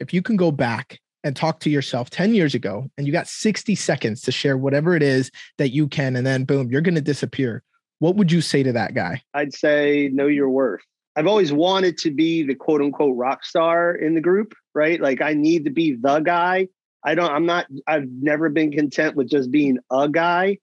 if 0.00 0.12
you 0.12 0.22
can 0.22 0.36
go 0.36 0.50
back 0.50 0.98
and 1.24 1.34
talk 1.34 1.60
to 1.60 1.70
yourself 1.70 2.10
10 2.10 2.34
years 2.34 2.54
ago 2.54 2.88
and 2.96 3.06
you 3.06 3.12
got 3.12 3.26
60 3.26 3.74
seconds 3.74 4.20
to 4.22 4.32
share 4.32 4.56
whatever 4.56 4.94
it 4.94 5.02
is 5.02 5.30
that 5.58 5.70
you 5.70 5.88
can 5.88 6.16
and 6.16 6.26
then 6.26 6.44
boom 6.44 6.70
you're 6.70 6.80
going 6.80 6.94
to 6.94 7.00
disappear 7.00 7.62
what 7.98 8.16
would 8.16 8.30
you 8.30 8.40
say 8.40 8.62
to 8.62 8.72
that 8.72 8.94
guy? 8.94 9.22
I'd 9.32 9.54
say 9.54 10.10
know 10.12 10.26
your 10.26 10.50
worth. 10.50 10.82
I've 11.16 11.26
always 11.26 11.52
wanted 11.52 11.96
to 11.98 12.10
be 12.10 12.42
the 12.42 12.54
quote 12.54 12.82
unquote 12.82 13.16
rock 13.16 13.44
star 13.44 13.94
in 13.94 14.14
the 14.14 14.20
group 14.20 14.54
right? 14.74 15.00
Like 15.00 15.22
i 15.22 15.32
need 15.32 15.64
to 15.64 15.70
be 15.70 15.96
the 15.98 16.20
guy. 16.20 16.68
I 17.04 17.14
don't 17.14 17.30
i'm 17.30 17.46
not 17.46 17.66
i've 17.86 18.08
never 18.08 18.48
been 18.48 18.72
content 18.72 19.16
with 19.16 19.30
just 19.30 19.50
being 19.50 19.78
a 19.90 20.08
guy 20.08 20.58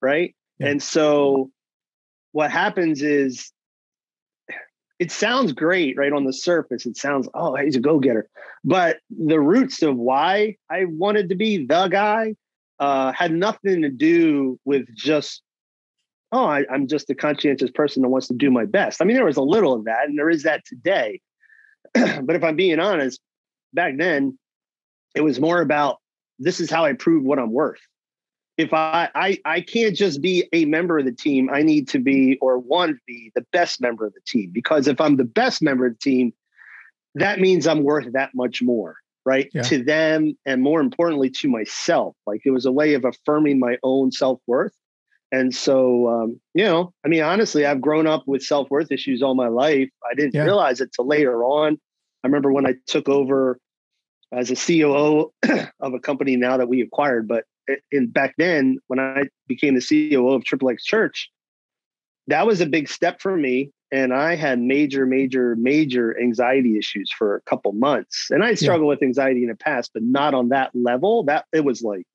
right? 0.00 0.34
Yeah. 0.58 0.68
and 0.68 0.82
so 0.82 1.50
what 2.32 2.50
happens 2.50 3.02
is 3.02 3.52
it 4.98 5.12
sounds 5.12 5.52
great 5.52 5.96
right 5.96 6.12
on 6.12 6.24
the 6.24 6.32
surface. 6.32 6.84
It 6.84 6.96
sounds, 6.96 7.28
oh, 7.34 7.54
he's 7.56 7.76
a 7.76 7.80
go 7.80 7.98
getter. 7.98 8.28
But 8.64 8.98
the 9.10 9.40
roots 9.40 9.82
of 9.82 9.96
why 9.96 10.56
I 10.70 10.84
wanted 10.86 11.28
to 11.28 11.36
be 11.36 11.64
the 11.66 11.88
guy 11.88 12.34
uh, 12.80 13.12
had 13.12 13.32
nothing 13.32 13.82
to 13.82 13.90
do 13.90 14.58
with 14.64 14.86
just, 14.94 15.42
oh, 16.32 16.44
I, 16.44 16.64
I'm 16.70 16.88
just 16.88 17.10
a 17.10 17.14
conscientious 17.14 17.70
person 17.70 18.02
that 18.02 18.08
wants 18.08 18.28
to 18.28 18.34
do 18.34 18.50
my 18.50 18.64
best. 18.64 19.00
I 19.00 19.04
mean, 19.04 19.16
there 19.16 19.24
was 19.24 19.36
a 19.36 19.42
little 19.42 19.72
of 19.72 19.84
that, 19.84 20.08
and 20.08 20.18
there 20.18 20.30
is 20.30 20.42
that 20.42 20.64
today. 20.64 21.20
but 21.94 22.34
if 22.34 22.42
I'm 22.42 22.56
being 22.56 22.80
honest, 22.80 23.20
back 23.72 23.96
then, 23.96 24.36
it 25.14 25.20
was 25.20 25.40
more 25.40 25.60
about 25.60 25.98
this 26.38 26.60
is 26.60 26.70
how 26.70 26.84
I 26.84 26.92
prove 26.92 27.24
what 27.24 27.38
I'm 27.38 27.52
worth 27.52 27.80
if 28.58 28.74
I, 28.74 29.08
I 29.14 29.38
I 29.44 29.60
can't 29.60 29.96
just 29.96 30.20
be 30.20 30.48
a 30.52 30.64
member 30.64 30.98
of 30.98 31.04
the 31.04 31.12
team, 31.12 31.48
I 31.50 31.62
need 31.62 31.88
to 31.88 32.00
be 32.00 32.36
or 32.42 32.58
want 32.58 32.90
to 32.90 32.98
be 33.06 33.30
the 33.36 33.46
best 33.52 33.80
member 33.80 34.04
of 34.04 34.12
the 34.12 34.20
team. 34.26 34.50
Because 34.52 34.88
if 34.88 35.00
I'm 35.00 35.16
the 35.16 35.24
best 35.24 35.62
member 35.62 35.86
of 35.86 35.92
the 35.94 35.98
team, 35.98 36.32
that 37.14 37.38
means 37.38 37.68
I'm 37.68 37.84
worth 37.84 38.12
that 38.12 38.32
much 38.34 38.60
more, 38.60 38.96
right? 39.24 39.48
Yeah. 39.54 39.62
To 39.62 39.82
them 39.82 40.36
and 40.44 40.60
more 40.60 40.80
importantly 40.80 41.30
to 41.30 41.48
myself. 41.48 42.16
Like 42.26 42.42
it 42.44 42.50
was 42.50 42.66
a 42.66 42.72
way 42.72 42.94
of 42.94 43.04
affirming 43.04 43.60
my 43.60 43.78
own 43.84 44.10
self-worth. 44.10 44.74
And 45.30 45.54
so 45.54 46.08
um, 46.08 46.40
you 46.52 46.64
know, 46.64 46.92
I 47.04 47.08
mean, 47.08 47.22
honestly, 47.22 47.64
I've 47.64 47.80
grown 47.80 48.08
up 48.08 48.24
with 48.26 48.42
self-worth 48.42 48.90
issues 48.90 49.22
all 49.22 49.36
my 49.36 49.48
life. 49.48 49.88
I 50.10 50.14
didn't 50.14 50.34
yeah. 50.34 50.42
realize 50.42 50.80
it 50.80 50.92
till 50.92 51.06
later 51.06 51.44
on. 51.44 51.78
I 52.24 52.26
remember 52.26 52.52
when 52.52 52.66
I 52.66 52.74
took 52.88 53.08
over 53.08 53.60
as 54.32 54.50
a 54.50 54.56
COO 54.56 55.32
of 55.80 55.94
a 55.94 56.00
company 56.00 56.36
now 56.36 56.56
that 56.56 56.68
we 56.68 56.80
acquired, 56.80 57.28
but 57.28 57.44
in 57.90 58.08
back 58.08 58.34
then 58.38 58.78
when 58.86 58.98
I 58.98 59.24
became 59.46 59.74
the 59.74 59.80
CEO 59.80 60.34
of 60.34 60.44
Triple 60.44 60.70
X 60.70 60.84
Church, 60.84 61.30
that 62.26 62.46
was 62.46 62.60
a 62.60 62.66
big 62.66 62.88
step 62.88 63.20
for 63.20 63.36
me. 63.36 63.70
And 63.90 64.12
I 64.12 64.36
had 64.36 64.60
major, 64.60 65.06
major, 65.06 65.56
major 65.56 66.18
anxiety 66.20 66.76
issues 66.76 67.10
for 67.10 67.36
a 67.36 67.40
couple 67.42 67.72
months. 67.72 68.26
And 68.30 68.44
I 68.44 68.54
struggled 68.54 68.86
yeah. 68.86 68.90
with 68.90 69.02
anxiety 69.02 69.42
in 69.42 69.48
the 69.48 69.56
past, 69.56 69.92
but 69.94 70.02
not 70.02 70.34
on 70.34 70.50
that 70.50 70.70
level. 70.74 71.24
That 71.24 71.46
it 71.52 71.64
was 71.64 71.82
like 71.82 72.06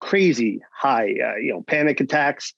crazy 0.00 0.60
high, 0.72 1.14
uh, 1.24 1.36
you 1.36 1.54
know, 1.54 1.64
panic 1.66 2.00
attacks. 2.00 2.52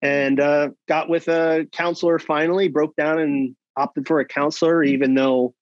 And 0.00 0.40
uh, 0.40 0.70
got 0.88 1.08
with 1.08 1.28
a 1.28 1.66
counselor 1.72 2.18
finally, 2.18 2.68
broke 2.68 2.94
down 2.96 3.18
and 3.18 3.56
opted 3.76 4.06
for 4.06 4.20
a 4.20 4.24
counselor, 4.24 4.82
even 4.82 5.14
though 5.14 5.54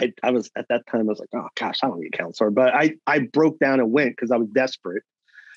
I, 0.00 0.12
I 0.22 0.30
was 0.30 0.50
at 0.56 0.66
that 0.68 0.86
time, 0.86 1.02
I 1.02 1.04
was 1.04 1.20
like, 1.20 1.28
oh 1.34 1.48
gosh, 1.54 1.80
I 1.82 1.88
don't 1.88 2.00
need 2.00 2.14
a 2.14 2.16
counselor. 2.16 2.50
But 2.50 2.74
I, 2.74 2.94
I 3.06 3.20
broke 3.20 3.58
down 3.58 3.80
and 3.80 3.92
went 3.92 4.16
because 4.16 4.30
I 4.30 4.36
was 4.36 4.48
desperate. 4.48 5.02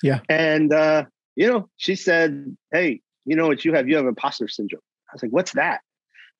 Yeah. 0.02 0.20
And, 0.28 0.72
uh, 0.72 1.04
you 1.36 1.50
know, 1.50 1.68
she 1.76 1.94
said, 1.94 2.56
hey, 2.72 3.00
you 3.24 3.36
know 3.36 3.46
what 3.46 3.64
you 3.64 3.72
have? 3.74 3.88
You 3.88 3.96
have 3.96 4.06
imposter 4.06 4.48
syndrome. 4.48 4.82
I 5.10 5.14
was 5.14 5.22
like, 5.22 5.32
what's 5.32 5.52
that? 5.52 5.80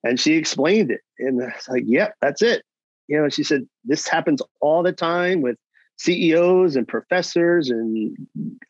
And 0.03 0.21
she 0.21 0.35
explained 0.35 0.91
it. 0.91 1.01
And 1.19 1.43
I 1.43 1.47
was 1.47 1.69
like, 1.69 1.85
yep, 1.87 2.15
that's 2.21 2.43
it. 2.43 2.63
You 3.09 3.21
know, 3.21 3.29
she 3.29 3.43
said, 3.43 3.67
this 3.85 4.07
happens 4.07 4.43
all 4.61 4.83
the 4.83 4.93
time 4.93 5.41
with 5.41 5.57
CEOs 5.99 6.77
and 6.77 6.87
professors 6.87 7.71
and 7.71 8.17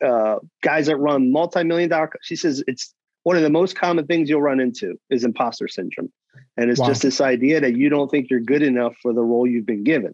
uh, 0.03 0.37
guys 0.61 0.87
that 0.87 0.97
run 0.97 1.31
multi-million 1.31 1.89
dollar. 1.89 2.11
She 2.21 2.35
says 2.35 2.63
it's 2.67 2.93
one 3.25 3.35
of 3.35 3.41
the 3.41 3.49
most 3.49 3.75
common 3.75 4.05
things 4.05 4.29
you'll 4.29 4.39
run 4.39 4.59
into 4.59 4.99
is 5.09 5.23
imposter 5.23 5.67
syndrome. 5.67 6.13
And 6.57 6.69
it's 6.69 6.79
wow. 6.79 6.85
just 6.85 7.01
this 7.01 7.19
idea 7.19 7.59
that 7.59 7.75
you 7.75 7.89
don't 7.89 8.09
think 8.09 8.29
you're 8.29 8.39
good 8.39 8.61
enough 8.61 8.93
for 9.01 9.13
the 9.13 9.23
role 9.23 9.47
you've 9.47 9.65
been 9.65 9.83
given. 9.83 10.13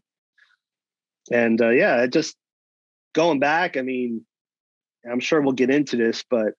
And 1.30 1.62
uh, 1.62 1.72
yeah, 1.72 2.08
just 2.08 2.38
going 3.14 3.40
back, 3.40 3.76
I 3.76 3.82
mean, 3.82 4.26
I'm 5.10 5.20
sure 5.20 5.42
we'll 5.42 5.52
get 5.52 5.70
into 5.70 5.98
this, 5.98 6.24
but 6.30 6.54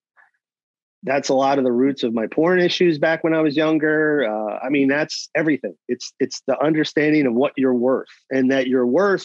that's 1.02 1.30
a 1.30 1.34
lot 1.34 1.56
of 1.56 1.64
the 1.64 1.72
roots 1.72 2.02
of 2.02 2.12
my 2.12 2.26
porn 2.26 2.60
issues 2.60 2.98
back 2.98 3.24
when 3.24 3.32
I 3.32 3.40
was 3.40 3.56
younger. 3.56 4.28
Uh, 4.30 4.58
I 4.62 4.69
mean, 4.69 4.88
that's 4.88 5.30
everything. 5.34 5.74
It's 5.88 6.12
it's 6.20 6.42
the 6.46 6.62
understanding 6.62 7.26
of 7.26 7.32
what 7.32 7.54
you're 7.56 7.74
worth, 7.74 8.12
and 8.30 8.52
that 8.52 8.66
your 8.66 8.86
worth. 8.86 9.24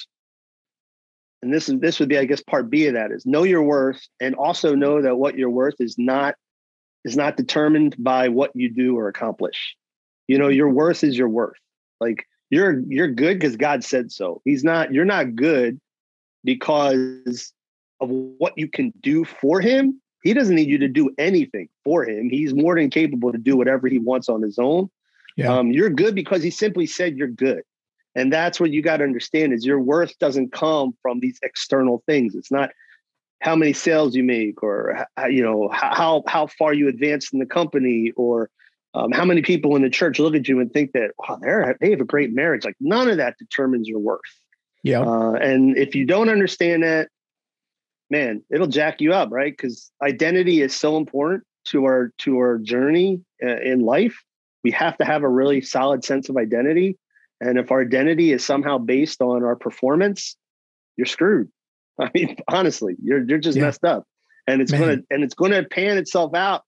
And 1.41 1.53
this 1.53 1.67
is 1.67 1.77
this 1.81 1.99
would 1.99 2.07
be, 2.07 2.17
I 2.17 2.23
guess, 2.23 2.41
part 2.41 2.69
B 2.69 2.87
of 2.87 2.93
that 2.93 3.11
is 3.11 3.25
know 3.25 3.43
your 3.43 3.63
worth, 3.63 4.01
and 4.21 4.33
also 4.35 4.75
know 4.75 5.01
that 5.01 5.17
what 5.17 5.37
you're 5.37 5.49
worth 5.49 5.75
is 5.79 5.95
not 5.97 6.35
is 7.07 7.15
not 7.15 7.37
determined 7.37 7.95
by 7.97 8.27
what 8.27 8.51
you 8.53 8.69
do 8.69 8.97
or 8.97 9.07
accomplish. 9.07 9.75
You 10.27 10.37
know, 10.37 10.49
your 10.49 10.69
worth 10.69 11.05
is 11.05 11.17
your 11.17 11.29
worth. 11.29 11.57
Like 12.01 12.27
you're 12.49 12.81
you're 12.81 13.07
good 13.07 13.39
because 13.39 13.55
God 13.55 13.83
said 13.83 14.11
so. 14.11 14.41
He's 14.43 14.63
not, 14.63 14.93
you're 14.93 15.05
not 15.05 15.35
good 15.35 15.79
because 16.43 17.53
of 18.01 18.09
what 18.09 18.53
you 18.57 18.67
can 18.67 18.93
do 19.01 19.23
for 19.23 19.61
him. 19.61 20.01
He 20.21 20.33
doesn't 20.33 20.55
need 20.55 20.67
you 20.67 20.79
to 20.79 20.89
do 20.89 21.09
anything 21.17 21.69
for 21.85 22.03
him. 22.03 22.29
He's 22.29 22.53
more 22.53 22.75
than 22.75 22.89
capable 22.89 23.31
to 23.31 23.37
do 23.37 23.55
whatever 23.55 23.87
he 23.87 23.99
wants 23.99 24.27
on 24.27 24.41
his 24.41 24.59
own. 24.59 24.89
Yeah. 25.37 25.53
Um, 25.53 25.71
you're 25.71 25.89
good 25.89 26.13
because 26.13 26.43
he 26.43 26.49
simply 26.49 26.87
said 26.87 27.15
you're 27.15 27.27
good. 27.29 27.61
And 28.15 28.33
that's 28.33 28.59
what 28.59 28.71
you 28.71 28.81
got 28.81 28.97
to 28.97 29.05
understand 29.05 29.53
is 29.53 29.65
your 29.65 29.79
worth 29.79 30.17
doesn't 30.19 30.51
come 30.51 30.93
from 31.01 31.21
these 31.21 31.39
external 31.41 32.03
things. 32.05 32.35
It's 32.35 32.51
not 32.51 32.71
how 33.39 33.55
many 33.55 33.73
sales 33.73 34.15
you 34.15 34.23
make 34.23 34.63
or 34.63 35.05
you 35.29 35.43
know 35.43 35.69
how 35.71 36.23
how 36.27 36.47
far 36.47 36.73
you 36.73 36.87
advance 36.87 37.31
in 37.31 37.39
the 37.39 37.45
company 37.45 38.11
or 38.15 38.49
um, 38.93 39.11
how 39.11 39.25
many 39.25 39.41
people 39.41 39.75
in 39.75 39.83
the 39.83 39.89
church 39.89 40.19
look 40.19 40.35
at 40.35 40.47
you 40.47 40.59
and 40.59 40.71
think 40.71 40.93
that 40.93 41.11
wow 41.19 41.37
they're 41.41 41.77
they 41.79 41.91
have 41.91 42.01
a 42.01 42.05
great 42.05 42.33
marriage. 42.33 42.65
Like 42.65 42.75
none 42.79 43.09
of 43.09 43.17
that 43.17 43.37
determines 43.37 43.87
your 43.87 43.99
worth. 43.99 44.21
Yeah. 44.83 45.01
Uh, 45.01 45.33
and 45.33 45.77
if 45.77 45.95
you 45.95 46.05
don't 46.05 46.29
understand 46.29 46.83
that 46.83 47.09
man 48.09 48.41
it'll 48.49 48.67
jack 48.67 49.01
you 49.01 49.13
up 49.13 49.29
right? 49.31 49.55
Because 49.55 49.91
identity 50.01 50.61
is 50.61 50.75
so 50.75 50.97
important 50.97 51.43
to 51.65 51.85
our 51.85 52.11
to 52.19 52.37
our 52.37 52.57
journey 52.57 53.21
uh, 53.43 53.59
in 53.61 53.81
life. 53.81 54.17
We 54.63 54.71
have 54.71 54.97
to 54.97 55.05
have 55.05 55.23
a 55.23 55.29
really 55.29 55.61
solid 55.61 56.03
sense 56.03 56.29
of 56.29 56.37
identity. 56.37 56.97
And 57.39 57.59
if 57.59 57.71
our 57.71 57.81
identity 57.81 58.31
is 58.31 58.43
somehow 58.43 58.79
based 58.79 59.21
on 59.21 59.43
our 59.43 59.55
performance 59.55 60.35
you're 60.95 61.05
screwed 61.05 61.51
I 62.01 62.09
mean, 62.13 62.37
honestly, 62.47 62.95
you're 63.01 63.23
you're 63.23 63.39
just 63.39 63.57
yeah. 63.57 63.65
messed 63.65 63.83
up, 63.83 64.05
and 64.45 64.61
it's 64.61 64.71
Man. 64.71 64.81
gonna 64.81 64.97
and 65.09 65.23
it's 65.23 65.33
gonna 65.33 65.63
pan 65.63 65.97
itself 65.97 66.35
out, 66.35 66.63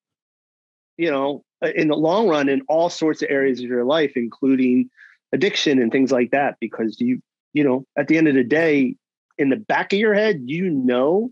you 0.97 1.11
know, 1.11 1.43
uh, 1.63 1.69
in 1.75 1.87
the 1.87 1.95
long 1.95 2.27
run 2.27 2.49
in 2.49 2.61
all 2.67 2.89
sorts 2.89 3.21
of 3.21 3.29
areas 3.29 3.59
of 3.59 3.65
your 3.65 3.85
life, 3.85 4.13
including 4.15 4.89
addiction 5.31 5.81
and 5.81 5.91
things 5.91 6.11
like 6.11 6.31
that. 6.31 6.55
Because 6.59 6.99
you 6.99 7.21
you 7.53 7.63
know, 7.63 7.85
at 7.97 8.07
the 8.07 8.17
end 8.17 8.27
of 8.27 8.35
the 8.35 8.43
day, 8.43 8.95
in 9.37 9.49
the 9.49 9.55
back 9.55 9.93
of 9.93 9.99
your 9.99 10.13
head, 10.13 10.41
you 10.45 10.69
know 10.69 11.31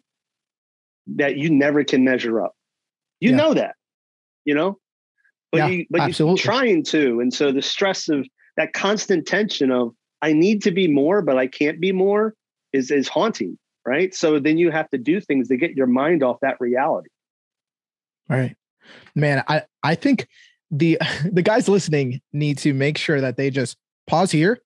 that 1.16 1.38
you 1.38 1.50
never 1.50 1.84
can 1.84 2.04
measure 2.04 2.42
up. 2.42 2.54
You 3.20 3.32
yeah. 3.32 3.38
know 3.38 3.54
that, 3.56 3.76
you 4.46 4.54
know, 4.54 4.78
but 5.52 5.58
yeah, 5.60 5.68
you 5.68 5.86
but 5.90 6.02
absolutely. 6.02 6.42
you're 6.42 6.54
trying 6.54 6.84
to, 6.86 7.20
and 7.20 7.34
so 7.34 7.52
the 7.52 7.62
stress 7.62 8.10
of 8.10 8.28
that 8.58 8.74
constant 8.74 9.26
tension 9.26 9.72
of 9.72 9.94
I 10.22 10.34
need 10.34 10.64
to 10.64 10.72
be 10.72 10.88
more, 10.88 11.22
but 11.22 11.38
I 11.38 11.48
can't 11.48 11.80
be 11.80 11.92
more 11.92 12.36
is 12.74 12.92
is 12.92 13.08
haunting 13.08 13.58
right? 13.88 14.14
So 14.14 14.38
then 14.38 14.58
you 14.58 14.70
have 14.70 14.90
to 14.90 14.98
do 14.98 15.22
things 15.22 15.48
to 15.48 15.56
get 15.56 15.72
your 15.72 15.88
mind 15.88 16.22
off 16.22 16.38
that 16.42 16.58
reality. 16.60 17.10
Right. 18.30 18.56
Man, 19.16 19.44
I 19.48 19.64
I 19.82 19.96
think 19.96 20.28
the 20.70 21.00
the 21.32 21.42
guys 21.42 21.68
listening 21.70 22.22
need 22.34 22.58
to 22.60 22.74
make 22.74 22.98
sure 22.98 23.22
that 23.22 23.38
they 23.38 23.50
just 23.50 23.78
pause 24.06 24.32
here, 24.32 24.60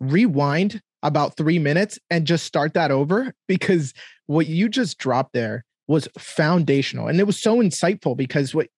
rewind 0.00 0.80
about 1.04 1.36
3 1.36 1.58
minutes 1.58 1.98
and 2.10 2.26
just 2.26 2.46
start 2.46 2.74
that 2.74 2.92
over 2.92 3.34
because 3.48 3.92
what 4.26 4.46
you 4.46 4.68
just 4.68 4.98
dropped 4.98 5.32
there 5.32 5.64
was 5.88 6.08
foundational 6.16 7.08
and 7.08 7.18
it 7.18 7.26
was 7.26 7.42
so 7.42 7.56
insightful 7.56 8.16
because 8.16 8.54
what 8.54 8.68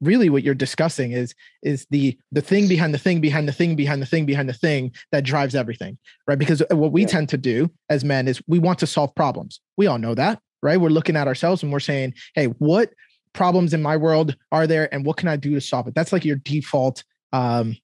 really 0.00 0.28
what 0.28 0.42
you're 0.42 0.54
discussing 0.54 1.12
is 1.12 1.34
is 1.62 1.86
the 1.90 2.16
the 2.32 2.40
thing 2.40 2.68
behind 2.68 2.94
the 2.94 2.98
thing 2.98 3.20
behind 3.20 3.48
the 3.48 3.52
thing 3.52 3.74
behind 3.74 4.02
the 4.02 4.06
thing 4.06 4.26
behind 4.26 4.48
the 4.48 4.54
thing 4.54 4.92
that 5.12 5.24
drives 5.24 5.54
everything 5.54 5.98
right? 6.26 6.38
Because 6.38 6.62
uh, 6.62 6.76
what 6.76 6.92
we 6.92 7.02
yeah. 7.02 7.08
tend 7.08 7.28
to 7.30 7.38
do 7.38 7.70
as 7.88 8.04
men 8.04 8.28
is 8.28 8.42
we 8.46 8.58
want 8.58 8.78
to 8.80 8.86
solve 8.86 9.14
problems. 9.14 9.60
We 9.76 9.86
all 9.86 9.98
know 9.98 10.14
that 10.14 10.40
right? 10.62 10.80
We're 10.80 10.88
looking 10.88 11.16
at 11.16 11.28
ourselves 11.28 11.62
and 11.62 11.72
we're 11.72 11.80
saying 11.80 12.14
hey 12.34 12.46
what 12.46 12.90
problems 13.32 13.74
in 13.74 13.82
my 13.82 13.96
world 13.96 14.36
are 14.52 14.66
there 14.66 14.92
and 14.94 15.04
what 15.04 15.16
can 15.16 15.28
i 15.28 15.36
do 15.36 15.54
to 15.54 15.60
solve 15.60 15.88
it? 15.88 15.94
That's 15.94 16.12
like 16.12 16.24
your 16.24 16.36
default 16.36 17.04
um 17.32 17.76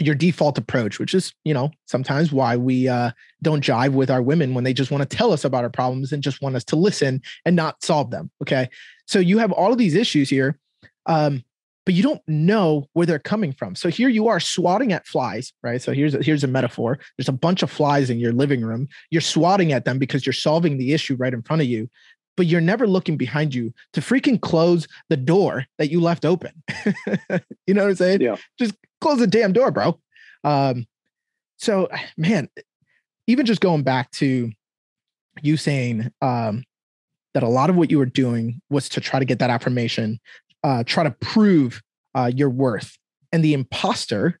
your 0.00 0.16
default 0.16 0.58
approach 0.58 0.98
which 0.98 1.14
is 1.14 1.32
you 1.44 1.54
know 1.54 1.70
sometimes 1.84 2.32
why 2.32 2.56
we 2.56 2.88
uh 2.88 3.12
don't 3.42 3.62
jive 3.62 3.92
with 3.92 4.10
our 4.10 4.22
women 4.22 4.52
when 4.52 4.64
they 4.64 4.72
just 4.72 4.90
want 4.90 5.08
to 5.08 5.16
tell 5.16 5.32
us 5.32 5.44
about 5.44 5.62
our 5.62 5.70
problems 5.70 6.10
and 6.10 6.20
just 6.20 6.42
want 6.42 6.56
us 6.56 6.64
to 6.64 6.74
listen 6.74 7.22
and 7.44 7.54
not 7.54 7.82
solve 7.82 8.10
them 8.10 8.30
okay? 8.42 8.68
So 9.06 9.18
you 9.18 9.38
have 9.38 9.52
all 9.52 9.70
of 9.70 9.78
these 9.78 9.94
issues 9.94 10.30
here 10.30 10.58
um, 11.06 11.44
but 11.84 11.94
you 11.94 12.02
don't 12.02 12.22
know 12.26 12.88
where 12.94 13.06
they're 13.06 13.18
coming 13.18 13.52
from. 13.52 13.74
So 13.74 13.90
here 13.90 14.08
you 14.08 14.28
are 14.28 14.40
swatting 14.40 14.92
at 14.92 15.06
flies, 15.06 15.52
right? 15.62 15.82
So 15.82 15.92
here's 15.92 16.14
a, 16.14 16.22
here's 16.22 16.42
a 16.42 16.48
metaphor. 16.48 16.98
There's 17.18 17.28
a 17.28 17.32
bunch 17.32 17.62
of 17.62 17.70
flies 17.70 18.08
in 18.08 18.18
your 18.18 18.32
living 18.32 18.62
room. 18.62 18.88
You're 19.10 19.20
swatting 19.20 19.72
at 19.72 19.84
them 19.84 19.98
because 19.98 20.24
you're 20.24 20.32
solving 20.32 20.78
the 20.78 20.94
issue 20.94 21.14
right 21.16 21.34
in 21.34 21.42
front 21.42 21.60
of 21.60 21.68
you, 21.68 21.90
but 22.36 22.46
you're 22.46 22.60
never 22.60 22.86
looking 22.86 23.16
behind 23.16 23.54
you 23.54 23.72
to 23.92 24.00
freaking 24.00 24.40
close 24.40 24.88
the 25.10 25.16
door 25.16 25.66
that 25.78 25.90
you 25.90 26.00
left 26.00 26.24
open. 26.24 26.62
you 27.66 27.74
know 27.74 27.82
what 27.82 27.90
I'm 27.90 27.96
saying? 27.96 28.22
Yeah. 28.22 28.36
Just 28.58 28.74
close 29.00 29.18
the 29.18 29.26
damn 29.26 29.52
door, 29.52 29.70
bro. 29.70 29.98
Um, 30.42 30.86
so 31.58 31.88
man, 32.16 32.48
even 33.26 33.46
just 33.46 33.60
going 33.60 33.82
back 33.82 34.10
to 34.12 34.50
you 35.42 35.56
saying 35.56 36.10
um, 36.22 36.64
that 37.34 37.42
a 37.42 37.48
lot 37.48 37.70
of 37.70 37.76
what 37.76 37.90
you 37.90 37.98
were 37.98 38.06
doing 38.06 38.60
was 38.70 38.88
to 38.90 39.00
try 39.00 39.18
to 39.18 39.24
get 39.24 39.38
that 39.40 39.50
affirmation, 39.50 40.20
uh, 40.64 40.82
try 40.84 41.04
to 41.04 41.10
prove 41.12 41.80
uh, 42.16 42.30
your 42.34 42.50
worth, 42.50 42.98
and 43.32 43.44
the 43.44 43.54
imposter 43.54 44.40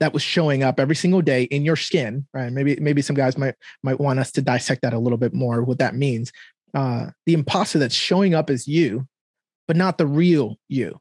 that 0.00 0.12
was 0.12 0.22
showing 0.22 0.62
up 0.62 0.80
every 0.80 0.96
single 0.96 1.20
day 1.20 1.44
in 1.44 1.64
your 1.64 1.76
skin. 1.76 2.26
Right? 2.32 2.50
Maybe 2.52 2.76
maybe 2.80 3.02
some 3.02 3.16
guys 3.16 3.36
might 3.36 3.56
might 3.82 4.00
want 4.00 4.20
us 4.20 4.32
to 4.32 4.42
dissect 4.42 4.82
that 4.82 4.94
a 4.94 4.98
little 4.98 5.18
bit 5.18 5.34
more. 5.34 5.62
What 5.62 5.78
that 5.80 5.94
means. 5.94 6.32
Uh, 6.74 7.08
the 7.26 7.34
imposter 7.34 7.78
that's 7.78 7.94
showing 7.94 8.34
up 8.34 8.48
as 8.48 8.66
you, 8.66 9.06
but 9.68 9.76
not 9.76 9.98
the 9.98 10.06
real 10.06 10.56
you. 10.68 10.98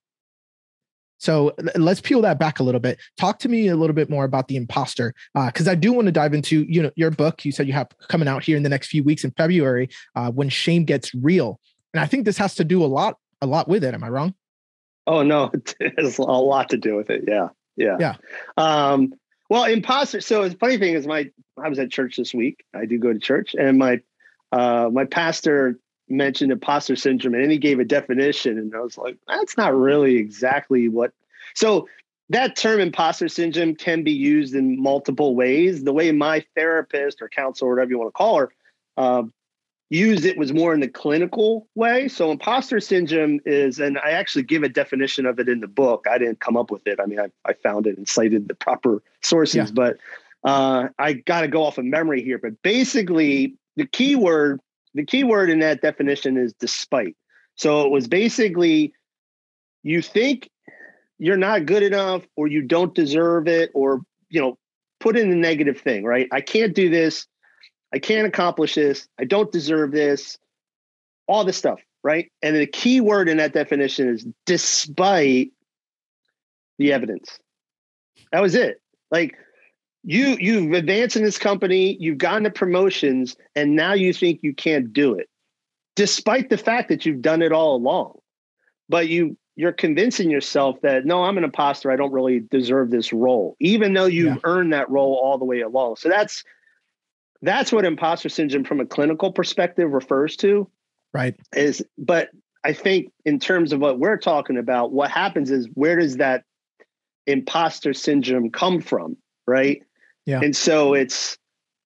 So 1.17 1.53
let's 1.75 2.01
peel 2.01 2.21
that 2.23 2.39
back 2.39 2.59
a 2.59 2.63
little 2.63 2.81
bit. 2.81 2.99
Talk 3.19 3.38
to 3.39 3.49
me 3.49 3.67
a 3.67 3.75
little 3.75 3.93
bit 3.93 4.09
more 4.09 4.23
about 4.23 4.47
the 4.47 4.55
imposter, 4.55 5.13
because 5.35 5.67
uh, 5.67 5.71
I 5.71 5.75
do 5.75 5.93
want 5.93 6.07
to 6.07 6.11
dive 6.11 6.33
into 6.33 6.65
you 6.67 6.81
know 6.81 6.91
your 6.95 7.11
book. 7.11 7.45
You 7.45 7.51
said 7.51 7.67
you 7.67 7.73
have 7.73 7.89
coming 8.09 8.27
out 8.27 8.43
here 8.43 8.57
in 8.57 8.63
the 8.63 8.69
next 8.69 8.88
few 8.88 9.03
weeks 9.03 9.23
in 9.23 9.31
February 9.38 9.89
uh, 10.15 10.31
when 10.31 10.49
shame 10.49 10.83
gets 10.83 11.13
real, 11.13 11.59
and 11.93 12.01
I 12.01 12.07
think 12.07 12.25
this 12.25 12.39
has 12.39 12.55
to 12.55 12.63
do 12.63 12.83
a 12.83 12.88
lot 12.88 13.17
a 13.41 13.47
lot 13.47 13.67
with 13.67 13.83
it. 13.83 13.93
Am 13.93 14.03
I 14.03 14.09
wrong? 14.09 14.33
Oh 15.07 15.23
no, 15.23 15.51
it 15.79 15.93
has 15.97 16.17
a 16.17 16.23
lot 16.23 16.69
to 16.69 16.77
do 16.77 16.95
with 16.95 17.09
it. 17.09 17.25
Yeah, 17.27 17.49
yeah, 17.75 17.97
yeah. 17.99 18.15
Um, 18.57 19.13
well, 19.49 19.65
imposter. 19.65 20.21
So 20.21 20.47
the 20.47 20.55
funny 20.55 20.77
thing 20.77 20.93
is, 20.93 21.07
my 21.07 21.29
I 21.61 21.69
was 21.69 21.79
at 21.79 21.91
church 21.91 22.17
this 22.17 22.33
week. 22.33 22.63
I 22.73 22.85
do 22.85 22.97
go 22.97 23.11
to 23.11 23.19
church, 23.19 23.55
and 23.57 23.77
my 23.77 24.01
uh, 24.51 24.89
my 24.91 25.05
pastor 25.05 25.79
mentioned 26.11 26.51
imposter 26.51 26.95
syndrome 26.95 27.33
and 27.33 27.51
he 27.51 27.57
gave 27.57 27.79
a 27.79 27.85
definition 27.85 28.57
and 28.57 28.75
i 28.75 28.79
was 28.79 28.97
like 28.97 29.17
that's 29.27 29.57
not 29.57 29.73
really 29.73 30.17
exactly 30.17 30.89
what 30.89 31.13
so 31.55 31.88
that 32.29 32.55
term 32.55 32.79
imposter 32.79 33.27
syndrome 33.27 33.75
can 33.75 34.03
be 34.03 34.11
used 34.11 34.53
in 34.53 34.81
multiple 34.81 35.35
ways 35.35 35.83
the 35.83 35.93
way 35.93 36.11
my 36.11 36.43
therapist 36.55 37.21
or 37.21 37.29
counselor 37.29 37.71
whatever 37.71 37.91
you 37.91 37.97
want 37.97 38.09
to 38.09 38.17
call 38.17 38.39
her 38.39 38.51
uh, 38.97 39.23
used 39.91 40.25
it 40.25 40.38
was 40.38 40.53
more 40.53 40.73
in 40.73 40.79
the 40.79 40.88
clinical 40.88 41.67
way 41.75 42.07
so 42.07 42.31
imposter 42.31 42.79
syndrome 42.79 43.39
is 43.45 43.79
and 43.79 43.97
i 43.99 44.11
actually 44.11 44.43
give 44.43 44.63
a 44.63 44.69
definition 44.69 45.25
of 45.25 45.39
it 45.39 45.49
in 45.49 45.59
the 45.59 45.67
book 45.67 46.05
i 46.09 46.17
didn't 46.17 46.39
come 46.39 46.57
up 46.57 46.71
with 46.71 46.85
it 46.88 46.99
i 46.99 47.05
mean 47.05 47.19
i, 47.19 47.27
I 47.45 47.53
found 47.53 47.88
it 47.88 47.97
and 47.97 48.07
cited 48.07 48.47
the 48.47 48.55
proper 48.55 49.03
sources 49.21 49.55
yeah. 49.55 49.67
but 49.73 49.97
uh, 50.43 50.88
i 50.97 51.13
got 51.13 51.41
to 51.41 51.47
go 51.47 51.63
off 51.63 51.77
of 51.77 51.85
memory 51.85 52.23
here 52.23 52.39
but 52.39 52.61
basically 52.63 53.55
the 53.75 53.85
key 53.85 54.15
word 54.15 54.59
the 54.93 55.05
key 55.05 55.23
word 55.23 55.49
in 55.49 55.59
that 55.59 55.81
definition 55.81 56.38
is 56.38 56.53
despite. 56.53 57.15
So 57.55 57.85
it 57.85 57.91
was 57.91 58.07
basically 58.07 58.93
you 59.83 60.01
think 60.01 60.49
you're 61.17 61.38
not 61.38 61.65
good 61.65 61.83
enough 61.83 62.23
or 62.35 62.47
you 62.47 62.61
don't 62.61 62.93
deserve 62.93 63.47
it 63.47 63.71
or 63.73 64.01
you 64.29 64.41
know 64.41 64.57
put 64.99 65.17
in 65.17 65.29
the 65.29 65.35
negative 65.35 65.79
thing, 65.79 66.03
right? 66.03 66.27
I 66.31 66.41
can't 66.41 66.75
do 66.75 66.89
this. 66.89 67.25
I 67.93 67.99
can't 67.99 68.27
accomplish 68.27 68.75
this. 68.75 69.07
I 69.19 69.25
don't 69.25 69.51
deserve 69.51 69.91
this. 69.91 70.38
All 71.27 71.45
this 71.45 71.57
stuff, 71.57 71.79
right? 72.03 72.31
And 72.41 72.55
the 72.55 72.65
key 72.65 73.01
word 73.01 73.29
in 73.29 73.38
that 73.38 73.53
definition 73.53 74.09
is 74.09 74.25
despite 74.45 75.51
the 76.77 76.93
evidence. 76.93 77.39
That 78.31 78.41
was 78.41 78.55
it. 78.55 78.81
Like 79.11 79.38
you 80.03 80.38
you've 80.39 80.73
advanced 80.73 81.15
in 81.15 81.23
this 81.23 81.38
company, 81.38 81.95
you've 81.99 82.17
gotten 82.17 82.43
the 82.43 82.51
promotions, 82.51 83.35
and 83.55 83.75
now 83.75 83.93
you 83.93 84.13
think 84.13 84.39
you 84.41 84.53
can't 84.53 84.91
do 84.91 85.13
it, 85.13 85.29
despite 85.95 86.49
the 86.49 86.57
fact 86.57 86.89
that 86.89 87.05
you've 87.05 87.21
done 87.21 87.41
it 87.41 87.51
all 87.51 87.75
along. 87.75 88.19
But 88.89 89.09
you 89.09 89.38
you're 89.55 89.73
convincing 89.73 90.31
yourself 90.31 90.81
that 90.81 91.05
no, 91.05 91.23
I'm 91.23 91.38
an 91.38 91.43
imposter. 91.43 91.91
I 91.91 91.97
don't 91.97 92.11
really 92.11 92.39
deserve 92.39 92.89
this 92.89 93.13
role, 93.13 93.55
even 93.59 93.93
though 93.93 94.05
you've 94.05 94.35
yeah. 94.35 94.41
earned 94.43 94.73
that 94.73 94.89
role 94.89 95.19
all 95.21 95.38
the 95.38 95.45
way 95.45 95.61
along. 95.61 95.97
So 95.97 96.09
that's 96.09 96.43
that's 97.41 97.71
what 97.71 97.85
imposter 97.85 98.29
syndrome 98.29 98.63
from 98.63 98.79
a 98.79 98.85
clinical 98.85 99.31
perspective 99.31 99.91
refers 99.91 100.35
to. 100.38 100.69
Right. 101.13 101.35
Is 101.55 101.83
but 101.97 102.29
I 102.63 102.73
think 102.73 103.11
in 103.25 103.39
terms 103.39 103.73
of 103.73 103.79
what 103.79 103.99
we're 103.99 104.17
talking 104.17 104.57
about, 104.57 104.91
what 104.91 105.09
happens 105.09 105.51
is 105.51 105.67
where 105.73 105.97
does 105.97 106.17
that 106.17 106.43
imposter 107.25 107.93
syndrome 107.93 108.51
come 108.51 108.81
from? 108.81 109.17
Right. 109.47 109.83
Yeah. 110.25 110.41
And 110.41 110.55
so 110.55 110.93
it's, 110.93 111.38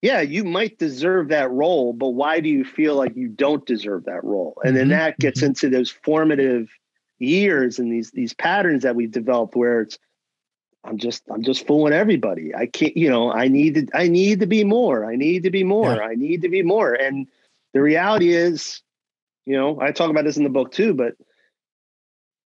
yeah, 0.02 0.22
you 0.22 0.44
might 0.44 0.78
deserve 0.78 1.30
that 1.30 1.50
role, 1.50 1.94
but 1.94 2.10
why 2.10 2.42
do 2.42 2.50
you 2.50 2.66
feel 2.66 2.96
like 2.96 3.16
you 3.16 3.30
don't 3.30 3.66
deserve 3.66 4.06
that 4.06 4.24
role? 4.24 4.62
And 4.64 4.76
then 4.76 4.90
mm-hmm. 4.90 4.98
that 4.98 5.18
gets 5.18 5.40
mm-hmm. 5.40 5.48
into 5.48 5.70
those 5.70 5.90
formative 5.90 6.70
years 7.18 7.80
and 7.80 7.92
these 7.92 8.12
these 8.12 8.34
patterns 8.34 8.84
that 8.84 8.96
we've 8.96 9.12
developed 9.12 9.56
where 9.56 9.82
it's 9.82 9.98
I'm 10.86 10.98
just 10.98 11.24
I'm 11.30 11.44
just 11.44 11.66
fooling 11.68 11.94
everybody. 11.94 12.54
I 12.54 12.68
can't, 12.68 12.96
you 12.96 13.10
know, 13.10 13.32
I 13.32 13.48
need 13.48 13.76
to 13.76 13.88
I 13.94 14.08
need 14.08 14.40
to 14.42 14.48
be 14.48 14.64
more. 14.64 15.06
I 15.06 15.16
need 15.16 15.44
to 15.44 15.50
be 15.50 15.64
more. 15.64 15.96
Yeah. 15.96 16.02
I 16.02 16.16
need 16.16 16.42
to 16.44 16.50
be 16.50 16.62
more. 16.62 16.94
And 16.94 17.28
the 17.74 17.82
reality 17.82 18.30
is, 18.30 18.82
you 19.46 19.58
know, 19.58 19.80
I 19.82 19.92
talk 19.92 20.10
about 20.10 20.26
this 20.26 20.38
in 20.38 20.44
the 20.44 20.50
book 20.50 20.72
too, 20.72 20.94
but 20.94 21.16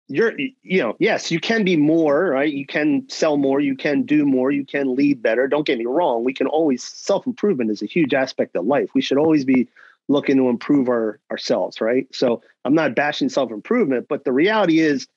you're 0.08 0.34
you 0.38 0.80
know 0.80 0.94
yes 0.98 1.30
you 1.30 1.40
can 1.40 1.64
be 1.64 1.76
more 1.76 2.30
right 2.30 2.52
you 2.52 2.64
can 2.64 3.04
sell 3.08 3.36
more 3.36 3.60
you 3.60 3.74
can 3.74 4.02
do 4.02 4.24
more 4.24 4.52
you 4.52 4.64
can 4.64 4.94
lead 4.94 5.20
better 5.20 5.48
don't 5.48 5.66
get 5.66 5.78
me 5.78 5.84
wrong 5.84 6.22
we 6.22 6.32
can 6.32 6.46
always 6.46 6.82
self-improvement 6.82 7.70
is 7.70 7.82
a 7.82 7.86
huge 7.86 8.14
aspect 8.14 8.54
of 8.54 8.64
life 8.64 8.88
we 8.94 9.00
should 9.00 9.18
always 9.18 9.44
be 9.44 9.68
looking 10.08 10.36
to 10.36 10.48
improve 10.48 10.88
our 10.88 11.18
ourselves 11.32 11.80
right 11.80 12.06
so 12.14 12.40
i'm 12.64 12.74
not 12.74 12.94
bashing 12.94 13.28
self-improvement 13.28 14.06
but 14.08 14.24
the 14.24 14.32
reality 14.32 14.78
is 14.78 15.08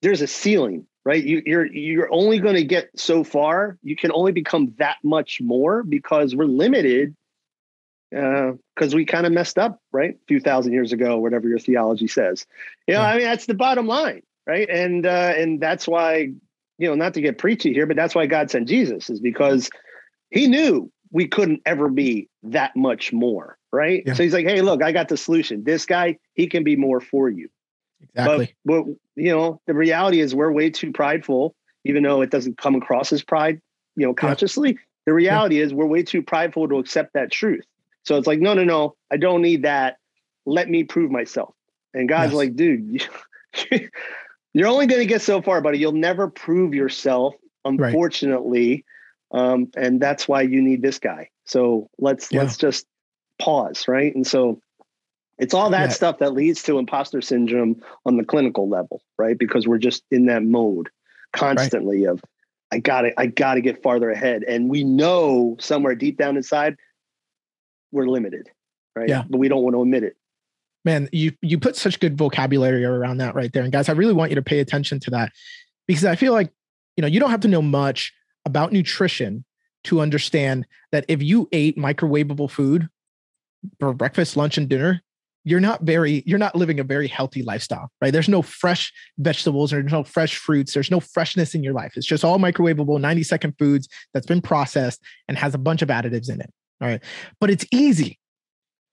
there's 0.00 0.22
a 0.22 0.26
ceiling 0.26 0.86
right 1.06 1.24
you, 1.24 1.42
you're 1.46 1.64
you're 1.66 2.12
only 2.12 2.38
going 2.38 2.56
to 2.56 2.64
get 2.64 2.90
so 2.96 3.24
far 3.24 3.78
you 3.82 3.96
can 3.96 4.12
only 4.12 4.32
become 4.32 4.74
that 4.76 4.96
much 5.02 5.40
more 5.40 5.82
because 5.82 6.36
we're 6.36 6.44
limited 6.44 7.16
because 8.10 8.94
uh, 8.94 8.96
we 8.96 9.04
kind 9.04 9.26
of 9.26 9.32
messed 9.32 9.58
up, 9.58 9.80
right? 9.92 10.14
A 10.14 10.24
few 10.28 10.40
thousand 10.40 10.72
years 10.72 10.92
ago, 10.92 11.18
whatever 11.18 11.48
your 11.48 11.58
theology 11.58 12.06
says. 12.06 12.46
You 12.86 12.94
know, 12.94 13.00
yeah. 13.00 13.08
I 13.08 13.16
mean, 13.16 13.24
that's 13.24 13.46
the 13.46 13.54
bottom 13.54 13.86
line, 13.86 14.22
right? 14.46 14.68
And 14.68 15.04
uh, 15.04 15.34
and 15.36 15.60
that's 15.60 15.88
why, 15.88 16.32
you 16.78 16.88
know, 16.88 16.94
not 16.94 17.14
to 17.14 17.20
get 17.20 17.38
preachy 17.38 17.72
here, 17.72 17.86
but 17.86 17.96
that's 17.96 18.14
why 18.14 18.26
God 18.26 18.50
sent 18.50 18.68
Jesus 18.68 19.10
is 19.10 19.20
because 19.20 19.70
He 20.30 20.46
knew 20.46 20.90
we 21.10 21.26
couldn't 21.28 21.62
ever 21.66 21.88
be 21.88 22.28
that 22.44 22.76
much 22.76 23.12
more, 23.12 23.58
right? 23.72 24.02
Yeah. 24.06 24.14
So 24.14 24.22
He's 24.22 24.32
like, 24.32 24.46
hey, 24.46 24.62
look, 24.62 24.82
I 24.82 24.92
got 24.92 25.08
the 25.08 25.16
solution. 25.16 25.64
This 25.64 25.86
guy, 25.86 26.18
he 26.34 26.46
can 26.46 26.64
be 26.64 26.76
more 26.76 27.00
for 27.00 27.28
you. 27.28 27.48
Exactly. 28.14 28.54
But, 28.64 28.84
but 28.84 28.94
you 29.16 29.30
know, 29.30 29.60
the 29.66 29.74
reality 29.74 30.20
is 30.20 30.34
we're 30.34 30.52
way 30.52 30.70
too 30.70 30.92
prideful, 30.92 31.54
even 31.84 32.02
though 32.02 32.22
it 32.22 32.30
doesn't 32.30 32.58
come 32.58 32.74
across 32.74 33.12
as 33.12 33.22
pride, 33.22 33.60
you 33.96 34.06
know, 34.06 34.14
consciously. 34.14 34.70
Yeah. 34.70 34.80
The 35.06 35.14
reality 35.14 35.60
is 35.60 35.72
we're 35.72 35.86
way 35.86 36.02
too 36.02 36.22
prideful 36.22 36.68
to 36.68 36.78
accept 36.78 37.14
that 37.14 37.30
truth. 37.30 37.64
So 38.04 38.16
it's 38.16 38.26
like, 38.26 38.40
no, 38.40 38.54
no, 38.54 38.64
no, 38.64 38.96
I 39.10 39.16
don't 39.16 39.42
need 39.42 39.62
that. 39.62 39.98
Let 40.44 40.68
me 40.68 40.84
prove 40.84 41.10
myself. 41.10 41.54
And 41.94 42.08
God's 42.08 42.32
yes. 42.32 42.36
like, 42.36 42.56
dude, 42.56 43.08
you're 44.52 44.68
only 44.68 44.86
going 44.86 45.00
to 45.00 45.06
get 45.06 45.22
so 45.22 45.42
far, 45.42 45.60
buddy. 45.60 45.78
You'll 45.78 45.92
never 45.92 46.28
prove 46.28 46.74
yourself, 46.74 47.34
unfortunately. 47.64 48.84
Right. 49.32 49.40
Um, 49.52 49.70
and 49.76 50.00
that's 50.00 50.28
why 50.28 50.42
you 50.42 50.62
need 50.62 50.82
this 50.82 50.98
guy. 50.98 51.30
So 51.46 51.88
let's 51.98 52.30
yeah. 52.30 52.42
let's 52.42 52.56
just 52.56 52.86
pause, 53.40 53.88
right? 53.88 54.14
And 54.14 54.26
so 54.26 54.60
it's 55.38 55.54
all 55.54 55.70
that 55.70 55.88
yeah. 55.88 55.94
stuff 55.94 56.18
that 56.18 56.32
leads 56.32 56.62
to 56.64 56.78
imposter 56.78 57.20
syndrome 57.20 57.82
on 58.04 58.16
the 58.16 58.24
clinical 58.24 58.68
level, 58.68 59.02
right? 59.18 59.38
Because 59.38 59.66
we're 59.66 59.78
just 59.78 60.02
in 60.10 60.26
that 60.26 60.42
mode 60.42 60.88
constantly 61.32 62.06
right. 62.06 62.12
of 62.12 62.22
I 62.72 62.78
got 62.78 63.02
to 63.02 63.20
I 63.20 63.26
got 63.26 63.54
to 63.54 63.60
get 63.60 63.82
farther 63.82 64.10
ahead, 64.10 64.42
and 64.42 64.68
we 64.68 64.82
know 64.84 65.56
somewhere 65.60 65.94
deep 65.94 66.18
down 66.18 66.36
inside 66.36 66.76
we're 67.92 68.06
limited, 68.06 68.48
right? 68.94 69.08
Yeah. 69.08 69.24
But 69.28 69.38
we 69.38 69.48
don't 69.48 69.62
want 69.62 69.74
to 69.74 69.82
admit 69.82 70.02
it. 70.02 70.16
Man, 70.84 71.08
you 71.12 71.32
you 71.42 71.58
put 71.58 71.76
such 71.76 71.98
good 71.98 72.16
vocabulary 72.16 72.84
around 72.84 73.18
that 73.18 73.34
right 73.34 73.52
there. 73.52 73.62
And 73.62 73.72
guys, 73.72 73.88
I 73.88 73.92
really 73.92 74.14
want 74.14 74.30
you 74.30 74.36
to 74.36 74.42
pay 74.42 74.60
attention 74.60 75.00
to 75.00 75.10
that 75.10 75.32
because 75.88 76.04
I 76.04 76.14
feel 76.14 76.32
like, 76.32 76.52
you 76.96 77.02
know, 77.02 77.08
you 77.08 77.18
don't 77.18 77.30
have 77.30 77.40
to 77.40 77.48
know 77.48 77.62
much 77.62 78.12
about 78.44 78.72
nutrition 78.72 79.44
to 79.84 80.00
understand 80.00 80.66
that 80.92 81.04
if 81.08 81.22
you 81.22 81.48
ate 81.52 81.76
microwavable 81.76 82.50
food 82.50 82.88
for 83.80 83.92
breakfast, 83.92 84.36
lunch, 84.36 84.58
and 84.58 84.68
dinner, 84.68 85.02
you're 85.46 85.60
not 85.60 85.82
very 85.82 86.22
you're 86.26 86.38
not 86.38 86.54
living 86.54 86.80
a 86.80 86.84
very 86.84 87.08
healthy 87.08 87.42
lifestyle 87.42 87.90
right 88.02 88.12
there's 88.12 88.28
no 88.28 88.42
fresh 88.42 88.92
vegetables 89.18 89.70
there's 89.70 89.90
no 89.90 90.04
fresh 90.04 90.36
fruits 90.36 90.74
there's 90.74 90.90
no 90.90 91.00
freshness 91.00 91.54
in 91.54 91.62
your 91.62 91.72
life 91.72 91.92
it's 91.96 92.06
just 92.06 92.24
all 92.24 92.38
microwavable 92.38 93.00
90 93.00 93.22
second 93.22 93.54
foods 93.58 93.88
that's 94.12 94.26
been 94.26 94.42
processed 94.42 95.00
and 95.28 95.38
has 95.38 95.54
a 95.54 95.58
bunch 95.58 95.80
of 95.82 95.88
additives 95.88 96.28
in 96.28 96.40
it 96.40 96.52
all 96.80 96.88
right. 96.88 97.02
But 97.40 97.50
it's 97.50 97.64
easy, 97.70 98.18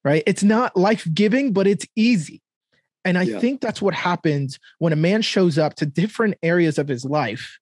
right? 0.03 0.23
It's 0.25 0.43
not 0.43 0.77
life 0.77 1.07
giving, 1.13 1.53
but 1.53 1.67
it's 1.67 1.85
easy. 1.95 2.41
And 3.05 3.17
I 3.17 3.23
Yeah. 3.23 3.39
think 3.39 3.59
that's 3.59 3.81
what 3.81 3.93
happens 3.93 4.59
when 4.79 4.93
a 4.93 4.97
man 4.97 5.21
shows 5.21 5.57
up 5.57 5.75
to 5.75 5.85
different 5.85 6.35
areas 6.41 6.77
of 6.77 6.87
his 6.87 7.03
life 7.03 7.59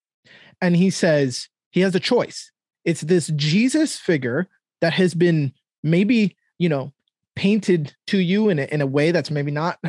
and 0.62 0.76
he 0.76 0.90
says 0.92 1.50
he 1.72 1.80
has 1.82 1.96
a 1.96 2.00
choice. 2.00 2.52
It's 2.86 3.02
this 3.02 3.28
Jesus 3.36 3.98
figure 3.98 4.48
that 4.82 4.94
has 4.94 5.14
been 5.14 5.54
maybe, 5.84 6.38
you 6.60 6.70
know, 6.70 6.94
painted 7.36 7.96
to 8.08 8.18
you 8.18 8.50
in 8.50 8.60
a, 8.60 8.64
in 8.64 8.82
a 8.82 8.86
way 8.86 9.12
that's 9.12 9.32
maybe 9.32 9.52
not 9.52 9.80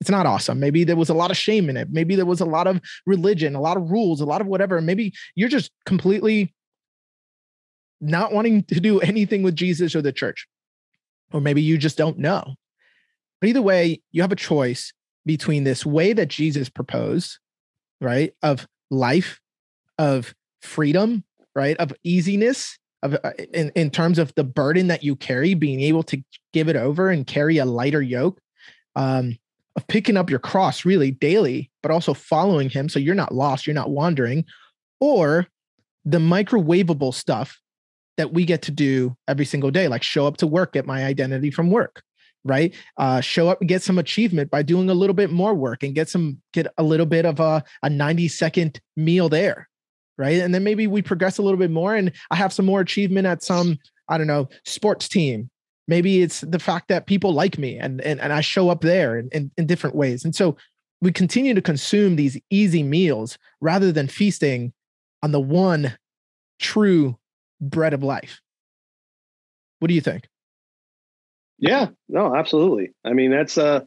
it's 0.00 0.10
not 0.10 0.26
awesome. 0.26 0.60
Maybe 0.60 0.84
there 0.84 0.96
was 0.96 1.08
a 1.08 1.14
lot 1.14 1.30
of 1.30 1.36
shame 1.36 1.68
in 1.68 1.76
it. 1.76 1.88
Maybe 1.90 2.14
there 2.14 2.26
was 2.26 2.40
a 2.40 2.46
lot 2.46 2.66
of 2.66 2.80
religion, 3.04 3.54
a 3.54 3.60
lot 3.60 3.76
of 3.76 3.90
rules, 3.90 4.20
a 4.20 4.26
lot 4.26 4.40
of 4.40 4.46
whatever. 4.46 4.80
Maybe 4.80 5.12
you're 5.34 5.48
just 5.48 5.72
completely 5.86 6.54
not 8.00 8.32
wanting 8.32 8.62
to 8.64 8.80
do 8.80 9.00
anything 9.00 9.42
with 9.42 9.56
Jesus 9.56 9.96
or 9.96 10.02
the 10.02 10.12
church. 10.12 10.46
Or 11.32 11.40
maybe 11.40 11.62
you 11.62 11.78
just 11.78 11.98
don't 11.98 12.18
know. 12.18 12.54
But 13.40 13.48
either 13.48 13.62
way, 13.62 14.00
you 14.12 14.22
have 14.22 14.32
a 14.32 14.36
choice 14.36 14.92
between 15.26 15.64
this 15.64 15.84
way 15.84 16.12
that 16.12 16.28
Jesus 16.28 16.68
proposed, 16.68 17.38
right? 18.00 18.32
Of 18.42 18.66
life, 18.90 19.40
of 19.98 20.34
freedom, 20.62 21.24
right? 21.54 21.76
Of 21.76 21.92
easiness, 22.04 22.78
of 23.02 23.14
uh, 23.22 23.32
in, 23.52 23.70
in 23.74 23.90
terms 23.90 24.18
of 24.18 24.34
the 24.34 24.44
burden 24.44 24.88
that 24.88 25.04
you 25.04 25.16
carry, 25.16 25.54
being 25.54 25.80
able 25.80 26.02
to 26.04 26.22
give 26.52 26.68
it 26.68 26.76
over 26.76 27.10
and 27.10 27.26
carry 27.26 27.58
a 27.58 27.64
lighter 27.64 28.02
yoke. 28.02 28.40
Um, 28.96 29.38
of 29.78 29.86
picking 29.86 30.16
up 30.16 30.28
your 30.28 30.40
cross 30.40 30.84
really 30.84 31.12
daily, 31.12 31.70
but 31.82 31.92
also 31.92 32.12
following 32.12 32.68
him 32.68 32.88
so 32.88 32.98
you're 32.98 33.14
not 33.14 33.32
lost, 33.32 33.64
you're 33.64 33.74
not 33.74 33.90
wandering, 33.90 34.44
or 34.98 35.46
the 36.04 36.18
microwavable 36.18 37.14
stuff 37.14 37.60
that 38.16 38.32
we 38.32 38.44
get 38.44 38.62
to 38.62 38.72
do 38.72 39.16
every 39.28 39.44
single 39.44 39.70
day, 39.70 39.86
like 39.86 40.02
show 40.02 40.26
up 40.26 40.36
to 40.38 40.46
work, 40.46 40.72
get 40.72 40.84
my 40.84 41.04
identity 41.04 41.52
from 41.52 41.70
work, 41.70 42.02
right? 42.44 42.74
Uh, 42.96 43.20
show 43.20 43.48
up 43.48 43.60
and 43.60 43.68
get 43.68 43.80
some 43.80 43.98
achievement 43.98 44.50
by 44.50 44.62
doing 44.62 44.90
a 44.90 44.94
little 44.94 45.14
bit 45.14 45.30
more 45.30 45.54
work 45.54 45.84
and 45.84 45.94
get 45.94 46.08
some 46.08 46.38
get 46.52 46.66
a 46.76 46.82
little 46.82 47.06
bit 47.06 47.24
of 47.24 47.38
a, 47.38 47.62
a 47.84 47.88
90 47.88 48.26
second 48.26 48.80
meal 48.96 49.28
there, 49.28 49.67
right? 50.18 50.40
And 50.40 50.54
then 50.54 50.64
maybe 50.64 50.86
we 50.86 51.00
progress 51.00 51.38
a 51.38 51.42
little 51.42 51.58
bit 51.58 51.70
more 51.70 51.94
and 51.94 52.12
I 52.30 52.36
have 52.36 52.52
some 52.52 52.66
more 52.66 52.80
achievement 52.80 53.26
at 53.26 53.42
some, 53.42 53.78
I 54.08 54.18
don't 54.18 54.26
know, 54.26 54.48
sports 54.64 55.08
team 55.08 55.50
maybe 55.86 56.20
it's 56.20 56.42
the 56.42 56.58
fact 56.58 56.88
that 56.88 57.06
people 57.06 57.32
like 57.32 57.56
me 57.56 57.78
and 57.78 58.02
and, 58.02 58.20
and 58.20 58.30
i 58.30 58.42
show 58.42 58.68
up 58.68 58.82
there 58.82 59.18
in, 59.18 59.30
in, 59.32 59.50
in 59.56 59.66
different 59.66 59.96
ways 59.96 60.22
and 60.22 60.36
so 60.36 60.54
we 61.00 61.10
continue 61.10 61.54
to 61.54 61.62
consume 61.62 62.16
these 62.16 62.38
easy 62.50 62.82
meals 62.82 63.38
rather 63.62 63.90
than 63.90 64.06
feasting 64.06 64.70
on 65.22 65.32
the 65.32 65.40
one 65.40 65.96
true 66.58 67.16
bread 67.58 67.94
of 67.94 68.02
life 68.02 68.42
what 69.78 69.88
do 69.88 69.94
you 69.94 70.02
think 70.02 70.28
Yeah, 71.58 71.88
no, 72.08 72.34
absolutely. 72.34 72.92
I 73.04 73.12
mean, 73.12 73.30
that's 73.30 73.58
uh 73.58 73.80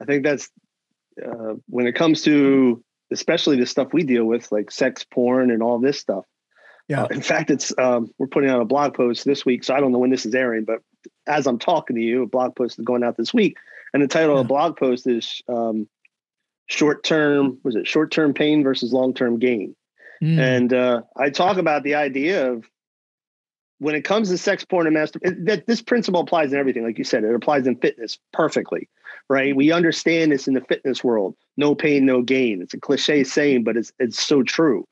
I 0.00 0.04
think 0.04 0.24
that's 0.24 0.48
uh 1.22 1.54
when 1.66 1.86
it 1.86 1.94
comes 1.94 2.22
to 2.22 2.82
especially 3.12 3.56
the 3.56 3.66
stuff 3.66 3.92
we 3.92 4.02
deal 4.02 4.24
with, 4.24 4.50
like 4.52 4.70
sex 4.70 5.04
porn 5.04 5.50
and 5.50 5.62
all 5.62 5.78
this 5.78 5.98
stuff. 5.98 6.24
Yeah. 6.88 7.04
Uh, 7.04 7.08
in 7.10 7.20
fact, 7.22 7.50
it's 7.50 7.72
um 7.78 8.10
we're 8.18 8.26
putting 8.26 8.50
out 8.50 8.60
a 8.60 8.64
blog 8.64 8.94
post 8.94 9.24
this 9.24 9.44
week, 9.44 9.64
so 9.64 9.74
I 9.74 9.80
don't 9.80 9.92
know 9.92 9.98
when 9.98 10.10
this 10.10 10.26
is 10.26 10.34
airing, 10.34 10.64
but 10.64 10.80
as 11.26 11.46
I'm 11.46 11.58
talking 11.58 11.96
to 11.96 12.02
you, 12.02 12.22
a 12.22 12.26
blog 12.26 12.56
post 12.56 12.78
is 12.78 12.84
going 12.84 13.04
out 13.04 13.16
this 13.16 13.32
week. 13.32 13.56
And 13.92 14.02
the 14.02 14.08
title 14.08 14.34
Yeah. 14.34 14.40
of 14.40 14.44
the 14.46 14.48
blog 14.48 14.76
post 14.76 15.06
is 15.06 15.40
um 15.48 15.88
short 16.66 17.02
term 17.04 17.58
was 17.64 17.76
it 17.76 17.86
short 17.86 18.10
term 18.10 18.32
pain 18.34 18.62
versus 18.62 18.92
long 18.92 19.14
term 19.14 19.38
gain. 19.38 19.74
Mm, 20.22 20.38
And 20.38 20.72
uh, 20.72 21.02
I 21.16 21.30
talk 21.30 21.56
about 21.56 21.82
the 21.82 21.94
idea 21.94 22.52
of 22.52 22.64
when 23.78 23.94
it 23.94 24.02
comes 24.04 24.28
to 24.28 24.36
sex 24.36 24.64
porn 24.64 24.86
and 24.86 24.94
master 24.94 25.18
that 25.22 25.66
this 25.66 25.80
principle 25.80 26.20
applies 26.20 26.52
in 26.52 26.58
everything. 26.58 26.84
Like 26.84 26.98
you 26.98 27.04
said, 27.04 27.24
it 27.24 27.34
applies 27.34 27.66
in 27.66 27.76
fitness 27.76 28.18
perfectly, 28.32 28.88
right? 29.30 29.54
We 29.54 29.70
understand 29.70 30.32
this 30.32 30.48
in 30.48 30.54
the 30.54 30.60
fitness 30.60 31.04
world. 31.04 31.36
No 31.56 31.76
pain, 31.76 32.04
no 32.04 32.20
gain. 32.20 32.60
It's 32.60 32.74
a 32.74 32.80
cliche 32.80 33.22
saying, 33.22 33.62
but 33.62 33.76
it's 33.76 33.92
it's 33.98 34.20
so 34.20 34.42
true. 34.42 34.84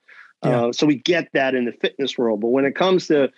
Yeah. 0.44 0.66
Uh, 0.66 0.72
so 0.72 0.86
we 0.86 0.96
get 0.96 1.28
that 1.34 1.56
in 1.56 1.64
the 1.64 1.72
fitness 1.72 2.16
world. 2.16 2.40
But 2.40 2.48
when 2.48 2.64
it 2.64 2.76
comes 2.76 3.08
to 3.08 3.30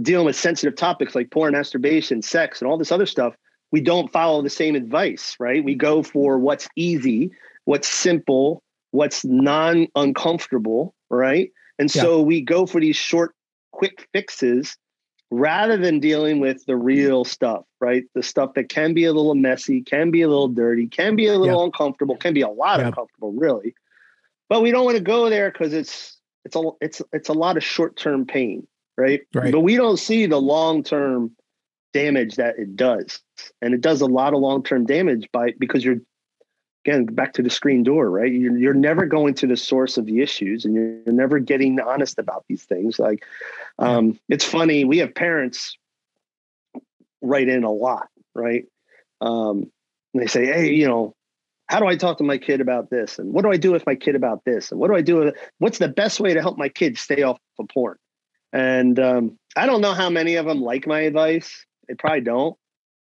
dealing 0.00 0.24
with 0.24 0.36
sensitive 0.36 0.76
topics 0.76 1.16
like 1.16 1.32
porn, 1.32 1.52
masturbation, 1.52 2.22
sex, 2.22 2.60
and 2.62 2.70
all 2.70 2.78
this 2.78 2.92
other 2.92 3.06
stuff, 3.06 3.34
we 3.72 3.80
don't 3.80 4.12
follow 4.12 4.42
the 4.42 4.50
same 4.50 4.76
advice, 4.76 5.34
right? 5.40 5.64
We 5.64 5.74
go 5.74 6.04
for 6.04 6.38
what's 6.38 6.68
easy, 6.76 7.32
what's 7.64 7.88
simple, 7.88 8.62
what's 8.92 9.24
non 9.24 9.88
uncomfortable, 9.96 10.94
right? 11.10 11.50
And 11.80 11.90
so 11.90 12.22
we 12.22 12.42
go 12.42 12.64
for 12.64 12.80
these 12.80 12.96
short, 12.96 13.34
quick 13.72 14.08
fixes 14.12 14.76
rather 15.30 15.76
than 15.76 16.00
dealing 16.00 16.40
with 16.40 16.64
the 16.66 16.76
real 16.76 17.24
stuff, 17.24 17.64
right? 17.80 18.04
The 18.14 18.22
stuff 18.22 18.54
that 18.54 18.68
can 18.68 18.94
be 18.94 19.04
a 19.04 19.12
little 19.12 19.34
messy, 19.34 19.82
can 19.82 20.10
be 20.10 20.22
a 20.22 20.28
little 20.28 20.48
dirty, 20.48 20.86
can 20.86 21.16
be 21.16 21.26
a 21.26 21.36
little 21.38 21.64
uncomfortable, 21.64 22.16
can 22.16 22.34
be 22.34 22.42
a 22.42 22.48
lot 22.48 22.78
Yeah. 22.80 22.88
uncomfortable, 22.88 23.32
really. 23.32 23.74
But 24.48 24.62
we 24.62 24.70
don't 24.70 24.84
want 24.84 24.96
to 24.96 25.02
go 25.02 25.28
there 25.28 25.50
because 25.50 25.72
it's 25.72 26.16
it's 26.44 26.54
a 26.54 26.62
it's 26.80 27.02
it's 27.12 27.28
a 27.28 27.32
lot 27.32 27.56
of 27.56 27.64
short 27.64 27.96
term 27.96 28.24
pain, 28.26 28.66
right? 28.96 29.22
Right. 29.34 29.50
But 29.52 29.60
we 29.60 29.76
don't 29.76 29.98
see 29.98 30.26
the 30.26 30.40
long 30.40 30.84
term 30.84 31.32
damage 31.92 32.36
that 32.36 32.58
it 32.58 32.76
does, 32.76 33.20
and 33.60 33.74
it 33.74 33.80
does 33.80 34.00
a 34.02 34.06
lot 34.06 34.34
of 34.34 34.40
long 34.40 34.62
term 34.62 34.86
damage 34.86 35.28
by 35.32 35.54
because 35.58 35.84
you're 35.84 36.00
again 36.86 37.04
back 37.06 37.32
to 37.34 37.42
the 37.42 37.50
screen 37.50 37.82
door, 37.82 38.10
right? 38.10 38.32
You're, 38.32 38.56
you're 38.56 38.74
never 38.74 39.06
going 39.06 39.34
to 39.34 39.46
the 39.46 39.56
source 39.56 39.96
of 39.96 40.06
the 40.06 40.20
issues, 40.20 40.64
and 40.64 40.74
you're, 40.74 41.00
you're 41.04 41.14
never 41.14 41.38
getting 41.38 41.80
honest 41.80 42.18
about 42.18 42.44
these 42.48 42.64
things. 42.64 42.98
Like, 42.98 43.24
um, 43.78 44.18
it's 44.28 44.44
funny. 44.44 44.84
We 44.84 44.98
have 44.98 45.14
parents 45.14 45.76
write 47.22 47.48
in 47.48 47.64
a 47.64 47.72
lot, 47.72 48.08
right? 48.34 48.64
Um, 49.20 49.70
and 50.14 50.22
they 50.22 50.26
say, 50.26 50.46
"Hey, 50.46 50.72
you 50.72 50.86
know." 50.86 51.14
How 51.68 51.80
do 51.80 51.86
I 51.86 51.96
talk 51.96 52.18
to 52.18 52.24
my 52.24 52.38
kid 52.38 52.60
about 52.60 52.90
this? 52.90 53.18
And 53.18 53.32
what 53.32 53.42
do 53.42 53.50
I 53.50 53.56
do 53.56 53.72
with 53.72 53.84
my 53.86 53.96
kid 53.96 54.14
about 54.14 54.44
this? 54.44 54.70
And 54.70 54.78
what 54.78 54.86
do 54.86 54.94
I 54.94 55.00
do? 55.00 55.16
With, 55.16 55.36
what's 55.58 55.78
the 55.78 55.88
best 55.88 56.20
way 56.20 56.32
to 56.32 56.40
help 56.40 56.56
my 56.56 56.68
kid 56.68 56.96
stay 56.96 57.24
off 57.24 57.40
of 57.58 57.66
porn? 57.74 57.96
And 58.52 58.96
um, 59.00 59.36
I 59.56 59.66
don't 59.66 59.80
know 59.80 59.92
how 59.92 60.08
many 60.08 60.36
of 60.36 60.46
them 60.46 60.60
like 60.60 60.86
my 60.86 61.00
advice. 61.00 61.66
They 61.88 61.94
probably 61.94 62.20
don't. 62.20 62.56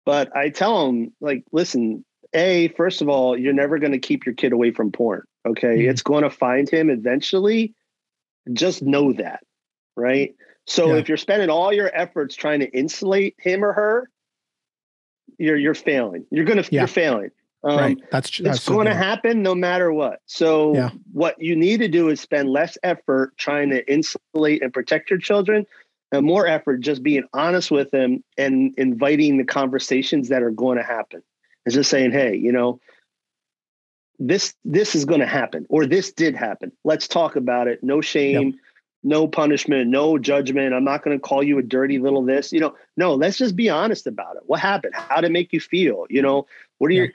But 0.06 0.36
I 0.36 0.50
tell 0.50 0.86
them, 0.86 1.12
like, 1.20 1.42
listen, 1.50 2.04
A, 2.34 2.68
first 2.76 3.00
of 3.02 3.08
all, 3.08 3.38
you're 3.38 3.52
never 3.52 3.78
going 3.78 3.92
to 3.92 3.98
keep 3.98 4.26
your 4.26 4.34
kid 4.34 4.52
away 4.52 4.70
from 4.72 4.90
porn. 4.92 5.22
Okay. 5.46 5.78
Mhm. 5.78 5.90
It's 5.90 6.02
going 6.02 6.24
to 6.24 6.30
find 6.30 6.68
him 6.68 6.90
eventually. 6.90 7.74
Just 8.52 8.82
know 8.82 9.12
that. 9.14 9.40
Right. 9.96 10.34
So 10.66 10.88
Yeah. 10.88 10.96
if 11.00 11.08
you're 11.08 11.16
spending 11.18 11.50
all 11.50 11.72
your 11.72 11.90
efforts 11.94 12.34
trying 12.34 12.60
to 12.60 12.68
insulate 12.70 13.36
him 13.38 13.64
or 13.64 13.72
her, 13.72 14.10
you're 15.38 15.56
you're 15.56 15.74
failing. 15.74 16.26
You're 16.30 16.44
gonna 16.44 16.64
Yeah. 16.70 16.80
you're 16.82 16.88
failing. 16.88 17.30
Um, 17.62 17.76
right 17.78 17.98
that's 18.10 18.28
tr- 18.30 18.42
that's 18.42 18.58
it's 18.58 18.68
going 18.68 18.86
to 18.86 18.94
happen 18.94 19.42
no 19.42 19.54
matter 19.54 19.92
what. 19.92 20.20
So 20.26 20.74
Yeah. 20.74 20.90
what 21.12 21.40
you 21.40 21.56
need 21.56 21.78
to 21.80 21.88
do 21.88 22.08
is 22.08 22.20
spend 22.20 22.50
less 22.50 22.76
effort 22.82 23.36
trying 23.38 23.70
to 23.70 23.90
insulate 23.90 24.62
and 24.62 24.72
protect 24.72 25.10
your 25.10 25.18
children 25.18 25.66
and 26.12 26.26
more 26.26 26.46
effort 26.46 26.78
just 26.80 27.02
being 27.02 27.24
honest 27.32 27.70
with 27.70 27.90
them 27.90 28.22
and 28.36 28.74
inviting 28.76 29.38
the 29.38 29.44
conversations 29.44 30.28
that 30.28 30.42
are 30.42 30.50
going 30.50 30.76
to 30.78 30.84
happen. 30.84 31.22
It's 31.66 31.74
just 31.74 31.90
saying, 31.90 32.12
hey, 32.12 32.36
you 32.36 32.52
know, 32.52 32.80
this 34.18 34.54
this 34.64 34.94
is 34.94 35.04
going 35.04 35.20
to 35.20 35.26
happen 35.26 35.66
or 35.68 35.86
this 35.86 36.12
did 36.12 36.36
happen. 36.36 36.72
Let's 36.84 37.08
talk 37.08 37.36
about 37.36 37.66
it. 37.68 37.82
No 37.82 38.00
shame, 38.00 38.54
no 39.02 39.26
punishment, 39.26 39.90
no 39.90 40.18
judgment. 40.18 40.72
I'm 40.74 40.84
not 40.84 41.02
going 41.02 41.16
to 41.18 41.20
call 41.22 41.42
you 41.42 41.58
a 41.58 41.62
dirty 41.62 41.98
little 41.98 42.22
this. 42.24 42.52
You 42.52 42.60
know, 42.60 42.74
no, 42.96 43.14
let's 43.14 43.38
just 43.38 43.56
be 43.56 43.70
honest 43.70 44.06
about 44.06 44.36
it. 44.36 44.42
What 44.46 44.60
happened? 44.60 44.94
How 44.94 45.16
did 45.16 45.30
it 45.30 45.32
make 45.32 45.52
you 45.52 45.60
feel? 45.60 46.06
You 46.10 46.22
know, 46.22 46.46
what 46.78 46.88
are 46.90 46.94
Yeah. 46.94 47.02
your 47.02 47.12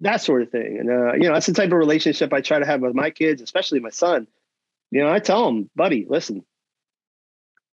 that 0.00 0.20
sort 0.20 0.42
of 0.42 0.50
thing. 0.50 0.78
And 0.80 0.90
uh, 0.90 1.14
you 1.14 1.20
know, 1.20 1.32
that's 1.32 1.46
the 1.46 1.54
type 1.54 1.70
of 1.72 1.78
relationship 1.78 2.32
I 2.32 2.40
try 2.40 2.58
to 2.58 2.66
have 2.66 2.80
with 2.82 2.94
my 2.94 3.10
kids, 3.10 3.40
especially 3.40 3.80
my 3.80 3.90
son. 3.90 4.26
You 4.90 5.02
know, 5.02 5.10
I 5.10 5.18
tell 5.20 5.48
him, 5.48 5.70
buddy, 5.74 6.04
listen, 6.08 6.44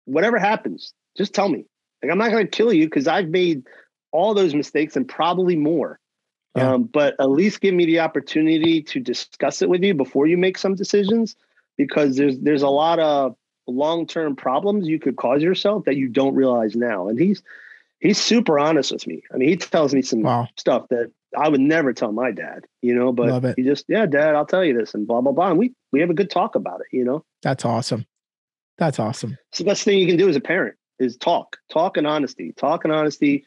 whatever 0.06 0.38
happens, 0.38 0.92
just 1.16 1.34
tell 1.34 1.48
me. 1.48 1.66
Like 2.02 2.10
I'm 2.10 2.18
not 2.18 2.30
going 2.30 2.44
to 2.46 2.50
kill 2.50 2.72
you 2.72 2.86
because 2.86 3.06
I've 3.06 3.28
made 3.28 3.62
all 4.12 4.34
those 4.34 4.54
mistakes 4.54 4.96
and 4.96 5.06
probably 5.08 5.56
more. 5.56 5.98
Yeah. 6.56 6.72
Um, 6.72 6.84
but 6.84 7.14
at 7.20 7.30
least 7.30 7.60
give 7.60 7.74
me 7.74 7.84
the 7.84 8.00
opportunity 8.00 8.82
to 8.82 9.00
discuss 9.00 9.62
it 9.62 9.68
with 9.68 9.82
you 9.82 9.94
before 9.94 10.26
you 10.26 10.38
make 10.38 10.58
some 10.58 10.74
decisions, 10.74 11.36
because 11.76 12.16
there's 12.16 12.38
there's 12.38 12.62
a 12.62 12.68
lot 12.68 12.98
of 12.98 13.36
long 13.66 14.06
term 14.06 14.36
problems 14.36 14.86
you 14.86 14.98
could 14.98 15.16
cause 15.16 15.42
yourself 15.42 15.84
that 15.84 15.96
you 15.96 16.08
don't 16.08 16.34
realize 16.34 16.76
now. 16.76 17.08
And 17.08 17.18
he's 17.18 17.42
he's 18.00 18.18
super 18.18 18.58
honest 18.58 18.92
with 18.92 19.06
me. 19.06 19.22
I 19.32 19.36
mean, 19.36 19.48
he 19.48 19.56
tells 19.56 19.94
me 19.94 20.02
some 20.02 20.22
wow 20.22 20.48
stuff 20.56 20.86
that 20.90 21.10
I 21.36 21.48
would 21.48 21.60
never 21.60 21.92
tell 21.92 22.12
my 22.12 22.30
dad, 22.30 22.64
you 22.80 22.94
know, 22.94 23.12
but 23.12 23.56
he 23.56 23.62
just, 23.62 23.84
yeah, 23.88 24.06
dad, 24.06 24.34
I'll 24.34 24.46
tell 24.46 24.64
you 24.64 24.78
this 24.78 24.94
and 24.94 25.06
blah, 25.06 25.20
blah, 25.20 25.32
blah. 25.32 25.50
And 25.50 25.58
we, 25.58 25.74
we 25.92 26.00
have 26.00 26.08
a 26.08 26.14
good 26.14 26.30
talk 26.30 26.54
about 26.54 26.80
it, 26.80 26.86
you 26.96 27.04
know, 27.04 27.24
that's 27.42 27.64
awesome 27.64 28.06
that's 28.78 28.98
awesome 28.98 29.38
it's 29.48 29.58
the 29.58 29.64
best 29.64 29.84
thing 29.84 29.98
you 29.98 30.06
can 30.06 30.18
do 30.18 30.28
as 30.28 30.36
a 30.36 30.40
parent 30.40 30.76
is 30.98 31.16
talk, 31.16 31.58
talk 31.70 31.96
and 31.96 32.06
honesty, 32.06 32.52
talk 32.56 32.84
and 32.84 32.92
honesty. 32.92 33.44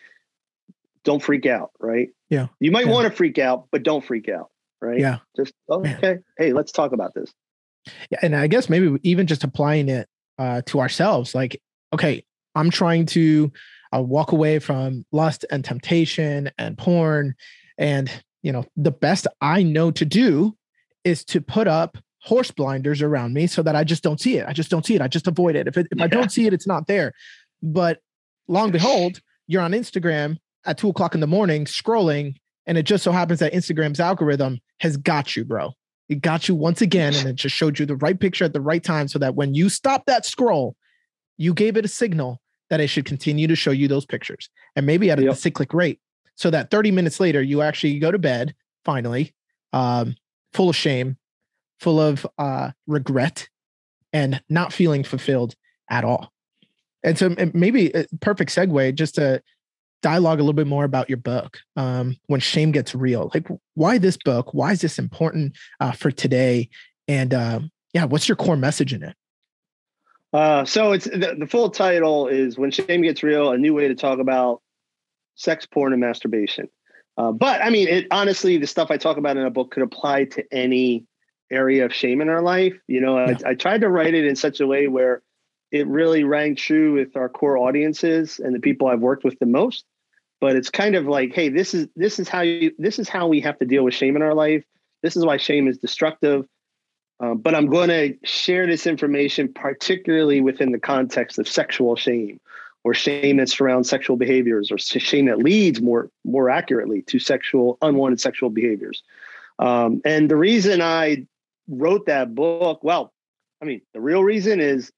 Don't 1.03 1.21
freak 1.21 1.45
out. 1.45 1.71
Right. 1.79 2.09
Yeah. 2.29 2.47
You 2.59 2.71
might 2.71 2.85
Yeah. 2.85 2.93
want 2.93 3.09
to 3.09 3.15
freak 3.15 3.37
out, 3.37 3.67
but 3.71 3.83
don't 3.83 4.03
freak 4.03 4.29
out. 4.29 4.49
Right. 4.81 4.99
yeah 4.99 5.17
Just, 5.35 5.53
oh, 5.67 5.85
okay. 5.85 6.19
Hey, 6.37 6.53
let's 6.53 6.71
talk 6.71 6.93
about 6.93 7.13
this. 7.13 7.33
Yeah, 8.09 8.19
and 8.21 8.35
I 8.35 8.47
guess 8.47 8.69
maybe 8.69 8.97
even 9.03 9.27
just 9.27 9.43
applying 9.43 9.89
it 9.89 10.07
uh, 10.37 10.61
to 10.67 10.79
ourselves, 10.79 11.35
like, 11.35 11.61
okay, 11.93 12.23
I'm 12.55 12.69
trying 12.69 13.05
to 13.07 13.51
uh, 13.93 14.01
walk 14.01 14.31
away 14.31 14.59
from 14.59 15.05
lust 15.11 15.45
and 15.51 15.65
temptation 15.65 16.51
and 16.57 16.77
porn, 16.77 17.35
and 17.77 18.09
you 18.41 18.51
know, 18.51 18.65
the 18.77 18.91
best 18.91 19.27
I 19.41 19.63
know 19.63 19.91
to 19.91 20.05
do 20.05 20.55
is 21.03 21.25
to 21.25 21.41
put 21.41 21.67
up 21.67 21.97
horse 22.21 22.51
blinders 22.51 23.01
around 23.01 23.33
me 23.33 23.47
so 23.47 23.63
that 23.63 23.75
I 23.75 23.83
just 23.83 24.03
don't 24.03 24.19
see 24.19 24.37
it. 24.37 24.45
I 24.47 24.53
just 24.53 24.69
don't 24.69 24.85
see 24.85 24.95
it. 24.95 25.01
I 25.01 25.07
just 25.07 25.27
avoid 25.27 25.55
it. 25.55 25.67
If, 25.67 25.77
it, 25.77 25.87
if 25.91 25.97
yeah. 25.97 26.03
I 26.03 26.07
don't 26.07 26.31
see 26.31 26.45
it, 26.45 26.53
it's 26.53 26.67
not 26.67 26.87
there. 26.87 27.13
But 27.61 27.99
long 28.47 28.71
behold, 28.71 29.19
you're 29.47 29.61
on 29.61 29.71
Instagram 29.71 30.37
at 30.65 30.77
two 30.77 30.89
o'clock 30.89 31.15
in 31.15 31.21
the 31.21 31.27
morning 31.27 31.65
scrolling, 31.65 32.35
and 32.65 32.77
it 32.77 32.83
just 32.83 33.03
so 33.03 33.11
happens 33.11 33.39
that 33.39 33.53
Instagram's 33.53 33.99
algorithm 33.99 34.59
has 34.79 34.97
got 34.97 35.35
you, 35.35 35.45
bro. 35.45 35.71
It 36.07 36.21
got 36.21 36.47
you 36.47 36.55
once 36.55 36.81
again, 36.81 37.13
and 37.15 37.27
it 37.27 37.35
just 37.35 37.55
showed 37.55 37.79
you 37.79 37.85
the 37.85 37.95
right 37.95 38.19
picture 38.19 38.45
at 38.45 38.53
the 38.53 38.61
right 38.61 38.83
time 38.83 39.07
so 39.07 39.19
that 39.19 39.35
when 39.35 39.53
you 39.53 39.69
stop 39.69 40.05
that 40.05 40.25
scroll, 40.25 40.75
you 41.37 41.53
gave 41.53 41.77
it 41.77 41.85
a 41.85 41.87
signal 41.87 42.41
that 42.69 42.79
it 42.79 42.87
should 42.87 43.05
continue 43.05 43.47
to 43.47 43.55
show 43.55 43.71
you 43.71 43.87
those 43.87 44.05
pictures 44.05 44.49
and 44.75 44.85
maybe 44.85 45.09
at 45.09 45.19
a 45.19 45.23
yep. 45.23 45.35
cyclic 45.35 45.73
rate 45.73 45.99
so 46.35 46.49
that 46.49 46.69
30 46.69 46.91
minutes 46.91 47.19
later 47.19 47.41
you 47.41 47.61
actually 47.61 47.97
go 47.99 48.11
to 48.11 48.19
bed 48.19 48.53
finally 48.85 49.33
um, 49.73 50.15
full 50.53 50.69
of 50.69 50.75
shame 50.75 51.17
full 51.79 51.99
of 51.99 52.27
uh, 52.37 52.71
regret 52.87 53.49
and 54.13 54.41
not 54.49 54.73
feeling 54.73 55.03
fulfilled 55.03 55.55
at 55.89 56.03
all 56.03 56.31
and 57.03 57.17
so 57.17 57.33
maybe 57.53 57.89
a 57.91 58.05
perfect 58.21 58.51
segue 58.51 58.93
just 58.95 59.15
to 59.15 59.41
dialogue 60.01 60.39
a 60.39 60.43
little 60.43 60.53
bit 60.53 60.67
more 60.67 60.83
about 60.83 61.09
your 61.09 61.17
book 61.17 61.59
um, 61.75 62.15
when 62.27 62.39
shame 62.39 62.71
gets 62.71 62.95
real. 62.95 63.31
Like 63.33 63.47
why 63.75 63.97
this 63.97 64.17
book? 64.17 64.53
Why 64.53 64.71
is 64.71 64.81
this 64.81 64.99
important 64.99 65.57
uh, 65.79 65.91
for 65.91 66.11
today? 66.11 66.69
And 67.07 67.33
uh, 67.33 67.59
yeah 67.93 68.05
what's 68.05 68.27
your 68.27 68.35
core 68.35 68.57
message 68.57 68.93
in 68.93 69.03
it? 69.03 69.15
Uh, 70.31 70.63
so 70.63 70.91
it's 70.91 71.05
the, 71.05 71.35
the 71.39 71.47
full 71.47 71.69
title 71.69 72.27
is 72.27 72.57
when 72.57 72.71
shame 72.71 73.01
gets 73.01 73.23
real 73.23 73.51
a 73.51 73.57
new 73.57 73.73
way 73.73 73.87
to 73.87 73.95
talk 73.95 74.19
about 74.19 74.61
sex 75.35 75.65
porn 75.65 75.91
and 75.91 76.01
masturbation. 76.01 76.69
Uh, 77.17 77.31
but 77.31 77.61
i 77.61 77.69
mean 77.69 77.87
it 77.87 78.07
honestly 78.11 78.57
the 78.57 78.67
stuff 78.67 78.89
i 78.91 78.95
talk 78.95 79.17
about 79.17 79.35
in 79.35 79.45
a 79.45 79.49
book 79.49 79.71
could 79.71 79.83
apply 79.83 80.23
to 80.23 80.41
any 80.53 81.05
area 81.51 81.85
of 81.85 81.93
shame 81.93 82.21
in 82.21 82.29
our 82.29 82.41
life. 82.41 82.73
You 82.87 83.01
know 83.01 83.17
yeah. 83.17 83.37
I, 83.45 83.49
I 83.51 83.53
tried 83.55 83.81
to 83.81 83.89
write 83.89 84.13
it 84.13 84.25
in 84.25 84.35
such 84.35 84.59
a 84.59 84.67
way 84.67 84.87
where 84.87 85.21
it 85.71 85.87
really 85.87 86.23
rang 86.23 86.55
true 86.55 86.93
with 86.93 87.15
our 87.15 87.29
core 87.29 87.57
audiences 87.57 88.39
and 88.39 88.55
the 88.55 88.59
people 88.59 88.87
I've 88.87 89.01
worked 89.01 89.23
with 89.23 89.37
the 89.39 89.45
most. 89.45 89.85
But 90.41 90.55
it's 90.55 90.69
kind 90.69 90.95
of 90.95 91.05
like, 91.05 91.33
hey, 91.33 91.49
this 91.49 91.73
is 91.73 91.87
this 91.95 92.19
is 92.19 92.29
how 92.29 92.41
you 92.41 92.71
this 92.77 92.97
is 92.97 93.09
how 93.09 93.27
we 93.27 93.41
have 93.41 93.59
to 93.59 93.65
deal 93.65 93.83
with 93.83 93.93
shame 93.93 94.15
in 94.15 94.21
our 94.21 94.33
life. 94.33 94.63
This 95.03 95.15
is 95.15 95.25
why 95.25 95.37
shame 95.37 95.67
is 95.67 95.77
destructive. 95.77 96.45
Um, 97.19 97.39
but 97.39 97.53
I'm 97.53 97.67
going 97.67 97.89
to 97.89 98.15
share 98.23 98.65
this 98.65 98.87
information 98.87 99.51
particularly 99.53 100.39
within 100.39 100.71
the 100.71 100.79
context 100.79 101.37
of 101.37 101.47
sexual 101.49 101.97
shame 101.97 102.39
or 102.85 102.93
shame 102.93 103.37
that 103.37 103.49
surrounds 103.49 103.89
sexual 103.89 104.15
behaviors 104.15 104.71
or 104.71 104.77
shame 104.77 105.25
that 105.25 105.39
leads 105.39 105.81
more 105.81 106.09
more 106.23 106.49
accurately 106.49 107.01
to 107.03 107.19
sexual 107.19 107.77
unwanted 107.81 108.21
sexual 108.21 108.49
behaviors. 108.49 109.03
Um, 109.59 110.01
and 110.05 110.31
the 110.31 110.37
reason 110.37 110.81
I 110.81 111.27
wrote 111.67 112.05
that 112.05 112.33
book, 112.33 112.81
well, 112.81 113.11
I 113.61 113.65
mean, 113.65 113.81
the 113.93 113.99
real 113.99 114.23
reason 114.23 114.61
is 114.61 114.89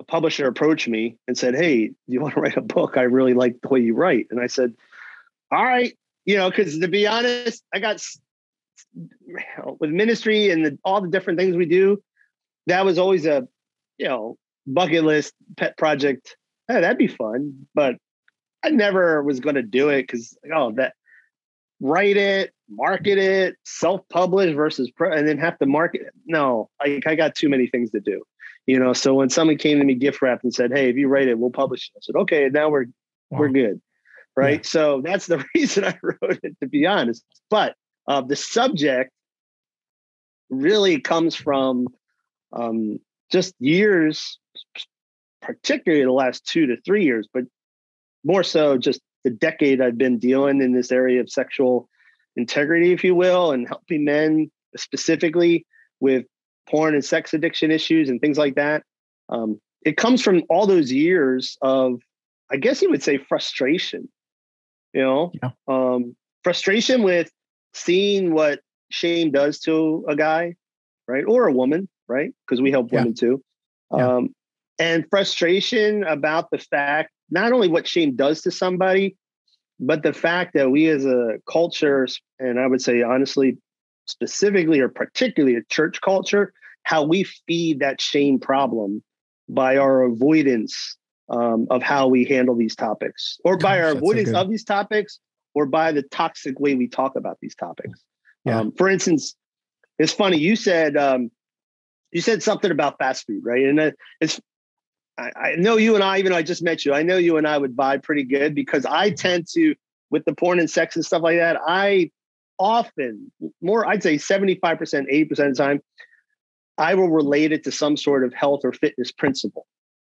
a 0.00 0.04
publisher 0.04 0.46
approached 0.46 0.88
me 0.88 1.16
and 1.26 1.36
said, 1.36 1.54
Hey, 1.54 1.88
do 1.88 1.94
you 2.06 2.20
want 2.20 2.34
to 2.34 2.40
write 2.40 2.56
a 2.56 2.62
book? 2.62 2.96
I 2.96 3.02
really 3.02 3.34
like 3.34 3.60
the 3.60 3.68
way 3.68 3.80
you 3.80 3.94
write. 3.94 4.26
And 4.30 4.40
I 4.40 4.46
said, 4.46 4.74
All 5.50 5.64
right. 5.64 5.96
You 6.24 6.36
know, 6.36 6.48
because 6.48 6.78
to 6.78 6.88
be 6.88 7.06
honest, 7.06 7.62
I 7.72 7.80
got 7.80 8.02
with 9.78 9.90
ministry 9.90 10.50
and 10.50 10.64
the, 10.64 10.78
all 10.84 11.00
the 11.00 11.10
different 11.10 11.38
things 11.38 11.56
we 11.56 11.66
do, 11.66 12.02
that 12.66 12.84
was 12.84 12.98
always 12.98 13.26
a, 13.26 13.46
you 13.98 14.08
know, 14.08 14.38
bucket 14.66 15.04
list 15.04 15.34
pet 15.56 15.76
project. 15.76 16.36
Hey, 16.68 16.80
that'd 16.80 16.98
be 16.98 17.08
fun. 17.08 17.66
But 17.74 17.96
I 18.64 18.70
never 18.70 19.22
was 19.22 19.40
going 19.40 19.56
to 19.56 19.62
do 19.62 19.90
it 19.90 20.02
because, 20.02 20.36
oh, 20.52 20.72
that 20.72 20.94
write 21.80 22.16
it, 22.16 22.52
market 22.68 23.18
it, 23.18 23.56
self 23.64 24.08
publish 24.08 24.54
versus 24.54 24.90
pro, 24.90 25.12
and 25.12 25.28
then 25.28 25.38
have 25.38 25.58
to 25.58 25.66
market 25.66 26.02
it. 26.02 26.14
No, 26.26 26.70
I, 26.80 27.00
I 27.06 27.14
got 27.14 27.34
too 27.34 27.48
many 27.48 27.66
things 27.66 27.90
to 27.90 28.00
do. 28.00 28.24
You 28.66 28.78
know, 28.78 28.92
so 28.92 29.14
when 29.14 29.28
someone 29.28 29.58
came 29.58 29.78
to 29.78 29.84
me 29.84 29.94
gift 29.94 30.22
wrapped 30.22 30.44
and 30.44 30.54
said, 30.54 30.72
"Hey, 30.72 30.88
if 30.88 30.96
you 30.96 31.08
write 31.08 31.28
it, 31.28 31.38
we'll 31.38 31.50
publish 31.50 31.90
it," 31.94 31.98
I 31.98 32.00
said, 32.02 32.16
"Okay, 32.22 32.48
now 32.48 32.70
we're 32.70 32.86
wow. 33.30 33.40
we're 33.40 33.48
good." 33.50 33.80
Right. 34.36 34.60
Yeah. 34.64 34.68
So 34.68 35.00
that's 35.04 35.26
the 35.26 35.44
reason 35.54 35.84
I 35.84 35.98
wrote 36.02 36.40
it, 36.42 36.56
to 36.60 36.66
be 36.66 36.86
honest. 36.86 37.24
But 37.50 37.74
uh, 38.08 38.22
the 38.22 38.36
subject 38.36 39.10
really 40.50 41.00
comes 41.00 41.34
from 41.34 41.88
um, 42.52 42.98
just 43.30 43.54
years, 43.58 44.38
particularly 45.42 46.04
the 46.04 46.12
last 46.12 46.46
two 46.46 46.66
to 46.66 46.76
three 46.84 47.04
years, 47.04 47.28
but 47.32 47.44
more 48.24 48.42
so 48.42 48.78
just 48.78 49.00
the 49.24 49.30
decade 49.30 49.80
I've 49.80 49.98
been 49.98 50.18
dealing 50.18 50.62
in 50.62 50.72
this 50.72 50.92
area 50.92 51.20
of 51.20 51.30
sexual 51.30 51.88
integrity, 52.36 52.92
if 52.92 53.04
you 53.04 53.14
will, 53.14 53.52
and 53.52 53.66
helping 53.66 54.04
men 54.04 54.50
specifically 54.76 55.66
with 56.00 56.26
porn 56.68 56.94
and 56.94 57.04
sex 57.04 57.34
addiction 57.34 57.70
issues 57.70 58.08
and 58.08 58.20
things 58.20 58.38
like 58.38 58.54
that. 58.56 58.82
Um, 59.28 59.60
it 59.84 59.96
comes 59.96 60.22
from 60.22 60.42
all 60.48 60.66
those 60.66 60.90
years 60.90 61.58
of, 61.62 62.00
I 62.50 62.56
guess 62.56 62.82
you 62.82 62.90
would 62.90 63.02
say, 63.02 63.18
frustration. 63.18 64.08
You 64.92 65.02
know, 65.02 65.32
yeah. 65.42 65.50
um, 65.66 66.14
frustration 66.44 67.02
with 67.02 67.30
seeing 67.72 68.32
what 68.32 68.60
shame 68.90 69.32
does 69.32 69.58
to 69.60 70.04
a 70.08 70.14
guy, 70.14 70.54
right, 71.08 71.24
or 71.26 71.48
a 71.48 71.52
woman, 71.52 71.88
right, 72.08 72.32
because 72.46 72.62
we 72.62 72.70
help 72.70 72.92
yeah. 72.92 73.00
women 73.00 73.14
too. 73.14 73.42
Yeah. 73.92 74.16
Um, 74.16 74.34
and 74.78 75.04
frustration 75.10 76.04
about 76.04 76.50
the 76.50 76.58
fact 76.58 77.10
not 77.30 77.52
only 77.52 77.68
what 77.68 77.88
shame 77.88 78.14
does 78.14 78.42
to 78.42 78.50
somebody, 78.50 79.16
but 79.80 80.02
the 80.02 80.12
fact 80.12 80.54
that 80.54 80.70
we 80.70 80.88
as 80.88 81.04
a 81.04 81.38
culture, 81.50 82.06
and 82.38 82.60
I 82.60 82.66
would 82.66 82.80
say 82.80 83.02
honestly, 83.02 83.58
specifically 84.06 84.80
or 84.80 84.88
particularly 84.88 85.56
a 85.56 85.62
church 85.70 86.00
culture, 86.00 86.52
how 86.82 87.02
we 87.02 87.24
feed 87.46 87.80
that 87.80 88.00
shame 88.00 88.38
problem 88.38 89.02
by 89.48 89.76
our 89.76 90.02
avoidance 90.02 90.96
um, 91.28 91.66
of 91.70 91.82
how 91.82 92.08
we 92.08 92.24
handle 92.24 92.54
these 92.54 92.76
topics, 92.76 93.38
or 93.44 93.56
by 93.56 93.76
Gosh, 93.76 93.84
our 93.84 93.90
avoidance 93.92 94.30
so 94.30 94.40
of 94.40 94.50
these 94.50 94.64
topics, 94.64 95.18
or 95.54 95.66
by 95.66 95.92
the 95.92 96.02
toxic 96.02 96.60
way 96.60 96.74
we 96.74 96.88
talk 96.88 97.16
about 97.16 97.38
these 97.40 97.54
topics. 97.54 98.00
Yeah. 98.44 98.60
Um, 98.60 98.72
for 98.72 98.88
instance, 98.88 99.34
it's 99.98 100.12
funny 100.12 100.38
you 100.38 100.56
said 100.56 100.96
um, 100.96 101.30
you 102.12 102.20
said 102.20 102.42
something 102.42 102.70
about 102.70 102.98
fast 102.98 103.26
food, 103.26 103.42
right? 103.44 103.64
And 103.64 103.94
it's 104.20 104.40
I, 105.18 105.30
I 105.36 105.54
know 105.56 105.76
you 105.76 105.94
and 105.94 106.04
I, 106.04 106.18
even 106.18 106.32
though 106.32 106.38
I 106.38 106.42
just 106.42 106.62
met 106.62 106.84
you, 106.84 106.92
I 106.92 107.02
know 107.02 107.16
you 107.16 107.36
and 107.36 107.46
I 107.46 107.58
would 107.58 107.76
vibe 107.76 108.02
pretty 108.02 108.24
good 108.24 108.54
because 108.54 108.84
I 108.84 109.10
tend 109.10 109.46
to, 109.54 109.74
with 110.10 110.24
the 110.24 110.34
porn 110.34 110.58
and 110.58 110.70
sex 110.70 110.96
and 110.96 111.04
stuff 111.04 111.22
like 111.22 111.38
that, 111.38 111.58
I 111.66 112.10
often, 112.58 113.32
more, 113.60 113.86
I'd 113.86 114.02
say 114.02 114.16
75%, 114.16 114.60
80% 114.60 115.30
of 115.30 115.36
the 115.36 115.54
time, 115.56 115.80
I 116.78 116.94
will 116.94 117.08
relate 117.08 117.52
it 117.52 117.64
to 117.64 117.72
some 117.72 117.96
sort 117.96 118.24
of 118.24 118.34
health 118.34 118.60
or 118.64 118.72
fitness 118.72 119.12
principle 119.12 119.66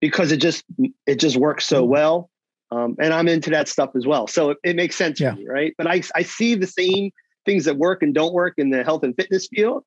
because 0.01 0.31
it 0.31 0.37
just 0.37 0.63
it 1.05 1.19
just 1.19 1.37
works 1.37 1.65
so 1.65 1.81
mm-hmm. 1.81 1.91
well. 1.91 2.29
Um, 2.71 2.95
and 2.99 3.13
I'm 3.13 3.27
into 3.27 3.49
that 3.51 3.67
stuff 3.67 3.91
as 3.95 4.05
well. 4.05 4.27
So 4.27 4.51
it, 4.51 4.57
it 4.63 4.75
makes 4.75 4.95
sense 4.95 5.19
yeah. 5.19 5.31
to 5.31 5.37
me, 5.37 5.47
right? 5.47 5.73
But 5.77 5.87
I 5.87 6.01
I 6.15 6.23
see 6.23 6.55
the 6.55 6.67
same 6.67 7.11
things 7.45 7.65
that 7.65 7.77
work 7.77 8.03
and 8.03 8.13
don't 8.13 8.33
work 8.33 8.55
in 8.57 8.69
the 8.69 8.83
health 8.83 9.03
and 9.03 9.15
fitness 9.15 9.47
field 9.47 9.83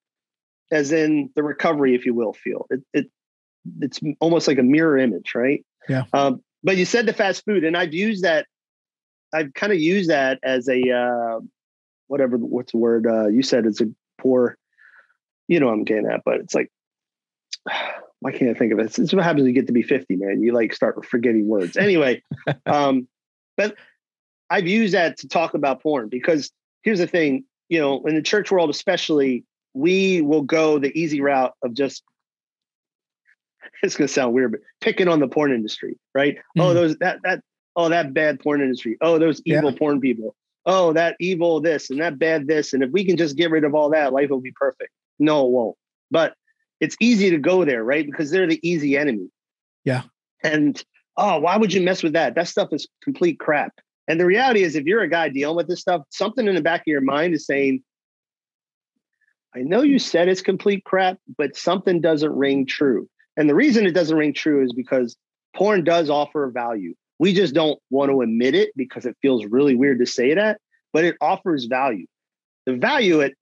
as 0.72 0.90
in 0.90 1.30
the 1.36 1.42
recovery, 1.42 1.94
if 1.94 2.06
you 2.06 2.14
will, 2.14 2.32
field. 2.32 2.66
It, 2.70 2.80
it 2.94 3.10
it's 3.80 4.00
almost 4.20 4.48
like 4.48 4.58
a 4.58 4.62
mirror 4.62 4.98
image, 4.98 5.34
right? 5.34 5.64
Yeah. 5.88 6.04
Um, 6.12 6.42
but 6.64 6.76
you 6.76 6.84
said 6.84 7.06
the 7.06 7.12
fast 7.12 7.44
food, 7.44 7.64
and 7.64 7.76
I've 7.76 7.94
used 7.94 8.24
that. 8.24 8.46
I've 9.34 9.54
kind 9.54 9.72
of 9.72 9.78
used 9.78 10.10
that 10.10 10.38
as 10.42 10.68
a 10.68 10.90
uh, 10.90 11.40
whatever 12.12 12.36
what's 12.36 12.72
the 12.72 12.78
word 12.78 13.06
uh, 13.06 13.28
you 13.28 13.42
said 13.42 13.66
it's 13.66 13.80
a 13.80 13.86
poor 14.18 14.56
you 15.48 15.60
know 15.60 15.68
I'm 15.68 15.84
getting 15.84 16.06
at, 16.06 16.22
but 16.24 16.36
it's 16.36 16.54
like, 16.54 16.70
why 18.20 18.32
can't 18.32 18.50
I 18.50 18.54
think 18.54 18.72
of 18.72 18.78
it? 18.78 18.98
It's 18.98 19.12
what 19.12 19.22
happens 19.22 19.42
when 19.42 19.48
you 19.48 19.60
get 19.60 19.66
to 19.66 19.72
be 19.72 19.82
50, 19.82 20.16
man. 20.16 20.42
You 20.42 20.52
like 20.52 20.72
start 20.72 21.04
forgetting 21.04 21.48
words. 21.48 21.76
Anyway, 21.76 22.22
um, 22.66 23.08
but 23.56 23.76
I've 24.48 24.68
used 24.68 24.94
that 24.94 25.18
to 25.18 25.28
talk 25.28 25.54
about 25.54 25.82
porn 25.82 26.08
because 26.08 26.50
here's 26.82 26.98
the 26.98 27.06
thing, 27.06 27.44
you 27.68 27.80
know, 27.80 28.02
in 28.04 28.14
the 28.14 28.22
church 28.22 28.50
world, 28.50 28.70
especially, 28.70 29.44
we 29.74 30.20
will 30.20 30.42
go 30.42 30.78
the 30.78 30.96
easy 30.98 31.20
route 31.20 31.54
of 31.62 31.74
just 31.74 32.02
it's 33.82 33.96
gonna 33.96 34.08
sound 34.08 34.32
weird, 34.32 34.52
but 34.52 34.60
picking 34.80 35.08
on 35.08 35.20
the 35.20 35.28
porn 35.28 35.52
industry, 35.52 35.98
right? 36.14 36.36
Mm. 36.56 36.62
Oh, 36.62 36.74
those 36.74 36.96
that 36.98 37.18
that 37.24 37.42
oh 37.74 37.88
that 37.88 38.14
bad 38.14 38.40
porn 38.40 38.60
industry. 38.60 38.96
Oh, 39.00 39.18
those 39.18 39.42
evil 39.44 39.72
yeah. 39.72 39.78
porn 39.78 40.00
people. 40.00 40.34
Oh, 40.64 40.92
that 40.92 41.16
evil 41.18 41.60
this 41.60 41.90
and 41.90 42.00
that 42.00 42.18
bad 42.18 42.46
this. 42.46 42.72
And 42.72 42.82
if 42.82 42.90
we 42.90 43.04
can 43.04 43.16
just 43.16 43.36
get 43.36 43.50
rid 43.50 43.64
of 43.64 43.74
all 43.74 43.90
that, 43.90 44.12
life 44.12 44.30
will 44.30 44.40
be 44.40 44.52
perfect. 44.52 44.90
No, 45.18 45.46
it 45.46 45.50
won't. 45.50 45.76
But 46.10 46.34
it's 46.80 46.96
easy 47.00 47.30
to 47.30 47.38
go 47.38 47.64
there, 47.64 47.82
right? 47.82 48.06
Because 48.06 48.30
they're 48.30 48.46
the 48.46 48.60
easy 48.68 48.96
enemy. 48.96 49.28
Yeah. 49.84 50.02
And 50.44 50.82
oh, 51.16 51.38
why 51.38 51.56
would 51.56 51.72
you 51.72 51.80
mess 51.80 52.02
with 52.02 52.12
that? 52.12 52.34
That 52.34 52.48
stuff 52.48 52.68
is 52.72 52.86
complete 53.02 53.38
crap. 53.38 53.72
And 54.08 54.18
the 54.18 54.26
reality 54.26 54.62
is, 54.62 54.74
if 54.74 54.84
you're 54.84 55.02
a 55.02 55.08
guy 55.08 55.28
dealing 55.28 55.56
with 55.56 55.68
this 55.68 55.80
stuff, 55.80 56.02
something 56.10 56.46
in 56.46 56.54
the 56.54 56.60
back 56.60 56.80
of 56.80 56.86
your 56.88 57.00
mind 57.00 57.34
is 57.34 57.46
saying, 57.46 57.82
I 59.54 59.60
know 59.60 59.82
you 59.82 59.98
said 59.98 60.28
it's 60.28 60.42
complete 60.42 60.84
crap, 60.84 61.18
but 61.36 61.56
something 61.56 62.00
doesn't 62.00 62.32
ring 62.32 62.66
true. 62.66 63.08
And 63.36 63.48
the 63.48 63.54
reason 63.54 63.86
it 63.86 63.92
doesn't 63.92 64.16
ring 64.16 64.34
true 64.34 64.64
is 64.64 64.72
because 64.72 65.16
porn 65.54 65.84
does 65.84 66.10
offer 66.10 66.50
value. 66.50 66.94
We 67.22 67.32
just 67.32 67.54
don't 67.54 67.78
want 67.88 68.10
to 68.10 68.20
admit 68.20 68.56
it 68.56 68.72
because 68.74 69.06
it 69.06 69.16
feels 69.22 69.46
really 69.46 69.76
weird 69.76 70.00
to 70.00 70.06
say 70.06 70.34
that, 70.34 70.60
but 70.92 71.04
it 71.04 71.14
offers 71.20 71.66
value. 71.66 72.06
the 72.66 72.74
value 72.74 73.20
it, 73.20 73.34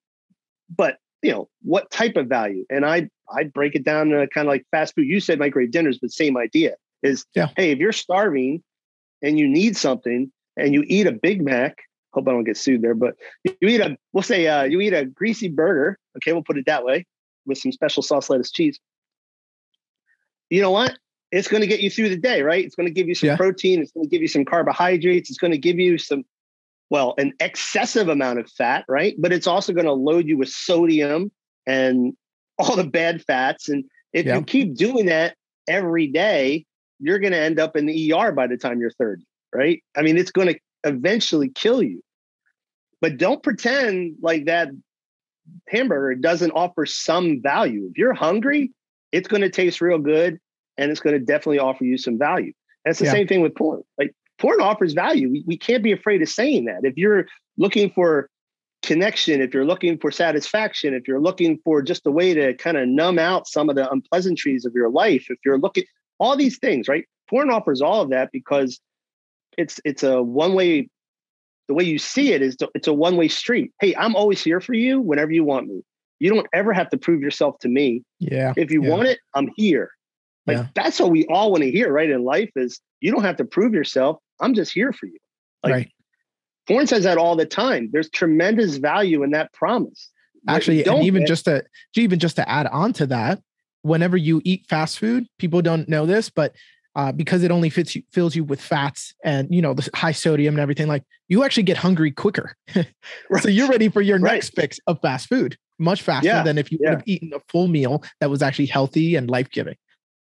but 0.69 0.99
you 1.23 1.31
know, 1.31 1.49
what 1.63 1.91
type 1.91 2.17
of 2.17 2.27
value? 2.27 2.67
And 2.69 2.85
I 2.85 3.09
I 3.35 3.45
break 3.45 3.75
it 3.75 3.83
down 3.83 4.11
to 4.11 4.29
kind 4.35 4.47
of 4.47 4.53
like 4.53 4.67
fast 4.71 4.95
food. 4.95 5.07
You 5.07 5.19
said 5.19 5.39
microwave 5.39 5.71
dinners, 5.71 5.99
but 5.99 6.11
same 6.11 6.37
idea 6.37 6.75
is 7.03 7.25
yeah. 7.35 7.49
hey, 7.57 7.71
if 7.71 7.79
you're 7.79 7.93
starving 7.93 8.63
and 9.23 9.39
you 9.39 9.49
need 9.49 9.79
something 9.79 10.31
and 10.59 10.75
you 10.75 10.85
eat 10.87 11.07
a 11.07 11.13
Big 11.13 11.43
Mac, 11.43 11.79
hope 12.13 12.29
I 12.29 12.33
don't 12.33 12.45
get 12.45 12.59
sued 12.59 12.83
there, 12.83 12.95
but 12.95 13.15
you 13.45 13.55
eat 13.63 13.81
a 13.81 13.97
we'll 14.13 14.23
say 14.23 14.47
uh, 14.47 14.65
you 14.65 14.83
eat 14.83 14.93
a 14.93 15.07
greasy 15.07 15.49
burger, 15.49 15.99
okay, 16.19 16.35
we'll 16.35 16.43
put 16.43 16.59
it 16.59 16.67
that 16.67 16.85
way, 16.85 17.07
with 17.47 17.57
some 17.57 17.73
special 17.73 18.03
sauce, 18.03 18.29
lettuce, 18.29 18.51
cheese. 18.51 18.79
You 20.51 20.61
know 20.61 20.71
what? 20.71 20.99
It's 21.33 21.49
going 21.49 21.61
to 21.61 21.67
get 21.67 21.81
you 21.81 21.91
through 21.91 22.09
the 22.09 22.17
day, 22.17 22.43
right? 22.43 22.65
It's 22.65 22.75
going 22.75 22.89
to 22.89 22.93
give 22.93 23.09
you 23.09 23.15
some 23.15 23.29
yeah. 23.29 23.37
protein. 23.37 23.81
It's 23.81 23.93
going 23.93 24.05
to 24.05 24.11
give 24.11 24.23
you 24.23 24.29
some 24.29 24.45
carbohydrates. 24.45 25.31
It's 25.31 25.39
going 25.39 25.53
to 25.53 25.59
give 25.59 25.79
you 25.79 25.97
some 25.97 26.25
well, 26.91 27.15
an 27.19 27.33
excessive 27.39 28.09
amount 28.09 28.41
of 28.41 28.51
fat, 28.51 28.85
right? 28.89 29.15
But 29.17 29.33
it's 29.33 29.47
also 29.47 29.73
going 29.73 29.87
to 29.87 29.93
load 29.93 30.27
you 30.27 30.37
with 30.37 30.49
sodium 30.49 31.31
and 31.67 32.15
all 32.59 32.77
the 32.77 32.85
bad 32.85 33.25
fats. 33.25 33.69
And 33.69 33.85
if 34.13 34.27
you 34.27 34.43
keep 34.43 34.75
doing 34.77 35.07
that 35.07 35.37
every 35.67 36.09
day, 36.09 36.67
you're 36.99 37.21
going 37.21 37.33
to 37.33 37.39
end 37.39 37.59
up 37.59 37.77
in 37.77 37.87
the 37.87 38.13
ER 38.13 38.33
by 38.33 38.47
the 38.47 38.59
time 38.59 38.81
you're 38.81 38.91
30, 38.91 39.25
right? 39.55 39.83
I 39.97 40.03
mean, 40.03 40.19
it's 40.19 40.33
going 40.33 40.49
to 40.49 40.59
eventually 40.85 41.49
kill 41.49 41.83
you. 41.83 42.03
But 43.01 43.17
don't 43.17 43.43
pretend 43.43 44.17
like 44.21 44.45
that 44.45 44.69
hamburger 45.69 46.17
doesn't 46.17 46.51
offer 46.51 46.85
some 46.85 47.41
value. 47.41 47.89
If 47.91 47.97
you're 47.97 48.13
hungry, 48.13 48.73
it's 49.11 49.29
going 49.29 49.41
to 49.41 49.49
taste 49.49 49.81
real 49.81 49.99
good 49.99 50.39
and 50.81 50.91
it's 50.91 51.01
going 51.01 51.13
to 51.15 51.25
definitely 51.25 51.59
offer 51.59 51.85
you 51.85 51.99
some 51.99 52.19
value. 52.19 52.53
And 52.85 52.91
it's 52.91 52.99
the 52.99 53.05
yeah. 53.05 53.13
same 53.13 53.29
thing 53.29 53.43
with 53.43 53.55
porn. 53.55 53.83
Like 53.99 54.15
porn 54.39 54.61
offers 54.61 54.95
value. 54.95 55.31
We, 55.31 55.45
we 55.47 55.59
can't 55.59 55.83
be 55.83 55.93
afraid 55.93 56.23
of 56.23 56.29
saying 56.29 56.65
that. 56.65 56.81
If 56.83 56.97
you're 56.97 57.27
looking 57.59 57.91
for 57.91 58.29
connection, 58.83 59.43
if 59.43 59.53
you're 59.53 59.67
looking 59.67 59.99
for 59.99 60.11
satisfaction, 60.11 60.95
if 60.95 61.07
you're 61.07 61.21
looking 61.21 61.59
for 61.63 61.83
just 61.83 62.07
a 62.07 62.11
way 62.11 62.33
to 62.33 62.55
kind 62.55 62.79
of 62.79 62.89
numb 62.89 63.19
out 63.19 63.47
some 63.47 63.69
of 63.69 63.77
the 63.77 63.89
unpleasantries 63.91 64.65
of 64.65 64.73
your 64.75 64.89
life, 64.89 65.27
if 65.29 65.39
you're 65.45 65.59
looking 65.59 65.85
all 66.19 66.35
these 66.35 66.59
things, 66.59 66.89
right? 66.89 67.05
Porn 67.29 67.51
offers 67.51 67.83
all 67.83 68.01
of 68.01 68.11
that 68.11 68.31
because 68.33 68.81
it's 69.59 69.81
it's 69.85 70.03
a 70.03 70.23
one 70.23 70.55
way. 70.55 70.89
The 71.69 71.75
way 71.75 71.85
you 71.85 71.99
see 71.99 72.33
it 72.33 72.43
is 72.43 72.57
to, 72.57 72.69
it's 72.75 72.89
a 72.89 72.93
one 72.93 73.17
way 73.17 73.29
street. 73.29 73.71
Hey, 73.81 73.95
I'm 73.95 74.17
always 74.17 74.43
here 74.43 74.61
for 74.61 74.75
you 74.75 75.01
whenever 75.01 75.31
you 75.31 75.45
want 75.45 75.69
me. 75.69 75.83
You 76.19 76.31
don't 76.31 76.47
ever 76.53 76.73
have 76.73 76.91
to 76.91 76.99
prove 76.99 77.21
yourself 77.21 77.61
to 77.61 77.69
me. 77.69 78.03
Yeah. 78.19 78.55
If 78.57 78.73
you 78.73 78.83
yeah. 78.83 78.91
want 78.91 79.07
it, 79.07 79.21
I'm 79.35 79.51
here. 79.57 79.91
Like 80.47 80.57
yeah. 80.57 80.67
that's 80.75 80.99
what 81.01 81.11
we 81.11 81.27
all 81.27 81.51
want 81.51 81.63
to 81.63 81.71
hear, 81.71 81.93
right? 81.93 82.11
In 82.11 82.25
life 82.25 82.51
is 82.57 82.81
you 83.01 83.13
don't 83.13 83.23
have 83.23 83.37
to 83.37 83.45
prove 83.45 83.75
yourself. 83.75 84.19
I'm 84.41 84.55
just 84.55 84.73
here 84.73 84.93
for 84.93 85.07
you. 85.07 85.19
Like 85.63 85.73
right. 85.73 85.93
Porn 86.67 86.87
says 86.87 87.05
that 87.05 87.19
all 87.19 87.37
the 87.37 87.47
time. 87.47 87.91
There's 87.93 88.09
tremendous 88.11 88.77
value 88.77 89.23
in 89.23 89.31
that 89.31 89.53
promise. 89.53 90.11
Actually, 90.49 90.85
and 90.85 91.05
even 91.05 91.27
just 91.27 91.45
to 91.45 91.63
even 91.95 92.19
just 92.19 92.37
to 92.37 92.49
add 92.49 92.67
on 92.69 92.93
to 92.95 93.07
that, 93.07 93.43
whenever 93.83 94.17
you 94.17 94.41
eat 94.45 94.67
fast 94.69 94.99
food, 94.99 95.27
people 95.39 95.61
don't 95.61 95.89
know 95.89 96.07
this, 96.07 96.31
but 96.31 96.55
uh, 96.97 97.13
because 97.13 97.43
it 97.43 97.51
only 97.51 97.69
fits 97.69 97.95
you, 97.95 98.03
fills 98.11 98.35
you 98.35 98.43
with 98.43 98.61
fats 98.61 99.15
and 99.23 99.55
you 99.55 99.61
know 99.61 99.75
the 99.75 99.89
high 99.95 100.13
sodium 100.13 100.55
and 100.55 100.61
everything, 100.61 100.89
like 100.89 101.05
you 101.29 101.45
actually 101.45 101.65
get 101.65 101.77
hungry 101.77 102.11
quicker. 102.11 102.57
right. 102.75 102.87
So 103.43 103.49
you're 103.49 103.69
ready 103.69 103.91
for 103.91 104.01
your 104.01 104.19
right. 104.19 104.35
next 104.35 104.55
fix 104.55 104.81
of 104.87 104.99
fast 105.03 105.29
food 105.29 105.59
much 105.81 106.03
faster 106.03 106.29
yeah. 106.29 106.43
than 106.43 106.59
if 106.59 106.71
you 106.71 106.79
yeah. 106.81 106.91
would 106.91 106.99
have 106.99 107.09
eaten 107.09 107.33
a 107.35 107.41
full 107.49 107.67
meal 107.67 108.05
that 108.21 108.31
was 108.31 108.43
actually 108.43 108.67
healthy 108.67 109.17
and 109.17 109.29
life 109.29 109.51
giving. 109.51 109.75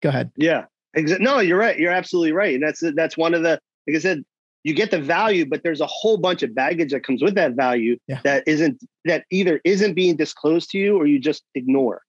Go 0.03 0.11
ahead. 0.11 0.31
Yeah, 0.37 0.67
no, 0.95 1.41
you're 1.41 1.59
right. 1.59 1.79
You're 1.79 1.93
absolutely 1.93 2.33
right, 2.33 2.55
and 2.55 2.63
that's 2.63 2.83
that's 2.95 3.17
one 3.17 3.35
of 3.35 3.43
the 3.43 3.61
like 3.87 3.97
I 3.97 4.01
said, 4.01 4.25
you 4.65 4.75
get 4.75 4.91
the 4.91 5.01
value, 5.01 5.47
but 5.47 5.63
there's 5.63 5.81
a 5.81 5.87
whole 5.87 6.19
bunch 6.19 6.43
of 6.43 6.55
baggage 6.55 6.93
that 6.93 7.05
comes 7.05 7.23
with 7.23 7.35
that 7.37 7.55
value 7.55 7.97
yeah. 8.07 8.21
that 8.25 8.45
isn't 8.47 8.83
that 9.05 9.25
either 9.31 9.61
isn't 9.65 9.95
being 9.95 10.17
disclosed 10.17 10.71
to 10.71 10.79
you 10.79 10.97
or 10.97 11.07
you 11.07 11.19
just 11.19 11.43
ignore. 11.55 12.03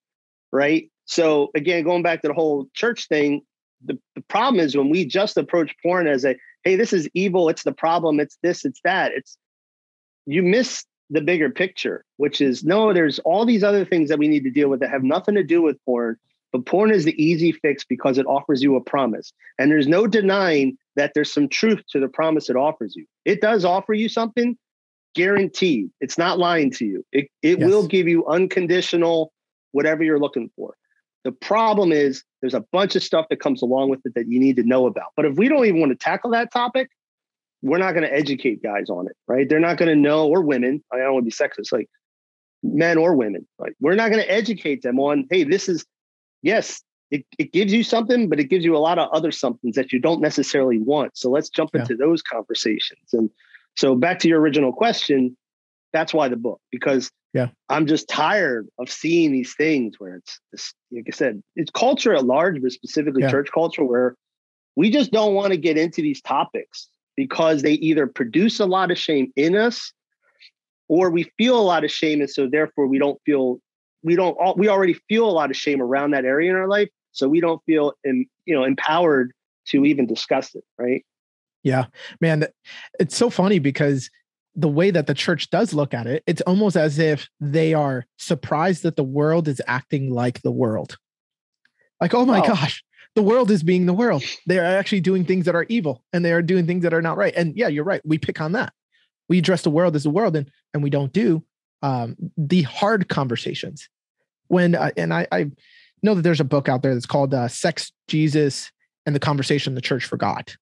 Right. 0.52 0.91
So 1.06 1.52
again, 1.56 1.84
going 1.84 2.04
back 2.04 2.21
to 2.21 2.28
the 2.28 2.34
whole 2.34 2.67
church 2.73 3.08
thing, 3.08 3.41
the, 3.84 3.97
the 4.15 4.21
problem 4.21 4.60
is 4.60 4.75
when 4.75 4.89
we 4.89 5.06
just 5.06 5.38
approach 5.38 5.73
porn 5.82 6.08
as 6.08 6.25
a 6.25 6.36
hey, 6.63 6.75
this 6.75 6.91
is 6.91 7.10
evil, 7.13 7.49
it's 7.49 7.63
the 7.63 7.71
problem, 7.71 8.19
it's 8.19 8.38
this, 8.43 8.65
it's 8.65 8.82
that, 8.84 9.13
it's 9.13 9.38
you 10.25 10.43
miss 10.43 10.84
the 11.10 11.21
bigger 11.21 11.49
picture, 11.49 12.04
which 12.17 12.41
is 12.41 12.63
no, 12.63 12.93
there's 12.93 13.19
all 13.19 13.45
these 13.45 13.63
other 13.63 13.86
things 13.86 14.10
that 14.10 14.19
we 14.19 14.28
need 14.28 14.43
to 14.43 14.52
deal 14.52 14.69
with 14.69 14.80
that 14.82 14.89
have 14.89 15.04
nothing 15.04 15.36
to 15.36 15.43
do 15.43 15.62
with 15.62 15.78
porn. 15.86 16.17
But 16.51 16.65
porn 16.65 16.91
is 16.91 17.05
the 17.05 17.21
easy 17.21 17.51
fix 17.51 17.83
because 17.83 18.17
it 18.17 18.25
offers 18.25 18.63
you 18.63 18.75
a 18.75 18.81
promise. 18.81 19.31
And 19.59 19.69
there's 19.71 19.88
no 19.88 20.07
denying 20.07 20.77
that 20.95 21.12
there's 21.13 21.31
some 21.31 21.47
truth 21.47 21.81
to 21.91 21.99
the 21.99 22.07
promise 22.07 22.49
it 22.49 22.55
offers 22.55 22.95
you. 22.95 23.05
It 23.25 23.41
does 23.41 23.65
offer 23.65 23.93
you 23.93 24.09
something 24.09 24.57
guaranteed. 25.15 25.89
It's 26.01 26.17
not 26.17 26.39
lying 26.39 26.71
to 26.71 26.85
you. 26.85 27.05
It, 27.12 27.29
it 27.41 27.59
yes. 27.59 27.67
will 27.67 27.88
give 27.88 28.07
you 28.07 28.25
unconditional 28.27 29.31
whatever 29.71 30.03
you're 30.03 30.19
looking 30.19 30.49
for. 30.55 30.75
The 31.23 31.31
problem 31.31 31.91
is 31.91 32.23
there's 32.41 32.53
a 32.53 32.65
bunch 32.71 32.95
of 32.95 33.03
stuff 33.03 33.27
that 33.29 33.39
comes 33.39 33.62
along 33.62 33.89
with 33.89 33.99
it 34.05 34.13
that 34.15 34.27
you 34.27 34.39
need 34.39 34.55
to 34.55 34.63
know 34.63 34.88
about. 34.88 35.07
But 35.15 35.25
if 35.25 35.35
we 35.35 35.49
don't 35.49 35.65
even 35.65 35.79
want 35.79 35.91
to 35.91 35.97
tackle 35.97 36.31
that 36.31 36.51
topic, 36.51 36.89
we're 37.62 37.77
not 37.77 37.91
going 37.91 38.03
to 38.03 38.13
educate 38.13 38.63
guys 38.63 38.89
on 38.89 39.07
it, 39.07 39.15
right? 39.27 39.47
They're 39.47 39.59
not 39.59 39.77
going 39.77 39.89
to 39.89 39.95
know, 39.95 40.27
or 40.27 40.41
women. 40.41 40.81
I 40.93 40.97
don't 40.97 41.13
want 41.13 41.29
to 41.29 41.29
be 41.29 41.31
sexist, 41.31 41.73
like 41.73 41.89
men 42.63 42.97
or 42.97 43.15
women. 43.15 43.45
Like 43.57 43.73
we're 43.81 43.95
not 43.95 44.12
going 44.12 44.21
to 44.21 44.31
educate 44.31 44.81
them 44.81 44.99
on, 44.99 45.27
hey, 45.29 45.43
this 45.43 45.67
is 45.67 45.85
yes, 46.41 46.82
it, 47.12 47.25
it 47.38 47.52
gives 47.52 47.73
you 47.73 47.84
something, 47.84 48.30
but 48.30 48.39
it 48.39 48.45
gives 48.45 48.63
you 48.63 48.75
a 48.75 48.80
lot 48.80 48.99
of 48.99 49.10
other 49.12 49.32
somethings 49.32 49.75
that 49.75 49.91
you 49.91 49.99
don't 49.99 50.21
necessarily 50.21 50.78
want. 50.78 51.17
So 51.17 51.30
let's 51.30 51.49
jump 51.49 51.71
yeah. 51.73 51.82
into 51.82 51.95
those 51.95 52.21
conversations. 52.21 53.13
And 53.13 53.30
so 53.75 53.95
back 53.95 54.19
to 54.19 54.28
your 54.28 54.39
original 54.39 54.71
question, 54.71 55.36
that's 55.91 56.13
why 56.13 56.28
the 56.28 56.36
book, 56.36 56.62
because 56.71 57.12
yeah, 57.34 57.47
I'm 57.67 57.86
just 57.86 58.08
tired 58.08 58.67
of 58.80 58.89
seeing 58.89 59.32
these 59.32 59.54
things 59.56 59.95
where 59.99 60.15
it's 60.15 60.39
this, 60.52 60.73
like 60.91 61.06
I 61.08 61.12
said, 61.12 61.43
it's 61.56 61.71
culture 61.71 62.13
at 62.13 62.25
large, 62.25 62.62
but 62.62 62.71
specifically 62.71 63.23
yeah. 63.23 63.32
church 63.32 63.49
culture, 63.54 63.84
where 63.84 64.15
we 64.75 64.89
just 64.89 65.12
don't 65.12 65.34
want 65.34 65.52
to 65.52 65.58
get 65.58 65.78
into 65.78 66.02
these 66.02 66.21
topics 66.21 66.89
because 67.15 67.62
they 67.62 67.73
either 67.73 68.08
produce 68.08 68.60
a 68.60 68.65
lot 68.65 68.91
of 68.91 68.97
shame 68.97 69.32
in 69.36 69.56
us 69.56 69.93
or 70.88 71.10
we 71.10 71.32
feel 71.38 71.60
a 71.60 71.62
lot 71.62 71.84
of 71.84 71.91
shame. 71.91 72.21
And 72.21 72.30
so 72.30 72.47
therefore 72.47 72.88
we 72.88 72.97
don't 72.97 73.21
feel 73.25 73.60
we 74.03 74.15
don't 74.15 74.38
all, 74.39 74.55
we 74.55 74.69
already 74.69 74.93
feel 75.07 75.29
a 75.29 75.31
lot 75.31 75.49
of 75.49 75.57
shame 75.57 75.81
around 75.81 76.12
that 76.12 76.25
area 76.25 76.49
in 76.49 76.55
our 76.55 76.67
life 76.67 76.89
so 77.12 77.27
we 77.27 77.41
don't 77.41 77.63
feel 77.65 77.93
in, 78.03 78.25
you 78.45 78.55
know 78.55 78.63
empowered 78.63 79.33
to 79.67 79.85
even 79.85 80.05
discuss 80.05 80.55
it 80.55 80.63
right? 80.77 81.05
Yeah. 81.63 81.85
Man 82.21 82.47
it's 82.99 83.15
so 83.15 83.29
funny 83.29 83.59
because 83.59 84.09
the 84.55 84.67
way 84.67 84.91
that 84.91 85.07
the 85.07 85.13
church 85.13 85.49
does 85.49 85.73
look 85.73 85.93
at 85.93 86.07
it 86.07 86.23
it's 86.25 86.41
almost 86.41 86.75
as 86.75 86.99
if 86.99 87.27
they 87.39 87.73
are 87.73 88.05
surprised 88.17 88.83
that 88.83 88.95
the 88.95 89.03
world 89.03 89.47
is 89.47 89.62
acting 89.67 90.12
like 90.12 90.41
the 90.41 90.51
world. 90.51 90.97
Like 92.01 92.13
oh 92.13 92.25
my 92.25 92.39
oh. 92.39 92.47
gosh 92.47 92.83
the 93.15 93.23
world 93.23 93.51
is 93.51 93.63
being 93.63 93.85
the 93.85 93.93
world. 93.93 94.23
They 94.45 94.59
are 94.59 94.63
actually 94.63 95.01
doing 95.01 95.25
things 95.25 95.45
that 95.45 95.55
are 95.55 95.65
evil 95.67 96.03
and 96.13 96.23
they 96.23 96.31
are 96.31 96.43
doing 96.43 96.67
things 96.67 96.83
that 96.83 96.93
are 96.93 97.01
not 97.01 97.17
right. 97.17 97.33
And 97.35 97.55
yeah 97.55 97.67
you're 97.67 97.83
right 97.83 98.01
we 98.05 98.17
pick 98.17 98.39
on 98.39 98.53
that. 98.53 98.73
We 99.27 99.39
address 99.39 99.62
the 99.62 99.69
world 99.69 99.95
as 99.95 100.03
the 100.03 100.09
world 100.09 100.35
and 100.35 100.49
and 100.73 100.81
we 100.83 100.89
don't 100.89 101.13
do 101.13 101.43
um, 101.82 102.15
the 102.38 102.63
hard 102.63 103.10
conversations. 103.10 103.89
When 104.48 104.76
uh, 104.76 104.92
and 104.98 105.13
I, 105.13 105.28
I, 105.32 105.52
know 106.02 106.15
that 106.15 106.22
there's 106.22 106.39
a 106.39 106.46
book 106.46 106.70
out 106.70 106.82
there 106.82 106.94
that's 106.94 107.06
called 107.06 107.34
uh, 107.34 107.48
"Sex, 107.48 107.92
Jesus, 108.08 108.72
and 109.06 109.15
the 109.15 109.20
Conversation 109.20 109.76
the 109.76 109.82
Church 109.82 110.06
Forgot," 110.06 110.56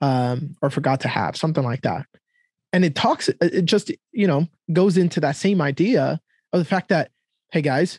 um, 0.00 0.54
or 0.62 0.70
forgot 0.70 1.00
to 1.00 1.08
have 1.08 1.36
something 1.36 1.64
like 1.64 1.82
that. 1.82 2.06
And 2.72 2.84
it 2.84 2.94
talks, 2.94 3.28
it 3.40 3.64
just 3.64 3.90
you 4.12 4.26
know 4.26 4.46
goes 4.72 4.96
into 4.96 5.20
that 5.20 5.36
same 5.36 5.60
idea 5.60 6.20
of 6.52 6.58
the 6.58 6.64
fact 6.64 6.88
that, 6.90 7.10
hey 7.52 7.62
guys, 7.62 7.98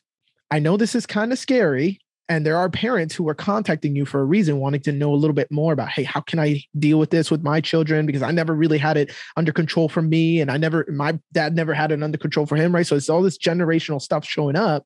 I 0.51 0.59
know 0.59 0.77
this 0.77 0.95
is 0.95 1.05
kind 1.05 1.31
of 1.31 1.39
scary, 1.39 1.99
and 2.29 2.45
there 2.45 2.55
are 2.55 2.69
parents 2.69 3.15
who 3.15 3.27
are 3.27 3.33
contacting 3.33 3.95
you 3.95 4.05
for 4.05 4.21
a 4.21 4.25
reason 4.25 4.59
wanting 4.59 4.81
to 4.81 4.91
know 4.91 5.11
a 5.11 5.17
little 5.17 5.33
bit 5.33 5.51
more 5.51 5.73
about 5.73 5.89
hey 5.89 6.03
how 6.03 6.21
can 6.21 6.39
i 6.39 6.63
deal 6.77 6.99
with 6.99 7.09
this 7.09 7.29
with 7.29 7.41
my 7.41 7.59
children? 7.59 8.05
Because 8.05 8.21
i 8.21 8.31
never 8.31 8.53
really 8.53 8.77
had 8.77 8.95
it 8.95 9.11
under 9.35 9.51
control 9.51 9.89
for 9.89 10.01
me 10.01 10.39
and 10.39 10.49
i 10.51 10.55
never 10.57 10.85
my 10.89 11.19
dad 11.33 11.55
never 11.55 11.73
had 11.73 11.91
it 11.91 12.01
under 12.01 12.17
control 12.17 12.45
for 12.45 12.55
him 12.55 12.73
right? 12.73 12.87
So 12.87 12.95
it's 12.95 13.09
all 13.09 13.23
this 13.23 13.37
generational 13.37 14.01
stuff 14.01 14.25
showing 14.25 14.55
up. 14.55 14.85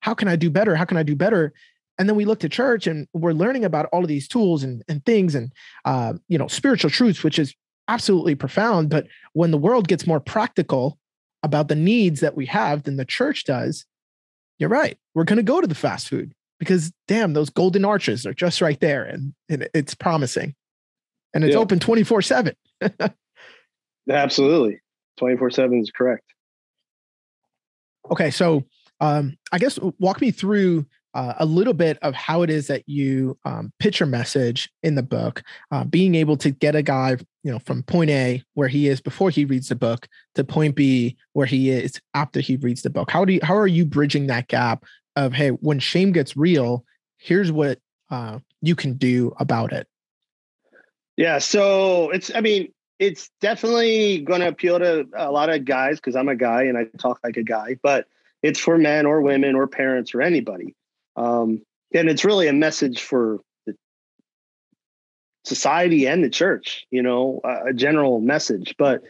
How 0.00 0.14
can 0.14 0.26
i 0.26 0.34
do 0.34 0.50
better? 0.50 0.74
How 0.74 0.84
can 0.84 0.96
i 0.96 1.02
do 1.02 1.14
better? 1.14 1.52
And 1.98 2.08
then 2.08 2.16
we 2.16 2.24
look 2.24 2.40
to 2.40 2.48
church 2.48 2.86
and 2.86 3.06
we're 3.12 3.32
learning 3.32 3.66
about 3.66 3.86
all 3.92 4.00
of 4.00 4.08
these 4.08 4.26
tools 4.26 4.62
and, 4.62 4.82
and 4.88 5.04
things 5.04 5.34
and 5.34 5.52
uh, 5.84 6.14
you 6.28 6.38
know 6.38 6.48
spiritual 6.48 6.90
truths 6.90 7.22
which 7.22 7.38
is 7.38 7.54
absolutely 7.88 8.34
profound. 8.34 8.88
But 8.88 9.06
when 9.32 9.50
the 9.50 9.58
world 9.58 9.88
gets 9.88 10.06
more 10.06 10.20
practical 10.20 10.98
about 11.42 11.68
the 11.68 11.74
needs 11.74 12.20
that 12.20 12.36
we 12.36 12.46
have 12.46 12.84
than 12.84 12.96
the 12.96 13.04
church 13.04 13.44
does 13.44 13.84
you're 14.58 14.68
right. 14.68 14.98
We're 15.14 15.24
going 15.24 15.38
to 15.38 15.42
go 15.42 15.62
to 15.62 15.66
the 15.66 15.74
fast 15.74 16.08
food 16.08 16.34
because 16.60 16.92
damn, 17.08 17.32
those 17.32 17.50
golden 17.50 17.84
arches 17.84 18.24
are 18.26 18.34
just 18.34 18.60
right 18.60 18.78
there 18.78 19.02
and, 19.02 19.34
and 19.48 19.68
it's 19.74 19.94
promising. 19.94 20.54
And 21.34 21.42
it's 21.42 21.54
yeah. 21.54 21.60
open 21.60 21.80
24 21.80 22.22
7. 22.22 22.54
Absolutely. 24.10 24.80
24 25.18 25.50
7 25.50 25.80
is 25.80 25.90
correct. 25.90 26.24
Okay. 28.10 28.30
So 28.30 28.64
um, 29.00 29.36
I 29.50 29.58
guess 29.58 29.78
walk 29.98 30.20
me 30.20 30.30
through 30.30 30.86
uh, 31.14 31.34
a 31.38 31.44
little 31.44 31.72
bit 31.72 31.98
of 32.02 32.14
how 32.14 32.42
it 32.42 32.50
is 32.50 32.68
that 32.68 32.88
you 32.88 33.36
um, 33.44 33.72
pitch 33.78 33.98
your 33.98 34.06
message 34.06 34.70
in 34.82 34.94
the 34.94 35.02
book, 35.02 35.42
uh, 35.72 35.84
being 35.84 36.14
able 36.14 36.36
to 36.36 36.50
get 36.50 36.76
a 36.76 36.82
guy, 36.82 37.16
you 37.42 37.50
know, 37.50 37.58
from 37.60 37.82
point 37.82 38.10
A 38.10 38.42
where 38.54 38.68
he 38.68 38.86
is 38.86 39.00
before 39.00 39.30
he 39.30 39.44
reads 39.44 39.68
the 39.68 39.74
book 39.74 40.06
to 40.36 40.44
point 40.44 40.76
B 40.76 41.16
where 41.32 41.46
he 41.46 41.70
is 41.70 42.00
after 42.14 42.40
he 42.40 42.56
reads 42.56 42.82
the 42.82 42.90
book. 42.90 43.10
How 43.10 43.24
do 43.24 43.32
you, 43.32 43.40
how 43.42 43.56
are 43.56 43.66
you 43.66 43.84
bridging 43.84 44.28
that 44.28 44.48
gap 44.48 44.84
of 45.16 45.32
hey, 45.32 45.50
when 45.50 45.78
shame 45.78 46.12
gets 46.12 46.36
real, 46.36 46.84
here's 47.18 47.52
what 47.52 47.78
uh, 48.10 48.38
you 48.62 48.74
can 48.74 48.94
do 48.94 49.34
about 49.38 49.72
it? 49.72 49.86
Yeah, 51.16 51.38
so 51.38 52.10
it's 52.10 52.30
I 52.34 52.40
mean 52.40 52.72
it's 52.98 53.30
definitely 53.40 54.20
going 54.20 54.40
to 54.40 54.48
appeal 54.48 54.78
to 54.78 55.06
a 55.16 55.30
lot 55.30 55.48
of 55.48 55.64
guys 55.64 55.96
because 55.96 56.14
I'm 56.14 56.28
a 56.28 56.36
guy 56.36 56.64
and 56.64 56.76
I 56.76 56.84
talk 56.98 57.18
like 57.24 57.38
a 57.38 57.42
guy, 57.42 57.76
but 57.82 58.06
it's 58.42 58.60
for 58.60 58.76
men 58.76 59.06
or 59.06 59.22
women 59.22 59.54
or 59.54 59.66
parents 59.66 60.14
or 60.14 60.20
anybody. 60.20 60.74
Um, 61.16 61.62
and 61.94 62.08
it's 62.10 62.24
really 62.24 62.46
a 62.46 62.52
message 62.52 63.02
for 63.02 63.40
the 63.66 63.74
society 65.44 66.06
and 66.06 66.22
the 66.22 66.28
church, 66.28 66.86
you 66.90 67.02
know, 67.02 67.40
a, 67.42 67.70
a 67.70 67.72
general 67.72 68.20
message. 68.20 68.74
But 68.78 69.02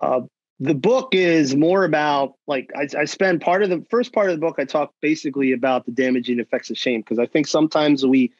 uh, 0.00 0.22
the 0.60 0.74
book 0.74 1.10
is 1.12 1.54
more 1.54 1.84
about 1.84 2.34
like 2.46 2.70
I, 2.76 2.88
I, 2.98 3.04
spend 3.04 3.40
part 3.40 3.62
of 3.62 3.70
the 3.70 3.84
first 3.90 4.12
part 4.12 4.28
of 4.28 4.36
the 4.36 4.40
book. 4.40 4.56
I 4.58 4.64
talk 4.64 4.92
basically 5.00 5.52
about 5.52 5.86
the 5.86 5.92
damaging 5.92 6.40
effects 6.40 6.70
of 6.70 6.76
shame 6.76 7.00
because 7.00 7.18
I 7.18 7.26
think 7.26 7.46
sometimes 7.46 8.04
we 8.04 8.32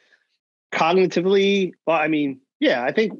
cognitively, 0.71 1.73
well, 1.85 1.97
I 1.97 2.07
mean, 2.09 2.41
yeah, 2.59 2.83
I 2.83 2.91
think 2.91 3.13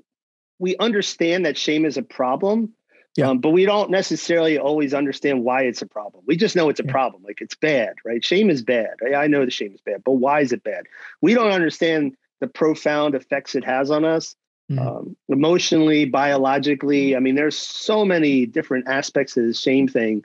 we 0.60 0.76
understand 0.78 1.46
that 1.46 1.58
shame 1.58 1.86
is 1.86 1.98
a 1.98 2.02
problem, 2.02 2.74
yeah. 3.18 3.30
Um, 3.30 3.40
but 3.40 3.50
we 3.50 3.66
don't 3.66 3.90
necessarily 3.90 4.58
always 4.58 4.94
understand 4.94 5.44
why 5.44 5.64
it's 5.64 5.82
a 5.82 5.86
problem. 5.86 6.24
We 6.28 6.38
just 6.38 6.56
know 6.56 6.70
it's 6.70 6.80
a 6.80 6.86
yeah. 6.86 6.92
problem, 6.92 7.24
like 7.24 7.42
it's 7.42 7.56
bad, 7.56 7.96
right? 8.06 8.24
Shame 8.24 8.50
is 8.50 8.62
bad. 8.62 8.92
I, 9.06 9.16
I 9.16 9.28
know 9.28 9.44
the 9.44 9.52
shame 9.52 9.74
is 9.74 9.82
bad, 9.82 10.04
but 10.06 10.14
why 10.14 10.42
is 10.42 10.54
it 10.54 10.64
bad? 10.64 10.86
We 11.22 11.34
don't 11.34 11.52
understand 11.52 12.16
the 12.40 12.48
profound 12.48 13.16
effects 13.16 13.56
it 13.56 13.66
has 13.66 13.92
on 13.92 14.06
us 14.06 14.36
mm-hmm. 14.70 14.80
um, 14.80 15.16
emotionally, 15.28 16.06
biologically. 16.06 17.16
I 17.16 17.20
mean, 17.20 17.36
there's 17.36 17.58
so 17.58 18.06
many 18.06 18.46
different 18.46 18.88
aspects 18.88 19.38
of 19.38 19.46
the 19.46 19.54
same 19.54 19.88
thing 19.88 20.24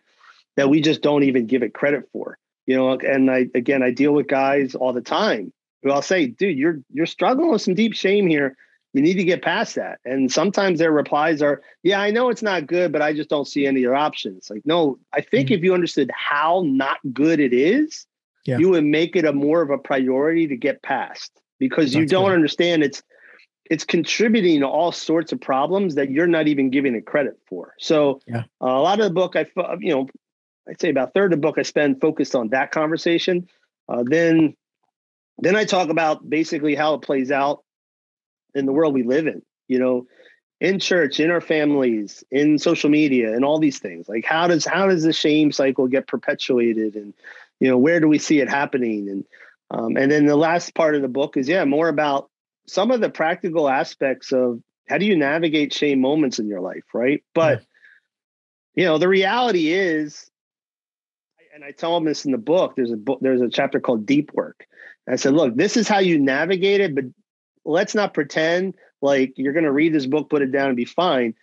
that 0.56 0.68
we 0.68 0.80
just 0.80 1.02
don't 1.02 1.24
even 1.24 1.46
give 1.46 1.62
it 1.62 1.74
credit 1.74 2.08
for. 2.12 2.38
You 2.66 2.76
know, 2.76 2.92
and 2.92 3.30
I 3.30 3.48
again, 3.54 3.82
I 3.82 3.90
deal 3.90 4.12
with 4.12 4.26
guys 4.26 4.74
all 4.74 4.92
the 4.92 5.02
time 5.02 5.52
who 5.82 5.90
I'll 5.90 6.02
say, 6.02 6.26
"Dude, 6.26 6.56
you're 6.56 6.80
you're 6.90 7.06
struggling 7.06 7.50
with 7.50 7.62
some 7.62 7.74
deep 7.74 7.94
shame 7.94 8.26
here." 8.26 8.56
you 8.94 9.02
need 9.02 9.14
to 9.14 9.24
get 9.24 9.42
past 9.42 9.74
that. 9.74 9.98
And 10.04 10.30
sometimes 10.32 10.78
their 10.78 10.92
replies 10.92 11.42
are, 11.42 11.62
yeah, 11.82 12.00
I 12.00 12.12
know 12.12 12.28
it's 12.28 12.44
not 12.44 12.68
good, 12.68 12.92
but 12.92 13.02
I 13.02 13.12
just 13.12 13.28
don't 13.28 13.46
see 13.46 13.66
any 13.66 13.84
other 13.84 13.96
options. 13.96 14.48
Like, 14.48 14.62
no, 14.64 14.98
I 15.12 15.20
think 15.20 15.48
mm-hmm. 15.48 15.54
if 15.54 15.64
you 15.64 15.74
understood 15.74 16.12
how 16.14 16.62
not 16.64 16.98
good 17.12 17.40
it 17.40 17.52
is, 17.52 18.06
yeah. 18.46 18.58
you 18.58 18.70
would 18.70 18.84
make 18.84 19.16
it 19.16 19.24
a 19.24 19.32
more 19.32 19.62
of 19.62 19.70
a 19.70 19.78
priority 19.78 20.46
to 20.46 20.56
get 20.56 20.80
past 20.80 21.32
because 21.58 21.86
That's 21.86 21.96
you 21.96 22.06
don't 22.06 22.28
good. 22.28 22.34
understand 22.34 22.84
it's 22.84 23.02
it's 23.70 23.84
contributing 23.84 24.60
to 24.60 24.68
all 24.68 24.92
sorts 24.92 25.32
of 25.32 25.40
problems 25.40 25.94
that 25.94 26.10
you're 26.10 26.26
not 26.26 26.48
even 26.48 26.70
giving 26.70 26.94
it 26.94 27.06
credit 27.06 27.38
for. 27.46 27.74
So 27.78 28.20
yeah. 28.26 28.44
uh, 28.60 28.66
a 28.66 28.82
lot 28.82 29.00
of 29.00 29.06
the 29.06 29.14
book, 29.14 29.36
I 29.36 29.46
you 29.80 29.94
know, 29.94 30.08
I'd 30.68 30.80
say 30.80 30.90
about 30.90 31.14
third 31.14 31.32
of 31.32 31.40
the 31.40 31.46
book 31.46 31.58
I 31.58 31.62
spend 31.62 32.00
focused 32.00 32.34
on 32.34 32.48
that 32.48 32.70
conversation. 32.70 33.48
Uh, 33.88 34.04
then 34.06 34.54
then 35.38 35.56
I 35.56 35.64
talk 35.64 35.88
about 35.88 36.28
basically 36.28 36.74
how 36.74 36.94
it 36.94 37.02
plays 37.02 37.30
out 37.30 37.64
in 38.54 38.66
the 38.66 38.72
world 38.72 38.94
we 38.94 39.02
live 39.02 39.26
in, 39.26 39.42
you 39.66 39.78
know, 39.78 40.06
in 40.60 40.78
church, 40.78 41.18
in 41.18 41.30
our 41.30 41.40
families, 41.40 42.22
in 42.30 42.58
social 42.58 42.88
media, 42.88 43.34
and 43.34 43.44
all 43.44 43.58
these 43.58 43.78
things. 43.78 44.08
Like 44.08 44.24
how 44.24 44.46
does 44.46 44.64
how 44.64 44.86
does 44.86 45.02
the 45.02 45.12
shame 45.12 45.52
cycle 45.52 45.88
get 45.88 46.06
perpetuated, 46.06 46.96
and 46.96 47.14
you 47.60 47.68
know 47.68 47.78
where 47.78 48.00
do 48.00 48.08
we 48.08 48.18
see 48.18 48.40
it 48.40 48.48
happening? 48.48 49.08
And 49.08 49.24
um, 49.70 49.96
and 49.96 50.12
then 50.12 50.26
the 50.26 50.36
last 50.36 50.74
part 50.74 50.94
of 50.94 51.02
the 51.02 51.08
book 51.08 51.36
is 51.36 51.48
yeah 51.48 51.64
more 51.64 51.88
about 51.88 52.30
some 52.66 52.90
of 52.90 53.00
the 53.00 53.10
practical 53.10 53.68
aspects 53.68 54.32
of 54.32 54.60
how 54.88 54.98
do 54.98 55.06
you 55.06 55.16
navigate 55.16 55.72
shame 55.72 56.00
moments 56.00 56.38
in 56.38 56.46
your 56.46 56.60
life, 56.60 56.84
right? 56.92 57.22
But 57.34 57.64
yeah. 58.74 58.82
you 58.82 58.88
know 58.88 58.98
the 58.98 59.08
reality 59.08 59.72
is, 59.72 60.30
and 61.54 61.64
I 61.64 61.70
tell 61.70 61.94
them 61.94 62.04
this 62.04 62.24
in 62.24 62.32
the 62.32 62.38
book. 62.38 62.74
There's 62.76 62.92
a 62.92 62.96
book. 62.96 63.18
There's 63.20 63.40
a 63.40 63.48
chapter 63.48 63.80
called 63.80 64.06
Deep 64.06 64.32
Work. 64.34 64.66
And 65.06 65.14
I 65.14 65.16
said, 65.16 65.34
look, 65.34 65.54
this 65.54 65.76
is 65.76 65.86
how 65.86 65.98
you 65.98 66.18
navigate 66.18 66.80
it, 66.80 66.94
but 66.94 67.04
let's 67.64 67.94
not 67.94 68.14
pretend 68.14 68.74
like 69.02 69.34
you're 69.36 69.52
going 69.52 69.64
to 69.64 69.72
read 69.72 69.92
this 69.92 70.06
book, 70.06 70.30
put 70.30 70.42
it 70.42 70.52
down, 70.52 70.68
and 70.68 70.76
be 70.76 70.84
fine. 70.84 71.34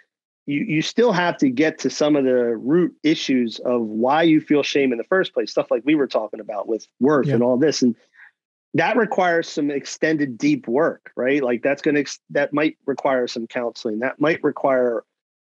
You 0.48 0.60
you 0.62 0.82
still 0.82 1.12
have 1.12 1.38
to 1.38 1.50
get 1.50 1.80
to 1.80 1.90
some 1.90 2.16
of 2.16 2.26
the 2.26 2.56
root 2.58 2.96
issues 3.04 3.60
of 3.60 3.82
why 3.82 4.24
you 4.24 4.42
feel 4.42 4.64
shame 4.64 4.92
in 4.92 4.98
the 4.98 5.04
first 5.04 5.34
place. 5.34 5.52
Stuff 5.52 5.70
like 5.70 5.84
we 5.86 5.96
were 5.96 6.08
talking 6.08 6.40
about 6.40 6.68
with 6.68 6.88
worth 7.00 7.28
yeah. 7.28 7.36
and 7.36 7.44
all 7.44 7.58
this, 7.58 7.84
and 7.84 7.96
that 8.74 8.98
requires 8.98 9.50
some 9.50 9.70
extended 9.70 10.38
deep 10.38 10.68
work, 10.68 11.12
right? 11.16 11.44
Like 11.44 11.62
that's 11.62 11.82
going 11.82 12.04
to 12.04 12.20
that 12.32 12.54
might 12.54 12.78
require 12.86 13.28
some 13.28 13.48
counseling. 13.48 14.00
That 14.00 14.20
might 14.20 14.44
require 14.44 15.04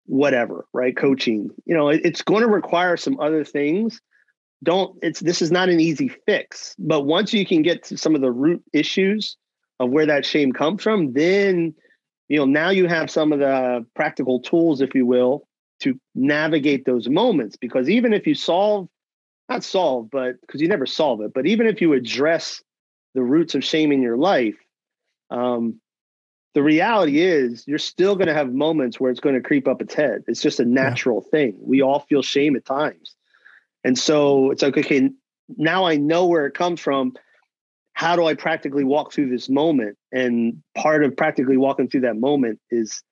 whatever, 0.05 0.65
right? 0.73 0.95
Coaching. 0.95 1.49
You 1.65 1.75
know, 1.75 1.89
it, 1.89 2.01
it's 2.03 2.21
going 2.21 2.41
to 2.41 2.49
require 2.49 2.97
some 2.97 3.19
other 3.19 3.43
things 3.43 4.01
don't 4.63 4.97
it's 5.01 5.19
this 5.19 5.41
is 5.41 5.51
not 5.51 5.67
an 5.67 5.81
easy 5.81 6.07
fix 6.25 6.73
but 6.79 7.01
once 7.01 7.33
you 7.33 7.45
can 7.45 7.61
get 7.63 7.83
to 7.83 7.97
some 7.97 8.15
of 8.15 8.21
the 8.21 8.31
root 8.31 8.63
issues 8.71 9.35
of 9.79 9.89
where 9.89 10.05
that 10.05 10.25
shame 10.25 10.51
comes 10.51 10.81
from, 10.81 11.13
then 11.13 11.73
you 12.29 12.37
know 12.37 12.45
now 12.45 12.69
you 12.69 12.87
have 12.87 13.09
some 13.09 13.31
of 13.31 13.39
the 13.39 13.85
practical 13.95 14.39
tools, 14.39 14.81
if 14.81 14.95
you 14.95 15.05
will, 15.05 15.47
to 15.81 15.99
navigate 16.15 16.85
those 16.85 17.09
moments. 17.09 17.55
Because 17.57 17.89
even 17.89 18.13
if 18.13 18.25
you 18.27 18.35
solve, 18.35 18.87
not 19.49 19.63
solve, 19.63 20.09
but 20.09 20.39
because 20.41 20.61
you 20.61 20.67
never 20.67 20.85
solve 20.85 21.21
it, 21.21 21.33
but 21.33 21.45
even 21.45 21.67
if 21.67 21.81
you 21.81 21.93
address 21.93 22.61
the 23.13 23.21
roots 23.21 23.55
of 23.55 23.63
shame 23.63 23.91
in 23.91 24.01
your 24.01 24.17
life, 24.17 24.55
um, 25.29 25.79
the 26.53 26.63
reality 26.63 27.21
is 27.21 27.67
you're 27.67 27.79
still 27.79 28.15
going 28.15 28.27
to 28.27 28.33
have 28.33 28.53
moments 28.53 28.99
where 28.99 29.09
it's 29.09 29.19
going 29.19 29.35
to 29.35 29.41
creep 29.41 29.67
up 29.67 29.81
its 29.81 29.93
head. 29.93 30.23
It's 30.27 30.41
just 30.41 30.59
a 30.59 30.65
natural 30.65 31.23
yeah. 31.25 31.31
thing. 31.31 31.57
We 31.59 31.81
all 31.81 32.01
feel 32.01 32.21
shame 32.21 32.55
at 32.55 32.65
times. 32.65 33.15
And 33.83 33.97
so 33.97 34.51
it's 34.51 34.61
like, 34.61 34.77
okay, 34.77 35.09
now 35.57 35.85
I 35.85 35.97
know 35.97 36.27
where 36.27 36.45
it 36.45 36.53
comes 36.53 36.79
from 36.79 37.13
how 37.93 38.15
do 38.15 38.25
I 38.25 38.33
practically 38.33 38.83
walk 38.83 39.13
through 39.13 39.29
this 39.29 39.49
moment? 39.49 39.97
And 40.11 40.61
part 40.75 41.03
of 41.03 41.15
practically 41.15 41.57
walking 41.57 41.87
through 41.87 42.01
that 42.01 42.17
moment 42.17 42.59
is 42.69 43.03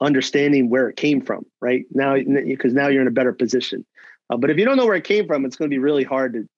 understanding 0.00 0.70
where 0.70 0.88
it 0.88 0.96
came 0.96 1.20
from, 1.20 1.44
right? 1.60 1.84
Now, 1.90 2.14
because 2.16 2.72
now 2.72 2.86
you're 2.86 3.02
in 3.02 3.08
a 3.08 3.12
better 3.12 3.32
position. 3.32 3.84
Uh, 4.30 4.36
but 4.36 4.50
if 4.50 4.56
you 4.56 4.64
don't 4.64 4.76
know 4.76 4.86
where 4.86 4.94
it 4.94 5.04
came 5.04 5.26
from, 5.26 5.44
it's 5.44 5.56
going 5.56 5.70
to 5.70 5.74
be 5.74 5.80
really 5.80 6.04
hard 6.04 6.34
to 6.34 6.48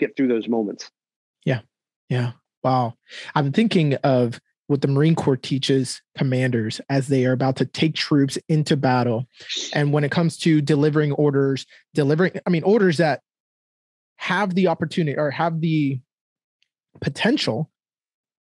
get 0.00 0.16
through 0.16 0.28
those 0.28 0.48
moments. 0.48 0.90
Yeah. 1.44 1.60
Yeah. 2.08 2.32
Wow. 2.62 2.94
I'm 3.34 3.52
thinking 3.52 3.94
of 3.96 4.40
what 4.66 4.82
the 4.82 4.88
Marine 4.88 5.14
Corps 5.14 5.36
teaches 5.36 6.02
commanders 6.16 6.80
as 6.90 7.08
they 7.08 7.24
are 7.24 7.32
about 7.32 7.56
to 7.56 7.64
take 7.64 7.94
troops 7.94 8.36
into 8.48 8.76
battle. 8.76 9.26
And 9.72 9.92
when 9.92 10.04
it 10.04 10.10
comes 10.10 10.36
to 10.38 10.60
delivering 10.60 11.12
orders, 11.12 11.66
delivering, 11.94 12.32
I 12.46 12.50
mean, 12.50 12.64
orders 12.64 12.98
that 12.98 13.22
have 14.16 14.54
the 14.54 14.68
opportunity 14.68 15.16
or 15.16 15.30
have 15.30 15.60
the 15.60 16.00
potential 17.00 17.70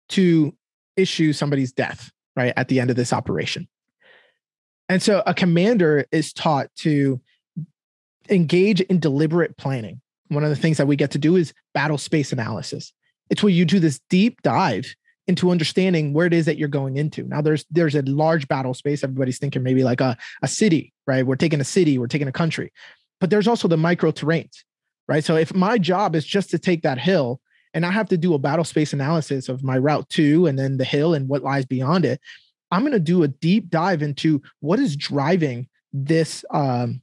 to 0.09 0.55
issue 0.95 1.33
somebody's 1.33 1.73
death, 1.73 2.11
right, 2.35 2.53
at 2.55 2.69
the 2.69 2.79
end 2.79 2.89
of 2.89 2.95
this 2.95 3.11
operation. 3.11 3.67
And 4.87 5.01
so 5.01 5.23
a 5.25 5.33
commander 5.33 6.05
is 6.11 6.31
taught 6.31 6.73
to 6.77 7.19
engage 8.29 8.79
in 8.81 8.99
deliberate 8.99 9.57
planning. 9.57 9.99
One 10.29 10.43
of 10.43 10.49
the 10.49 10.55
things 10.55 10.77
that 10.77 10.87
we 10.87 10.95
get 10.95 11.11
to 11.11 11.17
do 11.17 11.35
is 11.35 11.53
battle 11.73 11.97
space 11.97 12.31
analysis. 12.31 12.93
It's 13.33 13.41
where 13.41 13.49
you 13.49 13.65
do 13.65 13.79
this 13.79 13.99
deep 14.11 14.43
dive 14.43 14.93
into 15.25 15.49
understanding 15.49 16.13
where 16.13 16.27
it 16.27 16.33
is 16.33 16.45
that 16.45 16.59
you're 16.59 16.67
going 16.67 16.97
into. 16.97 17.23
Now 17.23 17.41
there's 17.41 17.65
there's 17.71 17.95
a 17.95 18.03
large 18.03 18.47
battle 18.47 18.75
space. 18.75 19.03
Everybody's 19.03 19.39
thinking 19.39 19.63
maybe 19.63 19.83
like 19.83 20.01
a, 20.01 20.15
a 20.43 20.47
city, 20.47 20.93
right? 21.07 21.25
We're 21.25 21.35
taking 21.35 21.59
a 21.59 21.63
city, 21.63 21.97
we're 21.97 22.05
taking 22.05 22.27
a 22.27 22.31
country. 22.31 22.71
But 23.19 23.31
there's 23.31 23.47
also 23.47 23.67
the 23.67 23.75
micro 23.75 24.11
terrains, 24.11 24.63
right? 25.07 25.23
So 25.23 25.35
if 25.35 25.51
my 25.51 25.79
job 25.79 26.15
is 26.15 26.27
just 26.27 26.51
to 26.51 26.59
take 26.59 26.83
that 26.83 26.99
hill 26.99 27.41
and 27.73 27.87
I 27.87 27.89
have 27.89 28.07
to 28.09 28.17
do 28.17 28.35
a 28.35 28.37
battle 28.37 28.65
space 28.65 28.93
analysis 28.93 29.49
of 29.49 29.63
my 29.63 29.79
route 29.79 30.07
two 30.09 30.45
and 30.45 30.59
then 30.59 30.77
the 30.77 30.85
hill 30.85 31.15
and 31.15 31.27
what 31.27 31.41
lies 31.41 31.65
beyond 31.65 32.05
it, 32.05 32.21
I'm 32.69 32.81
going 32.81 32.91
to 32.91 32.99
do 32.99 33.23
a 33.23 33.27
deep 33.27 33.71
dive 33.71 34.03
into 34.03 34.43
what 34.59 34.77
is 34.77 34.95
driving 34.95 35.69
this, 35.91 36.45
um, 36.51 37.01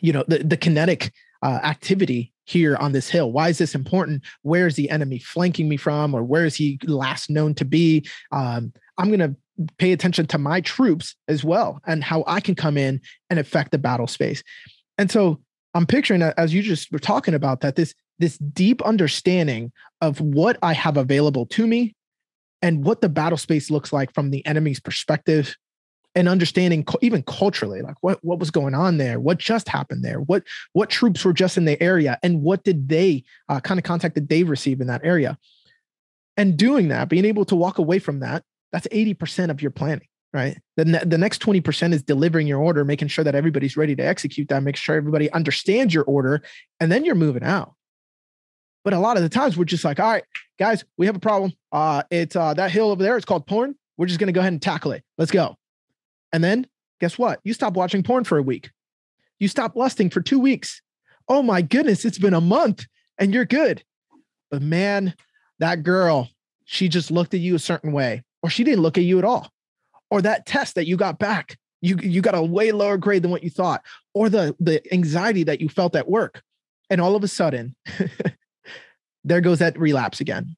you 0.00 0.14
know, 0.14 0.24
the, 0.28 0.38
the 0.38 0.56
kinetic 0.56 1.12
uh, 1.42 1.60
activity 1.62 2.32
here 2.46 2.76
on 2.76 2.92
this 2.92 3.10
hill. 3.10 3.30
Why 3.30 3.50
is 3.50 3.58
this 3.58 3.74
important? 3.74 4.22
Where 4.42 4.66
is 4.66 4.76
the 4.76 4.88
enemy 4.88 5.18
flanking 5.18 5.68
me 5.68 5.76
from, 5.76 6.14
or 6.14 6.24
where 6.24 6.46
is 6.46 6.54
he 6.54 6.78
last 6.84 7.28
known 7.28 7.54
to 7.56 7.64
be? 7.64 8.08
Um, 8.32 8.72
I'm 8.96 9.08
going 9.08 9.20
to 9.20 9.36
pay 9.78 9.92
attention 9.92 10.26
to 10.26 10.38
my 10.38 10.60
troops 10.60 11.14
as 11.28 11.44
well 11.44 11.80
and 11.86 12.02
how 12.02 12.24
I 12.26 12.40
can 12.40 12.54
come 12.54 12.76
in 12.76 13.00
and 13.30 13.38
affect 13.38 13.70
the 13.70 13.78
battle 13.78 14.06
space. 14.06 14.42
And 14.98 15.10
so 15.10 15.40
I'm 15.74 15.86
picturing 15.86 16.22
as 16.22 16.54
you 16.54 16.62
just 16.62 16.90
were 16.90 16.98
talking 16.98 17.34
about 17.34 17.60
that 17.60 17.76
this 17.76 17.94
this 18.18 18.38
deep 18.38 18.80
understanding 18.82 19.72
of 20.00 20.20
what 20.20 20.58
I 20.62 20.72
have 20.72 20.96
available 20.96 21.44
to 21.46 21.66
me 21.66 21.94
and 22.62 22.82
what 22.82 23.02
the 23.02 23.10
battle 23.10 23.36
space 23.36 23.70
looks 23.70 23.92
like 23.92 24.14
from 24.14 24.30
the 24.30 24.44
enemy's 24.46 24.80
perspective 24.80 25.54
and 26.16 26.30
understanding 26.30 26.84
even 27.02 27.22
culturally 27.22 27.82
like 27.82 27.96
what 28.00 28.18
what 28.24 28.38
was 28.38 28.50
going 28.50 28.74
on 28.74 28.96
there 28.96 29.20
what 29.20 29.36
just 29.38 29.68
happened 29.68 30.02
there 30.02 30.18
what 30.22 30.42
what 30.72 30.88
troops 30.88 31.24
were 31.24 31.32
just 31.34 31.58
in 31.58 31.66
the 31.66 31.80
area 31.80 32.18
and 32.22 32.42
what 32.42 32.64
did 32.64 32.88
they 32.88 33.22
uh, 33.50 33.60
kind 33.60 33.78
of 33.78 33.84
contact 33.84 34.14
that 34.14 34.28
they 34.28 34.42
receive 34.42 34.80
in 34.80 34.86
that 34.86 35.02
area. 35.04 35.38
And 36.38 36.56
doing 36.56 36.88
that 36.88 37.08
being 37.08 37.26
able 37.26 37.44
to 37.44 37.54
walk 37.54 37.78
away 37.78 37.98
from 37.98 38.20
that 38.20 38.42
that's 38.72 38.88
80% 38.88 39.50
of 39.50 39.62
your 39.62 39.70
planning 39.70 40.08
right? 40.32 40.58
The, 40.76 40.84
ne- 40.84 41.04
the 41.04 41.16
next 41.16 41.40
20% 41.40 41.94
is 41.94 42.02
delivering 42.02 42.46
your 42.46 42.60
order 42.60 42.84
making 42.84 43.08
sure 43.08 43.24
that 43.24 43.34
everybody's 43.34 43.76
ready 43.76 43.94
to 43.96 44.02
execute 44.02 44.48
that 44.48 44.62
make 44.62 44.76
sure 44.76 44.96
everybody 44.96 45.30
understands 45.32 45.94
your 45.94 46.04
order 46.04 46.42
and 46.80 46.90
then 46.90 47.04
you're 47.04 47.14
moving 47.14 47.44
out. 47.44 47.74
But 48.84 48.94
a 48.94 48.98
lot 48.98 49.16
of 49.16 49.22
the 49.22 49.28
times 49.28 49.56
we're 49.56 49.64
just 49.64 49.84
like 49.84 50.00
all 50.00 50.10
right 50.10 50.24
guys 50.58 50.82
we 50.96 51.04
have 51.06 51.16
a 51.16 51.20
problem. 51.20 51.52
Uh 51.72 52.02
it's 52.10 52.36
uh 52.36 52.54
that 52.54 52.70
hill 52.70 52.90
over 52.90 53.02
there 53.02 53.18
it's 53.18 53.26
called 53.26 53.46
porn. 53.46 53.74
We're 53.98 54.06
just 54.06 54.18
going 54.18 54.26
to 54.26 54.32
go 54.32 54.40
ahead 54.40 54.52
and 54.52 54.60
tackle 54.60 54.92
it. 54.92 55.02
Let's 55.18 55.30
go 55.30 55.56
and 56.36 56.44
then 56.44 56.66
guess 57.00 57.16
what? 57.16 57.40
You 57.44 57.54
stop 57.54 57.72
watching 57.72 58.02
porn 58.02 58.24
for 58.24 58.36
a 58.36 58.42
week. 58.42 58.70
You 59.38 59.48
stop 59.48 59.74
lusting 59.74 60.10
for 60.10 60.20
two 60.20 60.38
weeks. 60.38 60.82
Oh 61.28 61.40
my 61.40 61.62
goodness, 61.62 62.04
it's 62.04 62.18
been 62.18 62.34
a 62.34 62.42
month 62.42 62.84
and 63.16 63.32
you're 63.32 63.46
good. 63.46 63.82
But 64.50 64.60
man, 64.60 65.14
that 65.60 65.82
girl, 65.82 66.28
she 66.66 66.90
just 66.90 67.10
looked 67.10 67.32
at 67.32 67.40
you 67.40 67.54
a 67.54 67.58
certain 67.58 67.90
way, 67.92 68.22
or 68.42 68.50
she 68.50 68.64
didn't 68.64 68.82
look 68.82 68.98
at 68.98 69.04
you 69.04 69.18
at 69.18 69.24
all. 69.24 69.50
Or 70.10 70.20
that 70.20 70.44
test 70.44 70.74
that 70.74 70.86
you 70.86 70.98
got 70.98 71.18
back, 71.18 71.56
you, 71.80 71.96
you 72.02 72.20
got 72.20 72.34
a 72.34 72.42
way 72.42 72.70
lower 72.70 72.98
grade 72.98 73.22
than 73.22 73.30
what 73.30 73.42
you 73.42 73.48
thought, 73.48 73.82
or 74.12 74.28
the, 74.28 74.54
the 74.60 74.82
anxiety 74.92 75.42
that 75.44 75.62
you 75.62 75.70
felt 75.70 75.96
at 75.96 76.06
work. 76.06 76.42
And 76.90 77.00
all 77.00 77.16
of 77.16 77.24
a 77.24 77.28
sudden, 77.28 77.74
there 79.24 79.40
goes 79.40 79.60
that 79.60 79.78
relapse 79.78 80.20
again. 80.20 80.54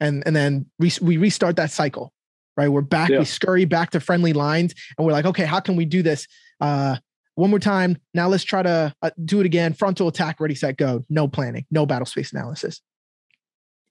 And, 0.00 0.22
and 0.24 0.34
then 0.34 0.70
we, 0.78 0.90
we 1.02 1.18
restart 1.18 1.56
that 1.56 1.70
cycle 1.70 2.14
right? 2.58 2.68
We're 2.68 2.82
back, 2.82 3.08
yeah. 3.08 3.20
we 3.20 3.24
scurry 3.24 3.64
back 3.64 3.90
to 3.90 4.00
friendly 4.00 4.32
lines 4.32 4.74
and 4.98 5.06
we're 5.06 5.12
like, 5.12 5.24
okay, 5.26 5.44
how 5.44 5.60
can 5.60 5.76
we 5.76 5.84
do 5.84 6.02
this? 6.02 6.26
Uh, 6.60 6.96
one 7.36 7.50
more 7.50 7.60
time. 7.60 7.96
Now 8.14 8.26
let's 8.26 8.42
try 8.42 8.64
to 8.64 8.92
uh, 9.00 9.10
do 9.24 9.38
it 9.38 9.46
again. 9.46 9.74
Frontal 9.74 10.08
attack, 10.08 10.40
ready, 10.40 10.56
set, 10.56 10.76
go. 10.76 11.04
No 11.08 11.28
planning, 11.28 11.66
no 11.70 11.86
battle 11.86 12.04
space 12.04 12.32
analysis. 12.32 12.82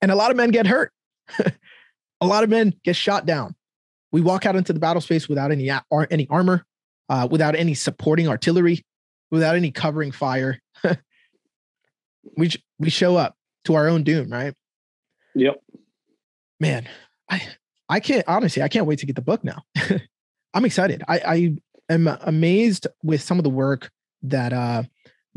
And 0.01 0.11
a 0.11 0.15
lot 0.15 0.31
of 0.31 0.37
men 0.37 0.51
get 0.51 0.67
hurt. 0.67 0.91
a 2.21 2.27
lot 2.27 2.43
of 2.43 2.49
men 2.49 2.73
get 2.83 2.97
shot 2.97 3.25
down. 3.25 3.55
We 4.11 4.19
walk 4.19 4.45
out 4.45 4.57
into 4.57 4.73
the 4.73 4.79
battle 4.79 5.01
space 5.01 5.29
without 5.29 5.49
any 5.51 5.71
or 5.89 6.07
any 6.11 6.27
armor, 6.29 6.65
uh, 7.07 7.25
without 7.31 7.55
any 7.55 7.73
supporting 7.73 8.27
artillery, 8.27 8.85
without 9.31 9.55
any 9.55 9.71
covering 9.71 10.11
fire. 10.11 10.59
we 12.37 12.51
we 12.79 12.89
show 12.89 13.15
up 13.15 13.35
to 13.63 13.75
our 13.75 13.87
own 13.87 14.03
doom, 14.03 14.29
right? 14.29 14.53
Yep. 15.35 15.61
Man, 16.59 16.87
I 17.29 17.47
I 17.89 17.99
can't 17.99 18.23
honestly, 18.27 18.61
I 18.61 18.67
can't 18.67 18.85
wait 18.85 18.99
to 18.99 19.05
get 19.05 19.15
the 19.15 19.21
book 19.21 19.43
now. 19.43 19.63
I'm 20.53 20.65
excited. 20.65 21.03
I, 21.07 21.19
I 21.19 21.57
am 21.89 22.07
amazed 22.07 22.87
with 23.03 23.21
some 23.21 23.37
of 23.37 23.43
the 23.43 23.49
work 23.49 23.91
that 24.23 24.53
uh 24.53 24.83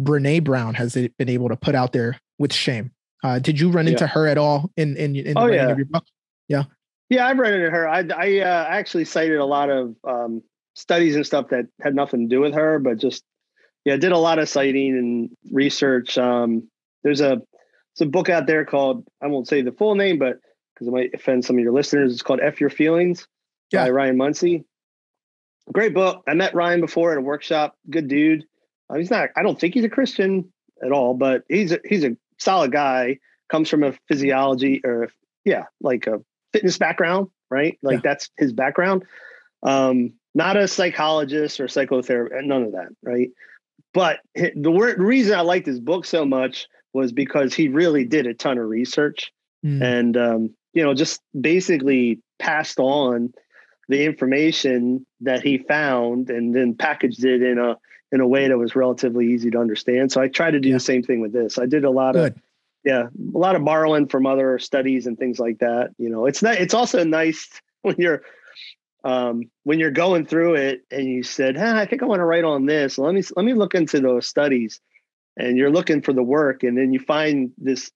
Brene 0.00 0.42
Brown 0.42 0.74
has 0.74 0.94
been 0.94 1.28
able 1.28 1.48
to 1.48 1.56
put 1.56 1.74
out 1.74 1.92
there 1.92 2.20
with 2.38 2.52
shame. 2.52 2.92
Uh, 3.22 3.38
did 3.38 3.60
you 3.60 3.70
run 3.70 3.86
yeah. 3.86 3.92
into 3.92 4.06
her 4.06 4.26
at 4.26 4.38
all 4.38 4.70
in 4.76 4.96
in, 4.96 5.14
in 5.14 5.34
the 5.34 5.40
oh, 5.40 5.46
yeah. 5.46 5.76
your 5.76 5.84
book? 5.84 6.04
Yeah. 6.48 6.64
Yeah, 7.10 7.26
I've 7.26 7.38
run 7.38 7.52
into 7.52 7.70
her. 7.70 7.88
I 7.88 8.04
I 8.16 8.38
uh, 8.38 8.66
actually 8.68 9.04
cited 9.04 9.38
a 9.38 9.44
lot 9.44 9.68
of 9.68 9.94
um, 10.04 10.42
studies 10.74 11.16
and 11.16 11.26
stuff 11.26 11.48
that 11.48 11.66
had 11.80 11.94
nothing 11.94 12.28
to 12.28 12.34
do 12.34 12.40
with 12.40 12.54
her, 12.54 12.78
but 12.78 12.98
just 12.98 13.24
yeah, 13.84 13.96
did 13.96 14.12
a 14.12 14.18
lot 14.18 14.38
of 14.38 14.48
citing 14.48 14.96
and 14.96 15.30
research. 15.52 16.16
Um, 16.16 16.68
there's 17.02 17.20
a 17.20 17.42
it's 17.92 18.00
a 18.00 18.06
book 18.06 18.28
out 18.28 18.46
there 18.46 18.64
called 18.64 19.06
I 19.22 19.26
won't 19.26 19.48
say 19.48 19.62
the 19.62 19.72
full 19.72 19.94
name, 19.96 20.18
but 20.18 20.38
because 20.80 20.88
it 20.88 20.94
might 20.94 21.14
offend 21.14 21.44
some 21.44 21.56
of 21.56 21.62
your 21.62 21.72
listeners. 21.72 22.12
It's 22.12 22.22
called 22.22 22.40
F 22.40 22.60
Your 22.60 22.70
Feelings 22.70 23.28
yeah. 23.70 23.84
by 23.84 23.90
Ryan 23.90 24.16
Munsey. 24.16 24.64
Great 25.70 25.92
book. 25.92 26.24
I 26.26 26.32
met 26.32 26.54
Ryan 26.54 26.80
before 26.80 27.12
at 27.12 27.18
a 27.18 27.20
workshop. 27.20 27.76
Good 27.88 28.08
dude. 28.08 28.44
Uh, 28.88 28.94
he's 28.94 29.10
not. 29.10 29.28
I 29.36 29.42
don't 29.42 29.60
think 29.60 29.74
he's 29.74 29.84
a 29.84 29.90
Christian 29.90 30.52
at 30.82 30.90
all, 30.90 31.14
but 31.14 31.44
he's 31.48 31.72
a, 31.72 31.80
he's 31.84 32.02
a 32.02 32.16
solid 32.38 32.72
guy. 32.72 33.18
Comes 33.50 33.68
from 33.68 33.84
a 33.84 33.92
physiology 34.08 34.80
or 34.82 35.10
yeah, 35.44 35.64
like 35.82 36.06
a 36.06 36.22
fitness 36.52 36.78
background, 36.78 37.28
right? 37.50 37.78
Like 37.82 37.96
yeah. 37.96 38.00
that's 38.04 38.30
his 38.38 38.52
background. 38.52 39.04
Um, 39.62 40.14
not 40.34 40.56
a 40.56 40.66
psychologist 40.66 41.60
or 41.60 41.66
psychotherapist, 41.66 42.44
none 42.44 42.62
of 42.62 42.72
that, 42.72 42.88
right? 43.02 43.30
But 43.92 44.20
the 44.34 44.70
word, 44.70 44.98
reason 44.98 45.36
I 45.36 45.42
liked 45.42 45.66
his 45.66 45.80
book 45.80 46.06
so 46.06 46.24
much 46.24 46.68
was 46.92 47.12
because 47.12 47.52
he 47.52 47.68
really 47.68 48.04
did 48.04 48.26
a 48.26 48.34
ton 48.34 48.56
of 48.58 48.68
research 48.68 49.32
mm. 49.64 49.82
and 49.82 50.16
um, 50.16 50.54
you 50.72 50.82
know, 50.82 50.94
just 50.94 51.20
basically 51.38 52.20
passed 52.38 52.78
on 52.78 53.32
the 53.88 54.04
information 54.04 55.04
that 55.20 55.42
he 55.42 55.58
found 55.58 56.30
and 56.30 56.54
then 56.54 56.74
packaged 56.74 57.24
it 57.24 57.42
in 57.42 57.58
a 57.58 57.76
in 58.12 58.20
a 58.20 58.26
way 58.26 58.48
that 58.48 58.58
was 58.58 58.74
relatively 58.74 59.32
easy 59.32 59.50
to 59.50 59.58
understand. 59.58 60.10
So 60.10 60.20
I 60.20 60.28
try 60.28 60.50
to 60.50 60.58
do 60.58 60.68
yeah. 60.68 60.74
the 60.74 60.80
same 60.80 61.02
thing 61.02 61.20
with 61.20 61.32
this. 61.32 61.58
I 61.58 61.66
did 61.66 61.84
a 61.84 61.90
lot 61.90 62.14
Good. 62.14 62.32
of 62.32 62.42
yeah, 62.84 63.08
a 63.34 63.38
lot 63.38 63.56
of 63.56 63.64
borrowing 63.64 64.08
from 64.08 64.26
other 64.26 64.58
studies 64.58 65.06
and 65.06 65.18
things 65.18 65.38
like 65.38 65.58
that. 65.58 65.90
You 65.98 66.08
know, 66.08 66.26
it's 66.26 66.42
not 66.42 66.54
it's 66.54 66.74
also 66.74 67.04
nice 67.04 67.48
when 67.82 67.96
you're 67.98 68.22
um, 69.04 69.50
when 69.64 69.78
you're 69.78 69.90
going 69.90 70.26
through 70.26 70.54
it 70.54 70.82
and 70.90 71.06
you 71.06 71.22
said, 71.22 71.56
hey, 71.56 71.70
I 71.70 71.86
think 71.86 72.02
I 72.02 72.06
want 72.06 72.20
to 72.20 72.24
write 72.24 72.44
on 72.44 72.66
this. 72.66 72.98
Let 72.98 73.14
me 73.14 73.22
let 73.36 73.44
me 73.44 73.54
look 73.54 73.74
into 73.74 74.00
those 74.00 74.26
studies. 74.26 74.80
And 75.36 75.56
you're 75.56 75.70
looking 75.70 76.02
for 76.02 76.12
the 76.12 76.22
work, 76.22 76.64
and 76.64 76.76
then 76.76 76.92
you 76.92 76.98
find 76.98 77.52
this 77.56 77.90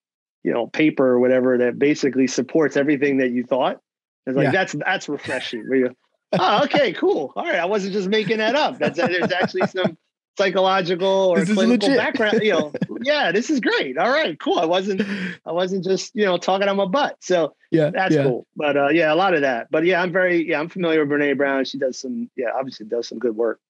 you 0.45 0.53
know 0.53 0.67
paper 0.69 1.07
or 1.07 1.19
whatever 1.19 1.59
that 1.59 1.79
basically 1.79 2.27
supports 2.27 2.77
everything 2.77 3.17
that 3.17 3.31
you 3.31 3.45
thought. 3.45 3.81
It's 4.27 4.37
like 4.37 4.45
yeah. 4.45 4.51
that's 4.53 4.73
that's 4.75 5.09
refreshing. 5.09 5.69
Where 5.69 5.79
you, 5.79 5.97
oh, 6.33 6.65
okay, 6.65 6.93
cool. 6.93 7.33
All 7.35 7.45
right, 7.45 7.59
I 7.59 7.65
wasn't 7.65 7.95
just 7.95 8.09
making 8.09 8.39
that 8.39 8.55
up. 8.55 8.79
That's 8.79 8.97
there's 8.97 9.33
actually 9.33 9.67
some 9.67 9.99
psychological 10.37 11.09
or 11.09 11.45
this 11.45 11.55
clinical 11.55 11.95
background. 11.97 12.41
You 12.43 12.53
know, 12.53 12.73
yeah, 13.03 13.33
this 13.33 13.51
is 13.51 13.61
great. 13.61 13.99
All 13.99 14.11
right, 14.11 14.39
cool. 14.39 14.59
I 14.59 14.67
wasn't 14.67 15.03
I 15.47 15.53
wasn't 15.53 15.85
just 15.85 16.15
you 16.15 16.25
know 16.25 16.37
talking 16.37 16.69
on 16.69 16.77
my 16.77 16.87
butt. 16.87 17.17
So 17.21 17.55
yeah, 17.71 17.91
that's 17.91 18.15
yeah. 18.15 18.25
cool. 18.25 18.47
But 18.57 18.77
uh, 18.77 18.89
yeah, 18.89 19.13
a 19.13 19.17
lot 19.17 19.35
of 19.35 19.41
that. 19.43 19.69
But 19.71 19.85
yeah, 19.85 20.03
I'm 20.03 20.13
very 20.13 20.49
yeah 20.49 20.61
I'm 20.61 20.69
familiar 20.69 21.05
with 21.05 21.19
Brene 21.19 21.37
Brown. 21.37 21.65
She 21.65 21.79
does 21.79 21.99
some 21.99 22.31
yeah 22.37 22.49
obviously 22.57 22.87
does 22.87 23.09
some 23.09 23.19
good 23.19 23.37
work. 23.37 23.61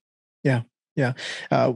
Yeah, 0.42 0.62
yeah. 0.96 1.12
Uh, 1.50 1.74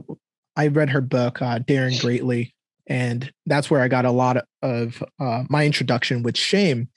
I 0.55 0.67
read 0.67 0.89
her 0.89 1.01
book, 1.01 1.41
uh, 1.41 1.59
Daring 1.59 1.97
Greatly, 1.97 2.53
and 2.89 3.31
that's 3.45 3.69
where 3.69 3.81
I 3.81 3.87
got 3.87 4.05
a 4.05 4.11
lot 4.11 4.43
of 4.63 5.03
uh, 5.19 5.43
my 5.47 5.65
introduction 5.65 6.23
with 6.23 6.35
shame. 6.35 6.89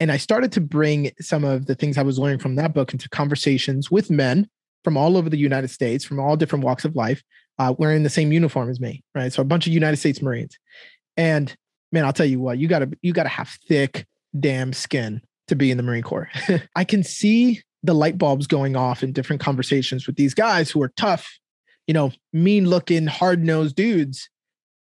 And 0.00 0.12
I 0.12 0.18
started 0.18 0.52
to 0.52 0.60
bring 0.60 1.12
some 1.20 1.44
of 1.44 1.66
the 1.66 1.74
things 1.76 1.96
I 1.96 2.02
was 2.02 2.18
learning 2.18 2.40
from 2.40 2.56
that 2.56 2.74
book 2.74 2.92
into 2.92 3.08
conversations 3.08 3.90
with 3.90 4.10
men 4.10 4.50
from 4.84 4.96
all 4.96 5.16
over 5.16 5.30
the 5.30 5.38
United 5.38 5.68
States, 5.68 6.04
from 6.04 6.20
all 6.20 6.36
different 6.36 6.64
walks 6.64 6.84
of 6.84 6.94
life, 6.96 7.22
uh, 7.58 7.74
wearing 7.78 8.02
the 8.02 8.10
same 8.10 8.32
uniform 8.32 8.68
as 8.68 8.80
me, 8.80 9.02
right? 9.14 9.32
So 9.32 9.40
a 9.40 9.44
bunch 9.44 9.66
of 9.66 9.72
United 9.72 9.96
States 9.96 10.20
Marines. 10.20 10.58
And 11.16 11.54
man, 11.92 12.04
I'll 12.04 12.12
tell 12.12 12.26
you 12.26 12.40
what, 12.40 12.58
you 12.58 12.68
gotta 12.68 12.90
you 13.00 13.12
gotta 13.12 13.30
have 13.30 13.48
thick 13.68 14.04
damn 14.38 14.72
skin 14.72 15.22
to 15.48 15.56
be 15.56 15.70
in 15.70 15.76
the 15.76 15.82
Marine 15.82 16.02
Corps. 16.02 16.28
I 16.76 16.84
can 16.84 17.02
see 17.02 17.62
the 17.82 17.94
light 17.94 18.18
bulbs 18.18 18.48
going 18.48 18.76
off 18.76 19.02
in 19.02 19.12
different 19.12 19.40
conversations 19.40 20.06
with 20.06 20.16
these 20.16 20.34
guys 20.34 20.70
who 20.70 20.82
are 20.82 20.92
tough, 20.96 21.38
you 21.86 21.94
know, 21.94 22.10
mean 22.32 22.68
looking, 22.68 23.06
hard 23.06 23.44
nosed 23.44 23.76
dudes 23.76 24.28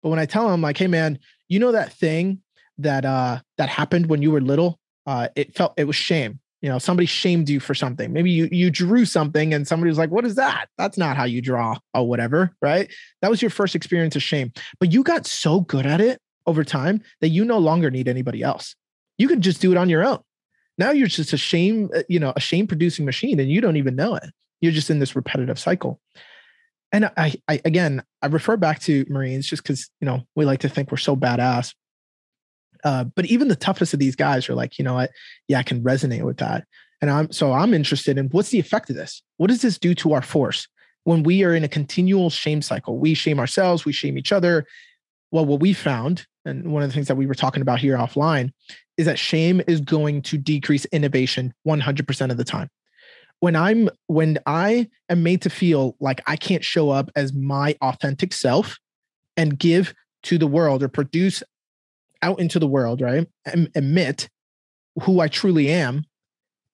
but 0.05 0.11
when 0.11 0.19
I 0.19 0.27
tell 0.27 0.47
them 0.47 0.61
like, 0.61 0.77
hey 0.77 0.85
man, 0.85 1.17
you 1.47 1.57
know 1.57 1.71
that 1.71 1.91
thing 1.91 2.43
that 2.77 3.05
uh 3.05 3.39
that 3.57 3.69
happened 3.69 4.05
when 4.05 4.21
you 4.21 4.29
were 4.29 4.39
little? 4.39 4.79
Uh 5.07 5.29
it 5.35 5.55
felt 5.55 5.73
it 5.77 5.85
was 5.85 5.95
shame. 5.95 6.39
You 6.61 6.69
know, 6.69 6.77
somebody 6.77 7.07
shamed 7.07 7.49
you 7.49 7.59
for 7.59 7.73
something. 7.73 8.13
Maybe 8.13 8.29
you 8.29 8.47
you 8.51 8.69
drew 8.69 9.05
something 9.05 9.51
and 9.51 9.67
somebody 9.67 9.89
was 9.89 9.97
like, 9.97 10.11
"What 10.11 10.23
is 10.23 10.35
that? 10.35 10.67
That's 10.77 10.99
not 10.99 11.17
how 11.17 11.23
you 11.23 11.41
draw 11.41 11.79
or 11.95 12.07
whatever." 12.07 12.55
Right? 12.61 12.87
That 13.23 13.31
was 13.31 13.41
your 13.41 13.49
first 13.49 13.73
experience 13.73 14.15
of 14.15 14.21
shame. 14.21 14.53
But 14.79 14.91
you 14.91 15.01
got 15.01 15.25
so 15.25 15.61
good 15.61 15.87
at 15.87 16.01
it 16.01 16.21
over 16.45 16.63
time 16.63 17.01
that 17.21 17.29
you 17.29 17.43
no 17.43 17.57
longer 17.57 17.89
need 17.89 18.07
anybody 18.07 18.43
else. 18.43 18.75
You 19.17 19.27
can 19.27 19.41
just 19.41 19.59
do 19.59 19.71
it 19.71 19.77
on 19.77 19.89
your 19.89 20.05
own. 20.05 20.19
Now 20.77 20.91
you're 20.91 21.07
just 21.07 21.33
a 21.33 21.37
shame, 21.37 21.89
uh, 21.95 22.03
you 22.07 22.19
know, 22.19 22.31
a 22.35 22.39
shame 22.39 22.67
producing 22.67 23.05
machine 23.05 23.39
and 23.39 23.49
you 23.49 23.59
don't 23.59 23.77
even 23.77 23.95
know 23.95 24.13
it. 24.13 24.29
You're 24.61 24.71
just 24.71 24.91
in 24.91 24.99
this 24.99 25.15
repetitive 25.15 25.57
cycle 25.57 25.99
and 26.91 27.11
I, 27.17 27.35
I 27.47 27.61
again, 27.65 28.03
I 28.21 28.27
refer 28.27 28.57
back 28.57 28.79
to 28.81 29.05
Marines 29.09 29.47
just 29.47 29.63
because 29.63 29.89
you 29.99 30.05
know 30.05 30.23
we 30.35 30.45
like 30.45 30.61
to 30.61 30.69
think 30.69 30.91
we're 30.91 30.97
so 30.97 31.15
badass. 31.15 31.73
Uh, 32.83 33.03
but 33.03 33.25
even 33.25 33.47
the 33.47 33.55
toughest 33.55 33.93
of 33.93 33.99
these 33.99 34.15
guys 34.15 34.47
are 34.47 34.55
like, 34.55 34.77
you 34.77 34.85
know 34.85 34.93
what? 34.93 35.11
Yeah, 35.47 35.59
I 35.59 35.63
can 35.63 35.83
resonate 35.83 36.23
with 36.23 36.37
that. 36.37 36.65
And 37.01 37.09
I'm 37.09 37.31
so 37.31 37.53
I'm 37.53 37.73
interested 37.73 38.17
in 38.17 38.27
what's 38.29 38.49
the 38.49 38.59
effect 38.59 38.89
of 38.89 38.95
this? 38.95 39.21
What 39.37 39.47
does 39.47 39.61
this 39.61 39.77
do 39.77 39.95
to 39.95 40.13
our 40.13 40.21
force 40.21 40.67
when 41.03 41.23
we 41.23 41.43
are 41.43 41.55
in 41.55 41.63
a 41.63 41.69
continual 41.69 42.29
shame 42.29 42.61
cycle? 42.61 42.97
We 42.97 43.13
shame 43.13 43.39
ourselves, 43.39 43.85
we 43.85 43.91
shame 43.91 44.17
each 44.17 44.31
other. 44.31 44.65
Well, 45.31 45.45
what 45.45 45.59
we 45.59 45.73
found, 45.73 46.25
and 46.45 46.71
one 46.71 46.83
of 46.83 46.89
the 46.89 46.93
things 46.93 47.07
that 47.07 47.17
we 47.17 47.25
were 47.25 47.35
talking 47.35 47.61
about 47.61 47.79
here 47.79 47.97
offline, 47.97 48.51
is 48.97 49.05
that 49.07 49.19
shame 49.19 49.61
is 49.67 49.81
going 49.81 50.21
to 50.21 50.37
decrease 50.37 50.85
innovation 50.85 51.53
100% 51.67 52.31
of 52.31 52.37
the 52.37 52.43
time 52.43 52.69
when 53.39 53.55
I'm 53.55 53.89
when 54.07 54.39
I 54.45 54.89
am 55.09 55.23
made 55.23 55.41
to 55.43 55.49
feel 55.49 55.95
like 55.99 56.21
I 56.27 56.35
can't 56.35 56.63
show 56.63 56.89
up 56.89 57.11
as 57.15 57.33
my 57.33 57.75
authentic 57.81 58.33
self 58.33 58.77
and 59.37 59.59
give 59.59 59.93
to 60.23 60.37
the 60.37 60.47
world 60.47 60.81
or 60.81 60.87
produce 60.87 61.43
out 62.21 62.39
into 62.39 62.59
the 62.59 62.67
world, 62.67 63.01
right? 63.01 63.27
And 63.45 63.69
admit 63.75 64.29
who 65.03 65.19
I 65.19 65.27
truly 65.27 65.69
am, 65.69 66.05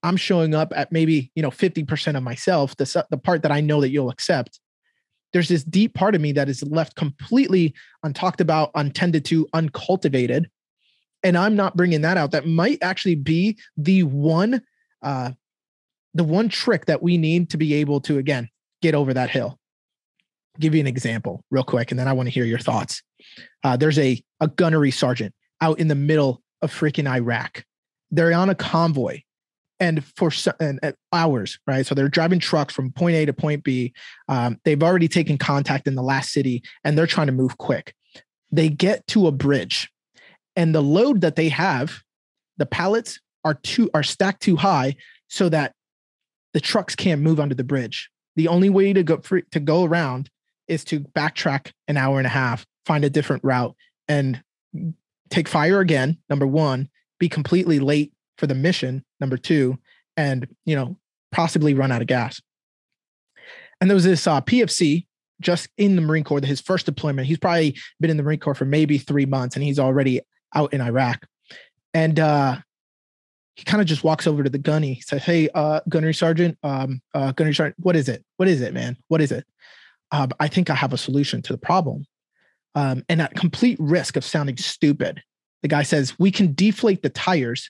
I'm 0.04 0.18
showing 0.18 0.56
up 0.56 0.72
at 0.76 0.92
maybe, 0.92 1.32
you 1.36 1.42
know, 1.42 1.52
50% 1.52 2.16
of 2.16 2.24
myself, 2.24 2.76
the, 2.78 3.06
the 3.10 3.18
part 3.18 3.44
that 3.44 3.52
I 3.52 3.62
know 3.62 3.82
that 3.82 3.90
you'll 3.90 4.10
accept. 4.10 4.60
There's 5.34 5.48
this 5.48 5.64
deep 5.64 5.94
part 5.94 6.16
of 6.16 6.22
me 6.22 6.32
that 6.34 6.50
is 6.50 6.64
left 6.64 6.96
completely 6.96 7.74
untalked 8.06 8.42
about, 8.42 8.72
untended 8.76 9.26
to, 9.26 9.48
uncultivated. 9.54 10.50
And 11.24 11.38
I'm 11.38 11.56
not 11.56 11.78
bringing 11.78 12.02
that 12.02 12.18
out. 12.18 12.32
That 12.32 12.48
might 12.48 12.80
actually 12.82 13.16
be 13.16 13.58
the 13.78 14.04
one, 14.04 14.62
uh, 15.02 15.32
the 16.14 16.24
one 16.24 16.50
trick 16.50 16.86
that 16.86 17.02
we 17.02 17.18
need 17.18 17.50
to 17.52 17.58
be 17.58 17.76
able 17.76 18.02
to, 18.02 18.18
again, 18.18 18.50
get 18.82 18.96
over 18.96 19.14
that 19.14 19.30
hill. 19.30 19.60
give 20.60 20.76
you 20.76 20.82
an 20.82 20.88
example 20.88 21.44
real 21.52 21.64
quick, 21.64 21.92
and 21.92 22.00
then 22.00 22.08
I 22.08 22.14
want 22.14 22.28
to 22.28 22.32
hear 22.32 22.46
your 22.46 22.60
thoughts. 22.60 23.02
Uh, 23.64 23.78
there's 23.78 24.00
a, 24.00 24.22
a 24.40 24.48
gunnery 24.48 24.92
sergeant 24.92 25.34
out 25.62 25.80
in 25.80 25.88
the 25.88 25.96
middle 25.96 26.42
of 26.62 26.74
freaking 26.74 27.08
Iraq. 27.10 27.64
They're 28.10 28.34
on 28.34 28.50
a 28.50 28.56
convoy 28.56 29.22
and 29.80 30.04
for 30.16 30.32
and, 30.60 30.80
hours, 31.14 31.60
right? 31.66 31.86
So 31.86 31.96
they're 31.96 32.10
driving 32.10 32.40
trucks 32.40 32.74
from 32.74 32.92
point 32.92 33.16
A 33.16 33.26
to 33.26 33.34
point 33.34 33.64
B. 33.64 33.94
Um, 34.28 34.60
they've 34.66 34.82
already 34.84 35.08
taken 35.08 35.38
contact 35.38 35.88
in 35.88 35.96
the 35.96 36.04
last 36.04 36.32
city 36.32 36.64
and 36.84 36.98
they're 36.98 37.08
trying 37.08 37.28
to 37.28 37.34
move 37.34 37.58
quick. 37.58 37.96
They 38.52 38.70
get 38.70 39.08
to 39.08 39.28
a 39.28 39.32
bridge 39.32 39.90
and 40.56 40.76
the 40.76 40.82
load 40.82 41.22
that 41.22 41.36
they 41.36 41.50
have, 41.50 42.02
the 42.58 42.66
pallets 42.66 43.20
are 43.44 43.56
too 43.56 43.90
are 43.94 44.04
stacked 44.04 44.44
too 44.44 44.56
high 44.56 44.96
so 45.30 45.50
that 45.50 45.74
the 46.54 46.60
trucks 46.60 46.96
can't 46.96 47.22
move 47.22 47.40
under 47.40 47.56
the 47.56 47.64
bridge. 47.64 48.10
The 48.36 48.48
only 48.48 48.70
way 48.70 48.94
to 48.94 49.04
go 49.04 49.18
free, 49.18 49.44
to 49.52 49.60
go 49.60 49.84
around 49.84 50.30
is 50.68 50.84
to 50.86 51.02
backtrack 51.02 51.72
an 51.88 51.98
hour 51.98 52.18
and 52.18 52.28
a 52.28 52.30
half, 52.30 52.66
find 52.86 53.04
a 53.04 53.10
different 53.10 53.44
route, 53.44 53.76
and 54.08 54.42
take 55.30 55.48
fire 55.48 55.80
again. 55.80 56.18
Number 56.30 56.48
one, 56.48 56.90
be 57.20 57.30
completely 57.30 57.80
late 57.80 58.14
for 58.38 58.48
the 58.48 58.56
mission. 58.56 59.04
Number 59.20 59.38
two, 59.38 59.78
and 60.18 60.48
you 60.66 60.76
know 60.76 60.98
possibly 61.32 61.74
run 61.74 61.92
out 61.92 62.02
of 62.02 62.08
gas. 62.08 62.42
And 63.80 63.90
there 63.90 63.96
was 63.96 64.04
this 64.04 64.28
uh, 64.28 64.42
PFC 64.42 65.08
just 65.42 65.70
in 65.78 65.96
the 65.96 66.02
Marine 66.02 66.24
Corps, 66.24 66.46
his 66.46 66.62
first 66.62 66.86
deployment. 66.86 67.28
He's 67.28 67.40
probably 67.40 67.76
been 68.00 68.12
in 68.12 68.18
the 68.18 68.24
Marine 68.24 68.40
Corps 68.40 68.56
for 68.56 68.66
maybe 68.66 68.98
three 68.98 69.26
months, 69.26 69.56
and 69.56 69.64
he's 69.64 69.80
already 69.80 70.22
out 70.56 70.74
in 70.74 70.82
Iraq. 70.82 71.26
And 71.94 72.20
uh, 72.20 72.60
he 73.62 73.66
kind 73.66 73.80
of 73.80 73.86
just 73.86 74.04
walks 74.04 74.26
over 74.26 74.42
to 74.42 74.50
the 74.50 74.58
gunny. 74.58 74.96
He 74.96 75.02
says, 75.02 75.22
"Hey, 75.22 75.48
uh, 75.54 75.82
gunnery 75.88 76.16
sergeant, 76.16 76.58
um, 76.64 77.00
uh, 77.14 77.32
gunnery 77.32 77.54
sergeant, 77.54 77.76
what 77.78 77.96
is 77.96 78.10
it? 78.10 78.26
What 78.38 78.48
is 78.48 78.60
it, 78.60 78.74
man? 78.74 78.98
What 79.08 79.22
is 79.22 79.32
it? 79.32 79.46
Um, 80.12 80.32
I 80.40 80.48
think 80.48 80.72
I 80.72 80.74
have 80.74 80.94
a 80.94 80.98
solution 80.98 81.44
to 81.44 81.54
the 81.54 81.60
problem." 81.60 82.08
Um, 82.74 83.06
and 83.08 83.22
at 83.22 83.36
complete 83.36 83.78
risk 83.80 84.16
of 84.18 84.26
sounding 84.26 84.58
stupid, 84.58 85.22
the 85.62 85.68
guy 85.68 85.84
says, 85.84 86.18
"We 86.18 86.32
can 86.32 86.56
deflate 86.56 87.04
the 87.04 87.10
tires, 87.10 87.70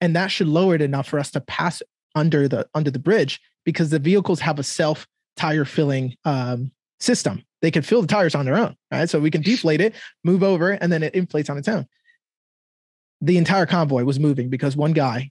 and 0.00 0.16
that 0.16 0.32
should 0.32 0.48
lower 0.48 0.74
it 0.74 0.82
enough 0.82 1.06
for 1.06 1.20
us 1.20 1.30
to 1.30 1.40
pass 1.40 1.84
under 2.16 2.48
the 2.48 2.68
under 2.74 2.90
the 2.90 2.98
bridge 2.98 3.40
because 3.64 3.90
the 3.90 4.00
vehicles 4.00 4.40
have 4.40 4.58
a 4.58 4.64
self 4.64 5.06
tire 5.36 5.64
filling 5.64 6.16
um, 6.24 6.72
system. 6.98 7.44
They 7.62 7.70
can 7.70 7.82
fill 7.82 8.00
the 8.00 8.08
tires 8.08 8.34
on 8.34 8.44
their 8.44 8.56
own, 8.56 8.74
right? 8.90 9.08
So 9.08 9.20
we 9.20 9.30
can 9.30 9.42
deflate 9.42 9.80
it, 9.80 9.94
move 10.24 10.42
over, 10.42 10.72
and 10.72 10.90
then 10.90 11.04
it 11.04 11.14
inflates 11.14 11.48
on 11.48 11.58
its 11.58 11.68
own." 11.68 11.86
The 13.20 13.36
entire 13.36 13.66
convoy 13.66 14.04
was 14.04 14.18
moving 14.18 14.48
because 14.48 14.76
one 14.76 14.92
guy 14.92 15.30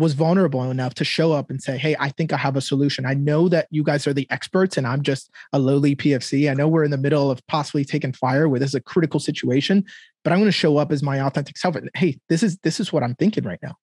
was 0.00 0.14
vulnerable 0.14 0.70
enough 0.70 0.94
to 0.94 1.04
show 1.04 1.32
up 1.32 1.50
and 1.50 1.62
say, 1.62 1.76
Hey, 1.76 1.94
I 2.00 2.08
think 2.08 2.32
I 2.32 2.38
have 2.38 2.56
a 2.56 2.60
solution. 2.60 3.04
I 3.04 3.14
know 3.14 3.48
that 3.50 3.68
you 3.70 3.84
guys 3.84 4.06
are 4.06 4.14
the 4.14 4.26
experts 4.30 4.78
and 4.78 4.86
I'm 4.86 5.02
just 5.02 5.30
a 5.52 5.58
lowly 5.58 5.94
PFC. 5.94 6.50
I 6.50 6.54
know 6.54 6.68
we're 6.68 6.84
in 6.84 6.90
the 6.90 6.96
middle 6.96 7.30
of 7.30 7.46
possibly 7.46 7.84
taking 7.84 8.14
fire 8.14 8.48
where 8.48 8.58
this 8.58 8.70
is 8.70 8.74
a 8.74 8.80
critical 8.80 9.20
situation, 9.20 9.84
but 10.24 10.32
I'm 10.32 10.38
going 10.38 10.48
to 10.48 10.52
show 10.52 10.78
up 10.78 10.90
as 10.90 11.02
my 11.02 11.20
authentic 11.20 11.58
self. 11.58 11.76
And 11.76 11.90
hey, 11.94 12.18
this 12.30 12.42
is 12.42 12.56
this 12.58 12.80
is 12.80 12.92
what 12.92 13.02
I'm 13.02 13.14
thinking 13.14 13.44
right 13.44 13.58
now. 13.62 13.76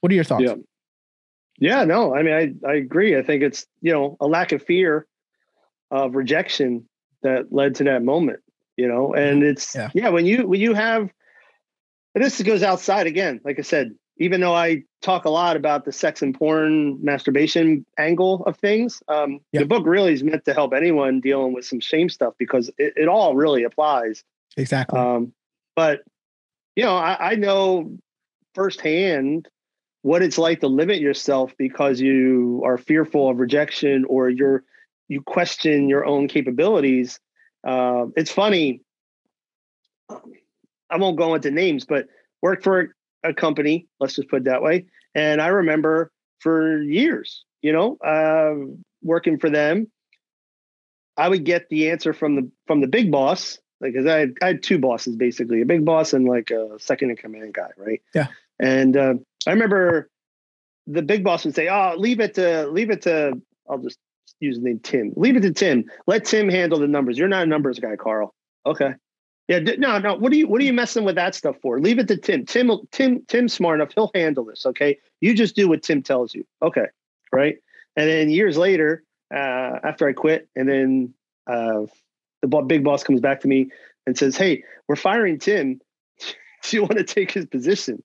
What 0.00 0.10
are 0.10 0.16
your 0.16 0.24
thoughts? 0.24 0.44
Yeah. 0.44 0.54
Yeah, 1.58 1.84
no, 1.84 2.14
I 2.14 2.22
mean, 2.22 2.34
I, 2.34 2.68
I 2.68 2.74
agree. 2.74 3.16
I 3.16 3.22
think 3.22 3.42
it's, 3.42 3.66
you 3.80 3.92
know, 3.92 4.16
a 4.20 4.26
lack 4.26 4.52
of 4.52 4.62
fear 4.62 5.06
of 5.90 6.14
rejection 6.14 6.86
that 7.22 7.50
led 7.50 7.76
to 7.76 7.84
that 7.84 8.02
moment, 8.02 8.40
you 8.76 8.86
know, 8.86 9.14
and 9.14 9.40
mm-hmm. 9.40 9.50
it's, 9.50 9.74
yeah, 9.74 9.90
yeah 9.94 10.08
when 10.10 10.26
you, 10.26 10.46
when 10.46 10.60
you 10.60 10.74
have, 10.74 11.10
and 12.16 12.24
this 12.24 12.40
goes 12.40 12.62
outside 12.62 13.06
again. 13.06 13.42
Like 13.44 13.58
I 13.58 13.62
said, 13.62 13.94
even 14.16 14.40
though 14.40 14.54
I 14.54 14.84
talk 15.02 15.26
a 15.26 15.30
lot 15.30 15.54
about 15.54 15.84
the 15.84 15.92
sex 15.92 16.22
and 16.22 16.34
porn 16.34 17.04
masturbation 17.04 17.84
angle 17.98 18.42
of 18.46 18.56
things, 18.56 19.02
um, 19.06 19.40
yep. 19.52 19.60
the 19.60 19.66
book 19.66 19.86
really 19.86 20.14
is 20.14 20.24
meant 20.24 20.46
to 20.46 20.54
help 20.54 20.72
anyone 20.72 21.20
dealing 21.20 21.52
with 21.52 21.66
some 21.66 21.78
shame 21.78 22.08
stuff 22.08 22.32
because 22.38 22.70
it, 22.78 22.94
it 22.96 23.06
all 23.06 23.36
really 23.36 23.64
applies. 23.64 24.24
Exactly. 24.56 24.98
Um, 24.98 25.34
but 25.74 26.00
you 26.74 26.84
know, 26.84 26.96
I, 26.96 27.32
I 27.32 27.34
know 27.34 27.98
firsthand 28.54 29.46
what 30.00 30.22
it's 30.22 30.38
like 30.38 30.60
to 30.60 30.68
limit 30.68 31.00
yourself 31.00 31.52
because 31.58 32.00
you 32.00 32.62
are 32.64 32.78
fearful 32.78 33.28
of 33.28 33.40
rejection 33.40 34.06
or 34.08 34.30
you're 34.30 34.64
you 35.08 35.20
question 35.20 35.90
your 35.90 36.06
own 36.06 36.28
capabilities. 36.28 37.20
Uh, 37.62 38.06
it's 38.16 38.30
funny. 38.30 38.80
I 40.90 40.96
won't 40.98 41.16
go 41.16 41.34
into 41.34 41.50
names, 41.50 41.84
but 41.84 42.06
worked 42.42 42.64
for 42.64 42.94
a 43.24 43.34
company, 43.34 43.88
let's 44.00 44.14
just 44.14 44.28
put 44.28 44.42
it 44.42 44.44
that 44.44 44.62
way. 44.62 44.86
And 45.14 45.40
I 45.40 45.48
remember 45.48 46.10
for 46.40 46.82
years, 46.82 47.44
you 47.62 47.72
know, 47.72 47.96
uh, 47.96 48.54
working 49.02 49.38
for 49.38 49.50
them, 49.50 49.90
I 51.16 51.28
would 51.28 51.44
get 51.44 51.68
the 51.68 51.90
answer 51.90 52.12
from 52.12 52.36
the 52.36 52.50
from 52.66 52.80
the 52.80 52.86
big 52.86 53.10
boss, 53.10 53.58
like 53.80 53.92
because 53.92 54.06
I 54.06 54.18
had, 54.18 54.34
I 54.42 54.46
had 54.48 54.62
two 54.62 54.78
bosses 54.78 55.16
basically, 55.16 55.62
a 55.62 55.66
big 55.66 55.84
boss 55.84 56.12
and 56.12 56.26
like 56.26 56.50
a 56.50 56.78
second 56.78 57.10
in 57.10 57.16
command 57.16 57.54
guy, 57.54 57.70
right? 57.76 58.02
Yeah. 58.14 58.26
And 58.58 58.96
uh, 58.96 59.14
I 59.46 59.50
remember 59.50 60.10
the 60.86 61.02
big 61.02 61.24
boss 61.24 61.44
would 61.44 61.54
say, 61.54 61.68
"Oh, 61.68 61.94
leave 61.96 62.20
it 62.20 62.34
to 62.34 62.68
leave 62.68 62.90
it 62.90 63.02
to." 63.02 63.40
I'll 63.68 63.78
just 63.78 63.98
use 64.40 64.58
the 64.58 64.64
name 64.64 64.80
Tim. 64.80 65.12
Leave 65.16 65.36
it 65.36 65.40
to 65.40 65.52
Tim. 65.52 65.84
Let 66.06 66.24
Tim 66.24 66.48
handle 66.48 66.78
the 66.78 66.86
numbers. 66.86 67.18
You're 67.18 67.28
not 67.28 67.42
a 67.42 67.46
numbers 67.46 67.78
guy, 67.78 67.96
Carl. 67.96 68.34
Okay. 68.64 68.94
Yeah, 69.48 69.60
no, 69.60 69.98
no. 69.98 70.14
What 70.16 70.32
are 70.32 70.36
you 70.36 70.48
what 70.48 70.60
are 70.60 70.64
you 70.64 70.72
messing 70.72 71.04
with 71.04 71.14
that 71.14 71.34
stuff 71.34 71.56
for? 71.62 71.78
Leave 71.80 71.98
it 71.98 72.08
to 72.08 72.16
Tim. 72.16 72.46
Tim 72.46 72.70
Tim 72.90 73.24
Tim's 73.28 73.52
smart 73.52 73.80
enough. 73.80 73.92
He'll 73.94 74.10
handle 74.14 74.44
this. 74.44 74.66
Okay. 74.66 74.98
You 75.20 75.34
just 75.34 75.54
do 75.54 75.68
what 75.68 75.82
Tim 75.82 76.02
tells 76.02 76.34
you. 76.34 76.44
Okay. 76.62 76.86
Right. 77.32 77.58
And 77.96 78.10
then 78.10 78.28
years 78.28 78.58
later, 78.58 79.04
uh, 79.32 79.78
after 79.84 80.08
I 80.08 80.12
quit, 80.12 80.48
and 80.56 80.68
then 80.68 81.14
uh, 81.46 81.86
the 82.42 82.48
big 82.62 82.84
boss 82.84 83.04
comes 83.04 83.20
back 83.20 83.40
to 83.40 83.48
me 83.48 83.70
and 84.06 84.18
says, 84.18 84.36
Hey, 84.36 84.64
we're 84.88 84.96
firing 84.96 85.38
Tim. 85.38 85.80
do 86.62 86.76
you 86.76 86.82
want 86.82 86.98
to 86.98 87.04
take 87.04 87.30
his 87.30 87.46
position? 87.46 88.02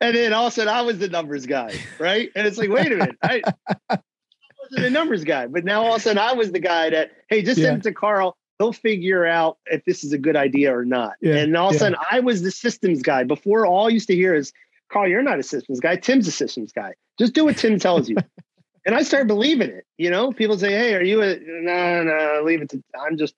And 0.00 0.14
then 0.14 0.32
all 0.32 0.46
of 0.46 0.52
a 0.52 0.54
sudden 0.54 0.72
I 0.72 0.82
was 0.82 0.98
the 0.98 1.08
numbers 1.08 1.46
guy. 1.46 1.74
Right. 1.98 2.30
And 2.36 2.46
it's 2.46 2.58
like, 2.58 2.70
wait 2.70 2.92
a 2.92 2.96
minute. 2.96 3.16
I, 3.22 3.42
I 3.88 3.98
wasn't 4.62 4.86
a 4.86 4.90
numbers 4.90 5.24
guy, 5.24 5.46
but 5.46 5.64
now 5.64 5.82
all 5.82 5.94
of 5.94 6.00
a 6.00 6.00
sudden 6.00 6.18
I 6.18 6.34
was 6.34 6.52
the 6.52 6.60
guy 6.60 6.90
that, 6.90 7.12
hey, 7.28 7.42
just 7.42 7.58
yeah. 7.58 7.68
send 7.68 7.78
it 7.78 7.82
to 7.84 7.94
Carl 7.94 8.36
he'll 8.60 8.72
figure 8.74 9.26
out 9.26 9.56
if 9.66 9.82
this 9.86 10.04
is 10.04 10.12
a 10.12 10.18
good 10.18 10.36
idea 10.36 10.76
or 10.76 10.84
not. 10.84 11.14
Yeah, 11.22 11.36
and 11.36 11.56
all 11.56 11.70
of 11.70 11.76
a 11.76 11.78
sudden, 11.78 11.96
I 12.10 12.20
was 12.20 12.42
the 12.42 12.50
systems 12.50 13.00
guy. 13.00 13.24
Before, 13.24 13.64
all 13.64 13.86
I 13.86 13.88
used 13.88 14.06
to 14.08 14.14
hear 14.14 14.34
is, 14.34 14.52
Carl, 14.92 15.08
you're 15.08 15.22
not 15.22 15.38
a 15.38 15.42
systems 15.42 15.80
guy. 15.80 15.96
Tim's 15.96 16.28
a 16.28 16.30
systems 16.30 16.70
guy. 16.70 16.92
Just 17.18 17.32
do 17.32 17.46
what 17.46 17.56
Tim 17.56 17.78
tells 17.78 18.10
you. 18.10 18.16
and 18.86 18.94
I 18.94 19.02
started 19.02 19.28
believing 19.28 19.70
it. 19.70 19.86
You 19.96 20.10
know, 20.10 20.30
people 20.30 20.58
say, 20.58 20.72
hey, 20.72 20.94
are 20.94 21.02
you 21.02 21.22
a, 21.22 21.38
no, 21.40 22.02
no, 22.02 22.42
leave 22.44 22.60
it 22.60 22.68
to, 22.70 22.82
I'm 23.00 23.16
just, 23.16 23.34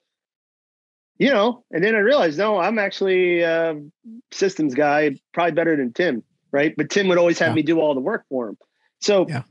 you 1.18 1.30
know, 1.30 1.64
and 1.70 1.84
then 1.84 1.94
I 1.94 1.98
realized, 1.98 2.36
no, 2.36 2.58
I'm 2.58 2.80
actually 2.80 3.42
a 3.42 3.80
systems 4.32 4.74
guy, 4.74 5.20
probably 5.32 5.52
better 5.52 5.76
than 5.76 5.92
Tim. 5.92 6.24
Right. 6.50 6.74
But 6.76 6.90
Tim 6.90 7.06
would 7.08 7.18
always 7.18 7.38
have 7.38 7.50
yeah. 7.50 7.54
me 7.54 7.62
do 7.62 7.80
all 7.80 7.94
the 7.94 8.00
work 8.00 8.24
for 8.28 8.48
him. 8.48 8.58
So, 9.00 9.26
yeah. 9.28 9.44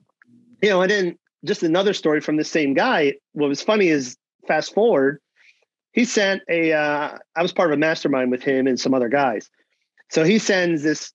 you 0.62 0.70
know, 0.70 0.82
and 0.82 0.92
then 0.92 1.18
just 1.46 1.64
another 1.64 1.94
story 1.94 2.20
from 2.20 2.36
the 2.36 2.44
same 2.44 2.74
guy. 2.74 3.16
What 3.32 3.48
was 3.48 3.62
funny 3.62 3.88
is 3.88 4.18
fast 4.48 4.74
forward, 4.74 5.20
he 5.92 6.06
sent 6.06 6.42
a. 6.50 6.74
Uh, 6.74 7.18
I 7.36 7.42
was 7.42 7.52
part 7.52 7.72
of 7.72 7.78
a 7.78 7.80
mastermind 7.80 8.32
with 8.32 8.44
him 8.44 8.68
and 8.68 8.80
some 8.80 8.94
other 8.94 9.10
guys. 9.10 9.50
So 10.10 10.24
he 10.24 10.40
sends 10.40 10.84
this 10.84 11.14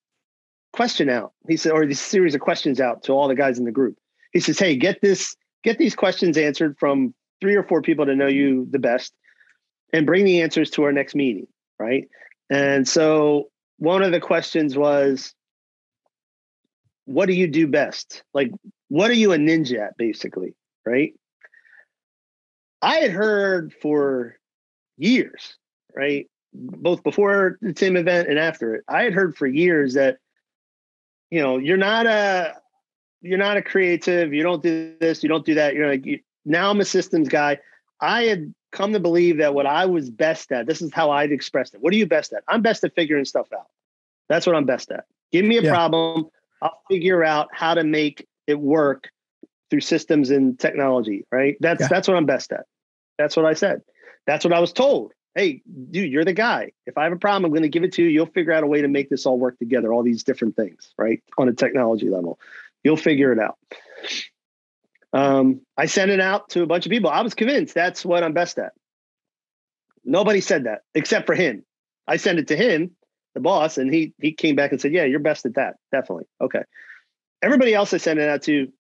question 0.73 1.09
out. 1.09 1.33
He 1.49 1.57
said, 1.57 1.73
or 1.73 1.87
this 1.87 2.01
series 2.01 2.35
of 2.35 2.41
questions 2.41 2.81
out 2.81 3.03
to 3.05 3.13
all 3.13 3.29
the 3.29 3.35
guys 3.35 3.59
in 3.59 3.65
the 3.65 3.73
group. 3.73 3.97
He 4.33 4.41
says, 4.41 4.59
"Hey, 4.59 4.77
get 4.77 5.01
this, 5.01 5.37
get 5.65 5.79
these 5.79 5.95
questions 5.95 6.37
answered 6.37 6.77
from 6.79 7.15
three 7.41 7.55
or 7.55 7.63
four 7.63 7.83
people 7.83 8.07
to 8.07 8.15
know 8.15 8.27
you 8.27 8.67
the 8.71 8.79
best, 8.79 9.15
and 9.93 10.07
bring 10.07 10.25
the 10.25 10.43
answers 10.43 10.71
to 10.73 10.83
our 10.85 10.93
next 10.93 11.15
meeting." 11.15 11.47
Right. 11.79 12.09
And 12.51 12.87
so 12.87 13.51
one 13.79 14.03
of 14.03 14.13
the 14.13 14.21
questions 14.21 14.77
was, 14.77 15.35
"What 17.07 17.27
do 17.27 17.33
you 17.33 17.47
do 17.47 17.67
best? 17.67 18.23
Like, 18.35 18.51
what 18.89 19.11
are 19.11 19.15
you 19.15 19.33
a 19.33 19.37
ninja 19.37 19.87
at, 19.87 19.97
basically?" 19.97 20.55
Right. 20.85 21.15
I 22.83 22.97
had 22.97 23.11
heard 23.11 23.73
for 23.81 24.39
years, 24.97 25.57
right? 25.95 26.29
Both 26.53 27.03
before 27.03 27.59
the 27.61 27.73
Tim 27.73 27.97
event 27.97 28.29
and 28.29 28.39
after 28.39 28.75
it. 28.77 28.85
I 28.89 29.03
had 29.03 29.13
heard 29.13 29.37
for 29.37 29.47
years 29.47 29.95
that, 29.95 30.19
you 31.31 31.43
know, 31.43 31.59
you're 31.59 31.77
not 31.77 32.07
a 32.07 32.55
you're 33.23 33.39
not 33.39 33.57
a 33.57 33.63
creative, 33.63 34.33
you 34.33 34.43
don't 34.43 34.63
do 34.63 34.95
this, 35.01 35.23
you 35.23 35.29
don't 35.29 35.45
do 35.45 35.55
that. 35.55 35.75
You're 35.75 35.89
like 35.89 36.07
you, 36.07 36.21
now 36.45 36.71
I'm 36.71 36.81
a 36.81 36.85
systems 36.85 37.29
guy. 37.29 37.59
I 38.01 38.25
had 38.25 38.55
come 38.73 38.93
to 38.93 39.01
believe 39.01 39.39
that 39.39 39.55
what 39.55 39.67
I 39.67 39.87
was 39.87 40.11
best 40.11 40.53
at, 40.53 40.67
this 40.67 40.83
is 40.83 40.93
how 40.93 41.11
I'd 41.11 41.33
expressed 41.33 41.75
it. 41.75 41.81
What 41.81 41.93
are 41.93 41.97
you 41.97 42.07
best 42.07 42.33
at? 42.33 42.43
I'm 42.47 42.63
best 42.63 42.85
at 42.85 42.95
figuring 42.95 43.25
stuff 43.25 43.49
out. 43.53 43.67
That's 44.29 44.47
what 44.47 44.55
I'm 44.55 44.67
best 44.67 44.91
at. 44.91 45.05
Give 45.33 45.45
me 45.45 45.59
a 45.59 45.63
yeah. 45.63 45.71
problem. 45.71 46.27
I'll 46.63 46.81
figure 46.89 47.25
out 47.25 47.49
how 47.53 47.75
to 47.75 47.85
make 47.85 48.27
it 48.47 48.59
work 48.59 49.09
through 49.71 49.81
systems 49.81 50.31
and 50.31 50.59
technology. 50.59 51.25
Right. 51.33 51.57
That's 51.61 51.83
Yeah. 51.83 51.89
that's 51.89 52.09
what 52.09 52.17
I'm 52.17 52.27
best 52.27 52.53
at. 52.53 52.67
That's 53.19 53.37
what 53.37 53.47
I 53.47 53.55
said. 53.55 53.83
That's 54.27 54.45
what 54.45 54.53
I 54.53 54.61
was 54.61 54.73
told. 54.73 55.13
Hey, 55.35 55.63
dude, 55.91 56.11
you're 56.11 56.25
the 56.25 56.33
guy. 56.33 56.73
If 56.87 56.97
I 56.97 57.05
have 57.05 57.13
a 57.13 57.17
problem, 57.17 57.45
I'm 57.45 57.51
going 57.51 57.63
to 57.63 57.69
give 57.69 57.85
it 57.85 57.93
to 57.95 58.03
you. 58.03 58.09
You'll 58.09 58.27
figure 58.27 58.53
out 58.53 58.65
a 58.65 58.67
way 58.67 58.83
to 58.83 58.89
make 58.89 59.11
this 59.11 59.27
all 59.27 59.39
work 59.39 59.59
together. 59.59 59.93
All 59.93 60.03
these 60.03 60.25
different 60.25 60.57
things, 60.57 60.95
right, 60.99 61.23
on 61.37 61.49
a 61.49 61.53
technology 61.53 62.09
level, 62.09 62.39
you'll 62.83 62.97
figure 62.97 63.33
it 63.33 63.39
out. 63.39 63.59
Um, 65.13 65.61
I 65.77 65.87
sent 65.87 66.11
it 66.11 66.21
out 66.21 66.51
to 66.51 66.63
a 66.63 66.67
bunch 66.67 66.87
of 66.87 66.91
people. 66.91 67.11
I 67.11 67.23
was 67.23 67.35
convinced 67.35 67.75
that's 67.75 68.05
what 68.05 68.23
I'm 68.23 68.33
best 68.33 68.59
at. 68.59 68.73
Nobody 70.05 70.41
said 70.41 70.65
that 70.65 70.83
except 70.95 71.27
for 71.27 71.35
him. 71.35 71.65
I 72.07 72.17
sent 72.17 72.39
it 72.39 72.49
to 72.49 72.57
him, 72.57 72.93
the 73.35 73.41
boss, 73.41 73.79
and 73.79 73.93
he 73.93 74.15
he 74.21 74.33
came 74.33 74.57
back 74.57 74.73
and 74.73 74.81
said, 74.81 74.93
"Yeah, 74.93 75.05
you're 75.05 75.21
best 75.21 75.47
at 75.47 75.55
that. 75.55 75.77
Definitely. 75.91 76.27
Okay." 76.41 76.63
Everybody 77.43 77.75
else 77.75 77.93
I 77.93 77.99
sent 77.99 78.19
it 78.19 78.29
out 78.29 78.43
to, 78.43 78.73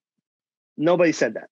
nobody 0.76 1.12
said 1.12 1.34
that. 1.34 1.48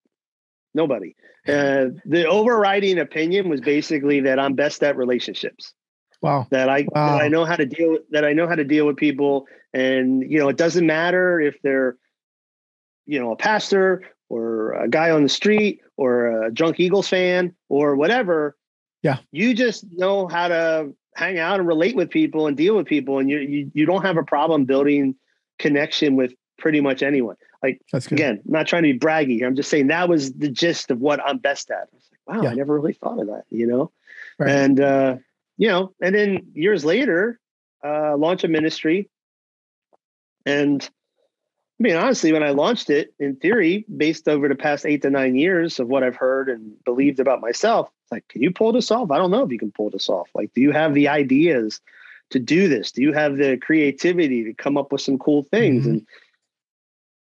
Nobody. 0.75 1.15
Uh, 1.47 1.91
the 2.07 2.27
overriding 2.27 2.99
opinion 2.99 3.51
was 3.51 3.61
basically 3.61 4.21
that 4.21 4.39
I'm 4.39 4.55
best 4.55 4.83
at 4.83 4.97
relationships. 4.97 5.75
Wow. 6.23 6.47
That 6.49 6.71
I 6.71 6.87
Wow. 6.91 7.19
that 7.19 7.23
I 7.23 7.29
know 7.29 7.45
how 7.45 7.55
to 7.57 7.67
deal 7.67 7.91
with, 7.91 8.09
that 8.13 8.25
I 8.25 8.33
know 8.33 8.49
how 8.49 8.55
to 8.55 8.65
deal 8.65 8.87
with 8.87 8.97
people, 8.97 9.47
and 9.75 10.23
you 10.23 10.39
know 10.39 10.49
it 10.49 10.57
doesn't 10.57 10.87
matter 10.87 11.39
if 11.39 11.61
they're, 11.63 11.99
you 13.05 13.21
know, 13.21 13.31
a 13.33 13.37
pastor 13.37 14.05
or 14.31 14.73
a 14.73 14.89
guy 14.89 15.11
on 15.11 15.23
the 15.23 15.29
street 15.29 15.81
or 15.99 16.45
a 16.47 16.51
drunk 16.51 16.81
Eagles 16.81 17.09
fan 17.09 17.55
or 17.69 17.95
whatever. 17.95 18.57
Yeah. 19.03 19.19
you 19.31 19.53
just 19.53 19.85
know 19.93 20.27
how 20.29 20.49
to 20.49 20.95
hang 21.15 21.39
out 21.39 21.59
and 21.61 21.69
relate 21.69 21.95
with 21.95 22.09
people 22.09 22.47
and 22.47 22.57
deal 22.57 22.75
with 22.75 22.87
people, 22.87 23.19
and 23.19 23.29
you 23.29 23.41
you 23.41 23.71
you 23.75 23.85
don't 23.85 24.03
have 24.03 24.17
a 24.17 24.25
problem 24.25 24.65
building 24.65 25.15
connection 25.59 26.17
with 26.17 26.33
pretty 26.57 26.81
much 26.81 27.03
anyone. 27.03 27.37
Like 27.65 27.81
again, 28.13 28.43
I'm 28.45 28.53
not 28.53 28.67
trying 28.67 28.83
to 28.83 28.93
be 28.93 28.99
braggy. 28.99 29.39
Here. 29.39 29.47
I'm 29.47 29.57
just 29.57 29.71
saying 29.71 29.87
that 29.87 30.09
was 30.09 30.33
the 30.35 30.51
gist 30.51 30.91
of 30.91 31.01
what 31.01 31.21
I'm 31.25 31.39
best 31.39 31.71
at. 31.71 31.89
I 31.93 31.95
was 31.95 32.11
like, 32.13 32.37
wow, 32.37 32.43
Yeah. 32.43 32.51
I 32.51 32.55
never 32.55 32.75
really 32.75 32.93
thought 32.93 33.19
of 33.19 33.27
that, 33.29 33.45
you 33.51 33.67
know? 33.67 33.91
Right. 34.39 34.51
And 34.51 34.81
uh, 34.81 35.17
you 35.57 35.69
know, 35.69 35.95
and 36.01 36.15
then 36.15 36.49
years 36.53 36.85
later, 36.85 37.41
uh, 37.85 38.17
launch 38.17 38.45
a 38.45 38.49
ministry. 38.49 39.09
And 40.45 40.83
I 41.81 41.83
mean, 41.83 41.97
honestly, 41.97 42.33
when 42.33 42.43
I 42.43 42.51
launched 42.51 42.91
it, 42.91 43.15
in 43.19 43.37
theory, 43.37 43.85
based 43.95 44.29
over 44.29 44.49
the 44.49 44.55
past 44.55 44.85
eight 44.87 45.03
to 45.03 45.11
nine 45.11 45.35
years 45.35 45.81
of 45.81 45.89
what 45.89 46.03
I've 46.03 46.17
heard 46.17 46.49
and 46.49 46.73
believed 46.85 47.19
about 47.19 47.41
myself, 47.41 47.91
it's 48.03 48.13
like, 48.13 48.29
can 48.29 48.43
you 48.43 48.53
pull 48.53 48.73
this 48.73 48.91
off? 48.91 49.11
I 49.11 49.19
don't 49.19 49.31
know 49.31 49.43
if 49.43 49.51
you 49.51 49.59
can 49.59 49.73
pull 49.73 49.91
this 49.91 50.09
off. 50.09 50.29
Like, 50.35 50.53
do 50.55 50.61
you 50.61 50.71
have 50.71 50.95
the 50.95 51.09
ideas 51.09 51.81
to 52.31 52.39
do 52.39 52.69
this? 52.69 52.93
Do 52.93 53.03
you 53.03 53.13
have 53.13 53.37
the 53.37 53.57
creativity 53.57 54.45
to 54.45 54.55
come 54.55 54.77
up 54.77 54.93
with 54.93 55.01
some 55.01 55.19
cool 55.19 55.43
things? 55.45 55.85
Mhm. 55.85 55.91
And 55.91 56.07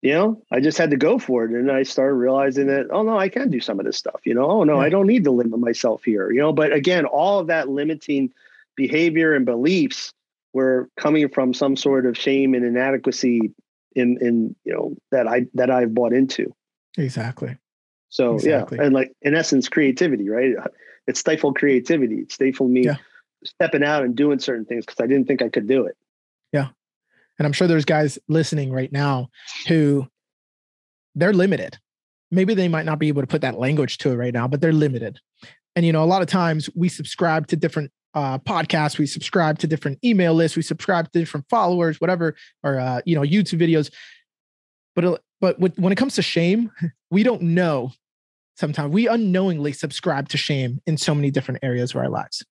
you 0.01 0.13
know, 0.13 0.41
I 0.51 0.59
just 0.59 0.77
had 0.77 0.89
to 0.91 0.97
go 0.97 1.19
for 1.19 1.45
it. 1.45 1.51
And 1.51 1.71
I 1.71 1.83
started 1.83 2.15
realizing 2.15 2.67
that, 2.67 2.87
oh 2.89 3.03
no, 3.03 3.17
I 3.17 3.29
can 3.29 3.49
do 3.51 3.59
some 3.59 3.79
of 3.79 3.85
this 3.85 3.97
stuff. 3.97 4.21
You 4.23 4.33
know, 4.33 4.49
oh 4.49 4.63
no, 4.63 4.75
Yeah. 4.79 4.85
I 4.85 4.89
don't 4.89 5.07
need 5.07 5.23
to 5.25 5.31
limit 5.31 5.59
myself 5.59 6.03
here. 6.03 6.31
You 6.31 6.39
know, 6.39 6.53
but 6.53 6.73
again, 6.73 7.05
all 7.05 7.39
of 7.39 7.47
that 7.47 7.69
limiting 7.69 8.33
behavior 8.75 9.35
and 9.35 9.45
beliefs 9.45 10.11
were 10.53 10.89
coming 10.97 11.29
from 11.29 11.53
some 11.53 11.75
sort 11.75 12.05
of 12.05 12.17
shame 12.17 12.53
and 12.55 12.65
inadequacy 12.65 13.51
in 13.95 14.17
in 14.21 14.55
you 14.63 14.73
know 14.73 14.95
that 15.11 15.27
I 15.27 15.45
that 15.53 15.69
I've 15.69 15.93
bought 15.93 16.13
into. 16.13 16.53
Exactly. 16.97 17.57
So 18.09 18.35
Exactly. 18.35 18.77
yeah, 18.79 18.85
and 18.85 18.93
like 18.93 19.13
in 19.21 19.35
essence, 19.35 19.69
creativity, 19.69 20.29
right? 20.29 20.55
It 21.07 21.15
stifled 21.17 21.57
creativity. 21.57 22.15
It 22.19 22.31
stifled 22.31 22.71
me 22.71 22.85
Yeah. 22.85 22.97
stepping 23.45 23.83
out 23.83 24.03
and 24.03 24.15
doing 24.15 24.39
certain 24.39 24.65
things 24.65 24.85
because 24.85 25.01
I 25.01 25.07
didn't 25.07 25.27
think 25.27 25.41
I 25.41 25.49
could 25.49 25.67
do 25.67 25.85
it. 25.85 25.95
And 27.41 27.47
I'm 27.47 27.53
sure 27.53 27.67
there's 27.67 27.85
guys 27.85 28.19
listening 28.27 28.71
right 28.71 28.91
now 28.91 29.29
who 29.67 30.07
they're 31.15 31.33
limited. 31.33 31.75
Maybe 32.29 32.53
they 32.53 32.67
might 32.67 32.85
not 32.85 32.99
be 32.99 33.07
able 33.07 33.23
to 33.23 33.27
put 33.27 33.41
that 33.41 33.57
language 33.57 33.97
to 33.97 34.11
it 34.11 34.15
right 34.15 34.31
now, 34.31 34.47
but 34.47 34.61
they're 34.61 34.71
limited. 34.71 35.17
And 35.75 35.83
you 35.83 35.91
know, 35.91 36.03
a 36.03 36.05
lot 36.05 36.21
of 36.21 36.27
times 36.27 36.69
we 36.75 36.87
subscribe 36.87 37.47
to 37.47 37.55
different 37.55 37.91
uh, 38.13 38.37
podcasts, 38.37 38.99
we 38.99 39.07
subscribe 39.07 39.57
to 39.57 39.65
different 39.65 39.97
email 40.03 40.35
lists, 40.35 40.55
we 40.55 40.61
subscribe 40.61 41.11
to 41.11 41.19
different 41.19 41.47
followers, 41.49 41.99
whatever, 41.99 42.35
or 42.61 42.79
uh, 42.79 43.01
you 43.07 43.15
know, 43.15 43.23
YouTube 43.23 43.59
videos. 43.59 43.91
But 44.93 45.03
uh, 45.05 45.17
but 45.39 45.57
with, 45.57 45.79
when 45.79 45.91
it 45.91 45.95
comes 45.95 46.13
to 46.17 46.21
shame, 46.21 46.69
we 47.09 47.23
don't 47.23 47.41
know. 47.41 47.91
Sometimes 48.55 48.93
we 48.93 49.07
unknowingly 49.07 49.71
subscribe 49.71 50.29
to 50.29 50.37
shame 50.37 50.79
in 50.85 50.95
so 50.95 51.15
many 51.15 51.31
different 51.31 51.61
areas 51.63 51.89
of 51.89 52.01
our 52.01 52.09
lives, 52.09 52.45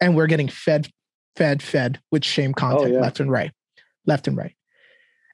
and 0.00 0.14
we're 0.14 0.28
getting 0.28 0.48
fed, 0.48 0.88
fed, 1.34 1.60
fed 1.60 1.98
with 2.12 2.24
shame 2.24 2.54
content 2.54 2.92
yeah. 2.92 3.00
left 3.00 3.18
and 3.18 3.32
right, 3.32 3.50
left 4.08 4.26
and 4.26 4.36
right. 4.36 4.56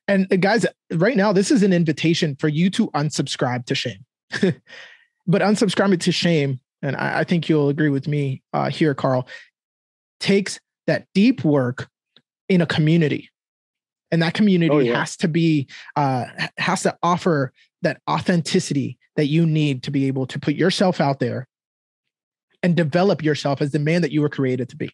And 0.06 0.30
uh, 0.30 0.36
guys, 0.36 0.66
right 0.92 1.16
now, 1.16 1.32
this 1.32 1.50
is 1.50 1.62
an 1.62 1.72
invitation 1.72 2.36
for 2.36 2.48
you 2.48 2.68
to 2.70 2.88
unsubscribe 2.90 3.64
to 3.66 3.74
shame. 3.74 4.04
but 5.26 5.40
unsubscribing 5.40 6.00
to 6.00 6.12
shame, 6.12 6.60
and 6.82 6.94
I, 6.96 7.20
I 7.20 7.24
think 7.24 7.48
you'll 7.48 7.70
agree 7.70 7.88
with 7.88 8.06
me 8.06 8.42
uh, 8.52 8.68
here, 8.68 8.94
Carl, 8.94 9.26
takes 10.20 10.60
that 10.86 11.06
deep 11.14 11.42
work 11.44 11.88
in 12.50 12.60
a 12.60 12.66
community. 12.66 13.30
And 14.10 14.22
that 14.22 14.34
community 14.34 14.74
Oh, 14.74 14.78
yeah. 14.80 14.98
has 14.98 15.16
to 15.18 15.28
be, 15.28 15.68
uh, 15.96 16.26
has 16.58 16.82
to 16.82 16.96
offer 17.02 17.52
that 17.80 18.00
authenticity 18.08 18.98
that 19.16 19.26
you 19.26 19.46
need 19.46 19.84
to 19.84 19.90
be 19.90 20.06
able 20.06 20.26
to 20.26 20.38
put 20.38 20.54
yourself 20.54 21.00
out 21.00 21.20
there 21.20 21.48
and 22.62 22.76
develop 22.76 23.22
yourself 23.22 23.62
as 23.62 23.72
the 23.72 23.78
man 23.78 24.02
that 24.02 24.12
you 24.12 24.20
were 24.20 24.28
created 24.28 24.68
to 24.70 24.76
be. 24.76 24.90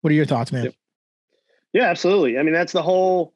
What 0.00 0.10
are 0.10 0.14
your 0.14 0.26
thoughts, 0.26 0.52
man? 0.52 0.64
Yep. 0.64 0.74
Yeah, 1.72 1.84
absolutely. 1.84 2.38
I 2.38 2.42
mean, 2.42 2.54
that's 2.54 2.72
the 2.72 2.82
whole. 2.82 3.32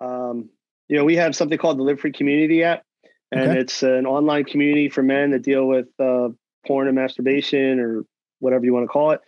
Um, 0.00 0.50
you 0.88 0.96
know, 0.96 1.04
we 1.04 1.16
have 1.16 1.36
something 1.36 1.58
called 1.58 1.78
the 1.78 1.82
Live 1.82 2.00
Free 2.00 2.12
Community 2.12 2.64
app, 2.64 2.82
and 3.30 3.42
Okay. 3.42 3.60
it's 3.60 3.82
an 3.82 4.06
online 4.06 4.44
community 4.44 4.88
for 4.88 5.02
men 5.02 5.30
that 5.30 5.42
deal 5.42 5.66
with 5.66 5.88
uh, 6.00 6.30
porn 6.66 6.88
and 6.88 6.96
masturbation 6.96 7.78
or 7.78 8.04
whatever 8.40 8.64
you 8.64 8.72
want 8.72 8.84
to 8.84 8.88
call 8.88 9.12
it. 9.12 9.20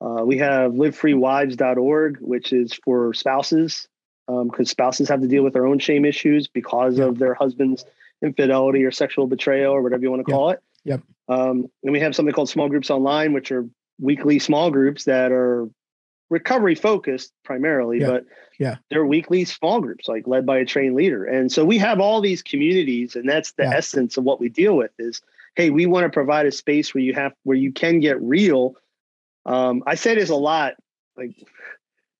Uh, 0.00 0.22
we 0.24 0.38
have 0.38 0.72
livefreewives.org, 0.72 2.18
which 2.20 2.52
is 2.52 2.72
for 2.84 3.12
spouses, 3.14 3.88
because 4.28 4.70
spouses 4.70 5.08
have 5.08 5.20
to 5.22 5.26
deal 5.26 5.42
with 5.42 5.54
their 5.54 5.66
own 5.66 5.78
shame 5.78 6.04
issues 6.04 6.46
because 6.46 6.98
Yeah. 6.98 7.06
of 7.06 7.18
their 7.18 7.34
husband's 7.34 7.84
infidelity 8.22 8.84
or 8.84 8.90
sexual 8.90 9.26
betrayal 9.26 9.72
or 9.72 9.82
whatever 9.82 10.02
you 10.02 10.10
want 10.10 10.24
to 10.24 10.30
Yep. 10.30 10.36
call 10.36 10.50
it. 10.50 10.60
Yep. 10.84 11.02
Um, 11.28 11.66
and 11.82 11.92
we 11.92 12.00
have 12.00 12.14
something 12.14 12.32
called 12.34 12.48
small 12.48 12.68
groups 12.68 12.90
online, 12.90 13.32
which 13.32 13.50
are 13.50 13.68
weekly 14.00 14.38
small 14.38 14.70
groups 14.70 15.04
that 15.04 15.32
are 15.32 15.68
recovery 16.30 16.74
focused 16.74 17.32
primarily, 17.44 18.00
Yeah. 18.00 18.06
but 18.06 18.24
Yeah. 18.58 18.76
they're 18.90 19.06
weekly 19.06 19.44
small 19.44 19.80
groups, 19.80 20.08
like 20.08 20.26
led 20.26 20.44
by 20.44 20.58
a 20.58 20.64
trained 20.64 20.94
leader. 20.94 21.24
And 21.24 21.50
so 21.50 21.64
we 21.64 21.78
have 21.78 22.00
all 22.00 22.20
these 22.20 22.42
communities, 22.42 23.16
and 23.16 23.28
that's 23.28 23.52
the 23.52 23.64
Yeah. 23.64 23.76
essence 23.76 24.16
of 24.16 24.24
what 24.24 24.40
we 24.40 24.48
deal 24.48 24.76
with 24.76 24.90
is, 24.98 25.22
hey, 25.54 25.70
we 25.70 25.86
want 25.86 26.04
to 26.04 26.10
provide 26.10 26.46
a 26.46 26.52
space 26.52 26.94
where 26.94 27.02
you 27.02 27.14
have 27.14 27.32
where 27.44 27.56
you 27.56 27.72
can 27.72 28.00
get 28.00 28.20
real. 28.20 28.76
Um, 29.46 29.82
I 29.86 29.94
say 29.94 30.14
this 30.14 30.28
a 30.30 30.36
lot, 30.36 30.74
like, 31.16 31.38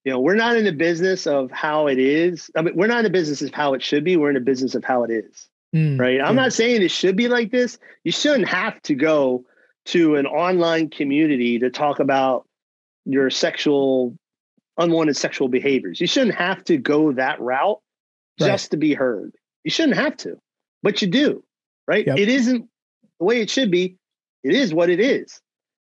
you 0.05 0.13
know, 0.13 0.21
we're 0.21 0.35
not 0.35 0.57
in 0.57 0.65
the 0.65 0.73
business 0.73 1.27
of 1.27 1.51
how 1.51 1.87
it 1.89 1.99
is. 1.99 2.51
I 2.57 2.63
mean, 2.63 2.75
we're 2.75 2.87
not 2.87 2.99
in 2.99 3.05
the 3.05 3.11
business 3.11 3.43
of 3.43 3.53
how 3.53 3.75
it 3.75 3.83
should 3.83 4.05
be. 4.05 4.17
We're 4.17 4.31
in 4.31 4.35
the 4.35 4.41
business 4.41 4.75
of 4.75 4.85
how 4.85 5.05
it 5.05 5.11
is 5.11 5.49
Mm, 5.75 6.01
right? 6.01 6.21
I'm 6.21 6.35
yeah. 6.35 6.43
not 6.43 6.53
saying 6.55 6.81
it 6.81 6.91
should 6.91 7.17
be 7.17 7.29
like 7.29 7.51
this. 7.51 7.79
You 8.05 8.13
shouldn't 8.13 8.49
have 8.49 8.81
to 8.83 8.95
go 8.95 9.45
to 9.87 10.17
an 10.17 10.27
online 10.27 10.89
community 10.89 11.59
to 11.59 11.69
talk 11.69 12.01
about 12.01 12.48
your 13.09 13.31
sexual, 13.31 14.17
unwanted 14.77 15.17
sexual 15.17 15.49
behaviors. 15.49 16.01
You 16.01 16.07
shouldn't 16.07 16.37
have 16.37 16.63
to 16.65 16.77
go 16.77 17.13
that 17.13 17.41
route 17.41 17.81
Right. 18.41 18.47
just 18.47 18.71
to 18.71 18.77
be 18.77 18.95
heard. 18.95 19.33
You 19.65 19.71
shouldn't 19.73 19.97
have 19.97 20.17
to, 20.19 20.37
but 20.83 21.03
you 21.03 21.09
do, 21.09 21.43
right? 21.89 22.07
Yep. 22.07 22.19
It 22.19 22.29
isn't 22.29 22.69
the 23.19 23.25
way 23.25 23.41
it 23.41 23.51
should 23.51 23.71
be. 23.71 23.97
It 24.45 24.55
is 24.55 24.73
what 24.73 24.91
it 24.91 25.01
is. 25.01 25.41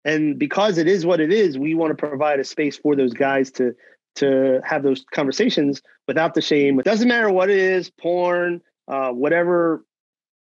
And 0.05 0.39
because 0.39 0.79
it 0.79 0.87
is 0.89 1.05
what 1.05 1.21
it 1.21 1.31
is, 1.33 1.59
we 1.59 1.75
want 1.75 1.91
to 1.91 2.07
provide 2.09 2.41
a 2.41 2.45
space 2.45 2.79
for 2.79 2.97
those 2.97 3.13
guys 3.13 3.51
to 3.53 3.75
to 4.15 4.61
have 4.65 4.83
those 4.83 5.05
conversations 5.13 5.83
without 6.07 6.35
the 6.35 6.41
shame. 6.41 6.81
It 6.81 6.85
doesn't 6.85 7.07
matter 7.07 7.31
what 7.31 7.51
it 7.51 7.59
is, 7.59 7.91
porn, 7.91 8.63
uh, 8.89 9.11
whatever, 9.13 9.85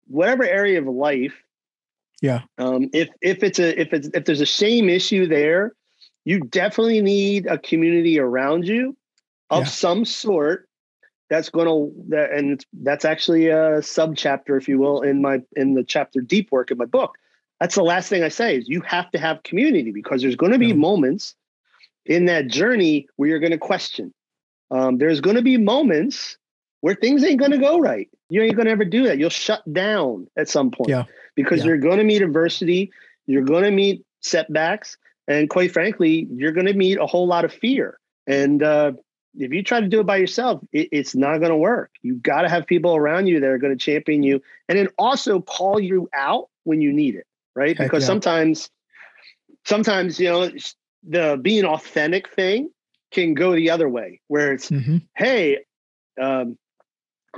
whatever 0.08 0.44
area 0.44 0.80
of 0.80 0.88
life. 0.88 1.34
Yeah. 2.22 2.42
Um, 2.58 2.90
if 2.94 3.10
if 3.22 3.44
it's 3.44 3.60
a 3.60 3.80
if 3.80 3.94
it's 3.94 4.10
if 4.14 4.26
there's 4.26 4.42
a 4.42 4.46
shame 4.46 4.90
issue 4.90 5.28
there, 5.28 5.74
you 6.26 6.40
definitely 6.42 7.02
need 7.02 7.46
a 7.48 7.58
community 7.58 8.20
around 8.20 8.68
you 8.68 8.96
of 9.50 9.64
Yeah. 9.64 9.66
some 9.66 10.06
sort 10.06 10.68
that's 11.30 11.50
going 11.50 11.68
to 11.68 11.92
that 12.10 12.32
and 12.32 12.52
it's, 12.54 12.66
that's 12.82 13.06
actually 13.06 13.48
a 13.48 13.82
sub 13.82 14.16
chapter 14.16 14.56
if 14.58 14.68
you 14.68 14.78
will 14.78 15.02
in 15.02 15.22
my 15.22 15.42
in 15.56 15.74
the 15.74 15.84
chapter 15.84 16.22
deep 16.22 16.52
work 16.52 16.70
in 16.72 16.78
my 16.78 16.86
book 16.86 17.16
that's 17.60 17.76
the 17.76 17.84
last 17.84 18.10
thing 18.10 18.24
i 18.24 18.30
say 18.30 18.58
is 18.58 18.68
you 18.68 18.82
have 18.82 19.10
to 19.12 19.18
have 19.18 19.42
community 19.44 19.92
because 19.92 20.22
there's 20.22 20.36
going 20.36 20.52
to 20.52 20.60
be 20.60 20.68
Yeah. 20.68 20.76
moments 20.76 21.36
in 22.06 22.26
that 22.26 22.48
journey 22.48 23.08
where 23.16 23.30
you're 23.30 23.40
going 23.40 23.52
to 23.52 23.58
question 23.58 24.14
um, 24.72 24.98
there's 24.98 25.22
going 25.22 25.36
to 25.36 25.42
be 25.42 25.58
moments 25.58 26.38
where 26.82 26.96
things 26.96 27.24
ain't 27.24 27.40
going 27.40 27.52
to 27.52 27.58
go 27.58 27.80
right 27.80 28.10
you 28.30 28.42
ain't 28.42 28.56
going 28.56 28.66
to 28.66 28.72
ever 28.72 28.86
do 28.86 29.04
that 29.04 29.18
you'll 29.18 29.30
shut 29.30 29.62
down 29.74 30.28
at 30.38 30.50
some 30.50 30.72
point 30.72 30.90
Yeah. 30.92 31.04
because 31.36 31.60
Yeah. 31.60 31.68
you're 31.70 31.78
going 31.78 31.98
to 31.98 32.04
meet 32.04 32.22
adversity 32.22 32.92
you're 33.26 33.44
going 33.44 33.64
to 33.64 33.72
meet 33.72 34.06
setbacks 34.20 34.98
and 35.28 35.50
quite 35.50 35.72
frankly 35.72 36.28
you're 36.32 36.52
going 36.52 36.68
to 36.68 36.74
meet 36.74 36.98
a 37.00 37.06
whole 37.06 37.28
lot 37.28 37.46
of 37.46 37.54
fear 37.54 38.00
and 38.28 38.64
uh, 38.64 38.94
if 39.36 39.52
you 39.52 39.64
try 39.64 39.80
to 39.80 39.88
do 39.88 40.00
it 40.02 40.06
by 40.06 40.18
yourself, 40.18 40.62
it, 40.72 40.90
it's 40.92 41.16
not 41.16 41.40
going 41.40 41.52
to 41.52 41.58
work. 41.58 41.92
You 42.02 42.16
got 42.16 42.44
to 42.44 42.50
have 42.50 42.68
people 42.68 42.96
around 42.96 43.28
you 43.28 43.40
that 43.40 43.50
are 43.50 43.58
going 43.58 43.78
to 43.78 43.84
champion 43.84 44.24
you, 44.24 44.42
and 44.70 44.78
then 44.78 44.90
also 44.98 45.42
call 45.42 45.80
you 45.80 46.10
out 46.14 46.50
when 46.64 46.82
you 46.82 46.94
need 46.94 47.16
it, 47.16 47.26
right? 47.56 47.78
Because 47.78 48.04
yeah. 48.04 48.08
sometimes, 48.08 48.70
sometimes 49.66 50.20
you 50.20 50.30
know 50.30 50.50
the 51.08 51.40
being 51.42 51.66
authentic 51.66 52.30
thing 52.30 52.70
can 53.12 53.34
go 53.34 53.54
the 53.54 53.70
other 53.70 53.90
way, 53.90 54.22
where 54.28 54.54
it's 54.54 54.70
Mhm. 54.70 55.02
hey, 55.16 55.60
um, 56.22 56.58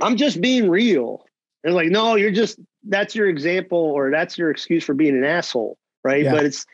I'm 0.00 0.16
just 0.16 0.40
being 0.40 0.68
real. 0.68 1.24
And 1.64 1.74
like, 1.74 1.88
no, 1.88 2.14
you're 2.14 2.30
just 2.30 2.58
that's 2.88 3.14
your 3.14 3.28
example 3.28 3.78
or 3.78 4.10
that's 4.10 4.38
your 4.38 4.50
excuse 4.50 4.84
for 4.84 4.94
being 4.94 5.16
an 5.16 5.24
asshole, 5.24 5.78
right? 6.04 6.22
Yeah. 6.22 6.32
But 6.32 6.44
it's 6.44 6.66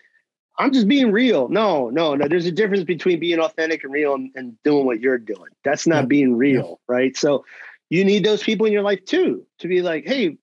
I'm 0.59 0.73
just 0.73 0.87
being 0.89 1.11
real. 1.13 1.49
No, 1.49 1.89
no, 1.91 2.15
no. 2.15 2.29
There's 2.29 2.47
a 2.47 2.53
difference 2.53 2.85
between 2.85 3.19
being 3.19 3.41
authentic 3.41 3.85
and 3.85 3.93
real 3.93 4.15
and, 4.15 4.31
and 4.35 4.63
doing 4.63 4.85
what 4.87 5.01
you're 5.01 5.19
doing. 5.19 5.51
That's 5.65 5.87
not 5.87 6.05
Yeah. 6.05 6.07
being 6.09 6.37
real, 6.37 6.81
right? 6.89 7.17
So 7.17 7.45
you 7.91 8.05
need 8.05 8.25
those 8.25 8.43
people 8.43 8.67
in 8.67 8.73
your 8.73 8.83
life 8.83 9.05
too 9.05 9.47
to 9.59 9.69
be 9.69 9.83
like, 9.83 10.07
hey, 10.07 10.37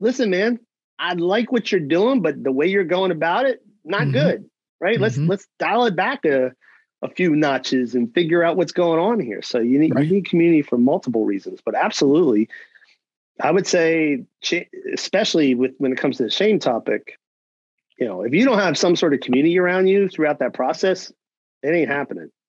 listen, 0.00 0.30
man, 0.30 0.60
I 0.98 1.14
like 1.14 1.52
what 1.52 1.70
you're 1.70 1.80
doing, 1.80 2.22
but 2.22 2.42
the 2.42 2.52
way 2.52 2.66
you're 2.66 2.84
going 2.84 3.10
about 3.10 3.46
it, 3.46 3.62
not 3.84 4.08
Mhm. 4.08 4.12
good, 4.12 4.50
right? 4.80 4.98
Let's 5.00 5.18
Mhm. 5.18 5.28
let's 5.28 5.46
dial 5.58 5.84
it 5.86 5.96
back 5.96 6.24
a 6.24 6.54
a 7.02 7.08
few 7.10 7.36
notches 7.36 7.94
and 7.94 8.14
figure 8.14 8.42
out 8.42 8.56
what's 8.56 8.72
going 8.72 8.98
on 8.98 9.20
here. 9.20 9.42
So 9.42 9.58
you 9.58 9.78
need 9.78 9.94
Right. 9.94 10.06
you 10.06 10.14
need 10.14 10.26
community 10.26 10.62
for 10.62 10.78
multiple 10.78 11.26
reasons, 11.26 11.60
but 11.62 11.74
absolutely, 11.74 12.48
I 13.40 13.50
would 13.50 13.66
say, 13.66 14.24
especially 14.92 15.54
with 15.54 15.74
when 15.78 15.92
it 15.92 15.98
comes 15.98 16.16
to 16.16 16.22
the 16.24 16.30
shame 16.30 16.58
topic, 16.58 17.18
you 17.98 18.06
know, 18.06 18.22
if 18.22 18.32
you 18.32 18.44
don't 18.44 18.58
have 18.58 18.76
some 18.76 18.96
sort 18.96 19.14
of 19.14 19.20
community 19.20 19.58
around 19.58 19.86
you 19.86 20.08
throughout 20.08 20.40
that 20.40 20.54
process, 20.54 21.12
it 21.62 21.68
ain't 21.68 21.88
happening. 21.88 22.30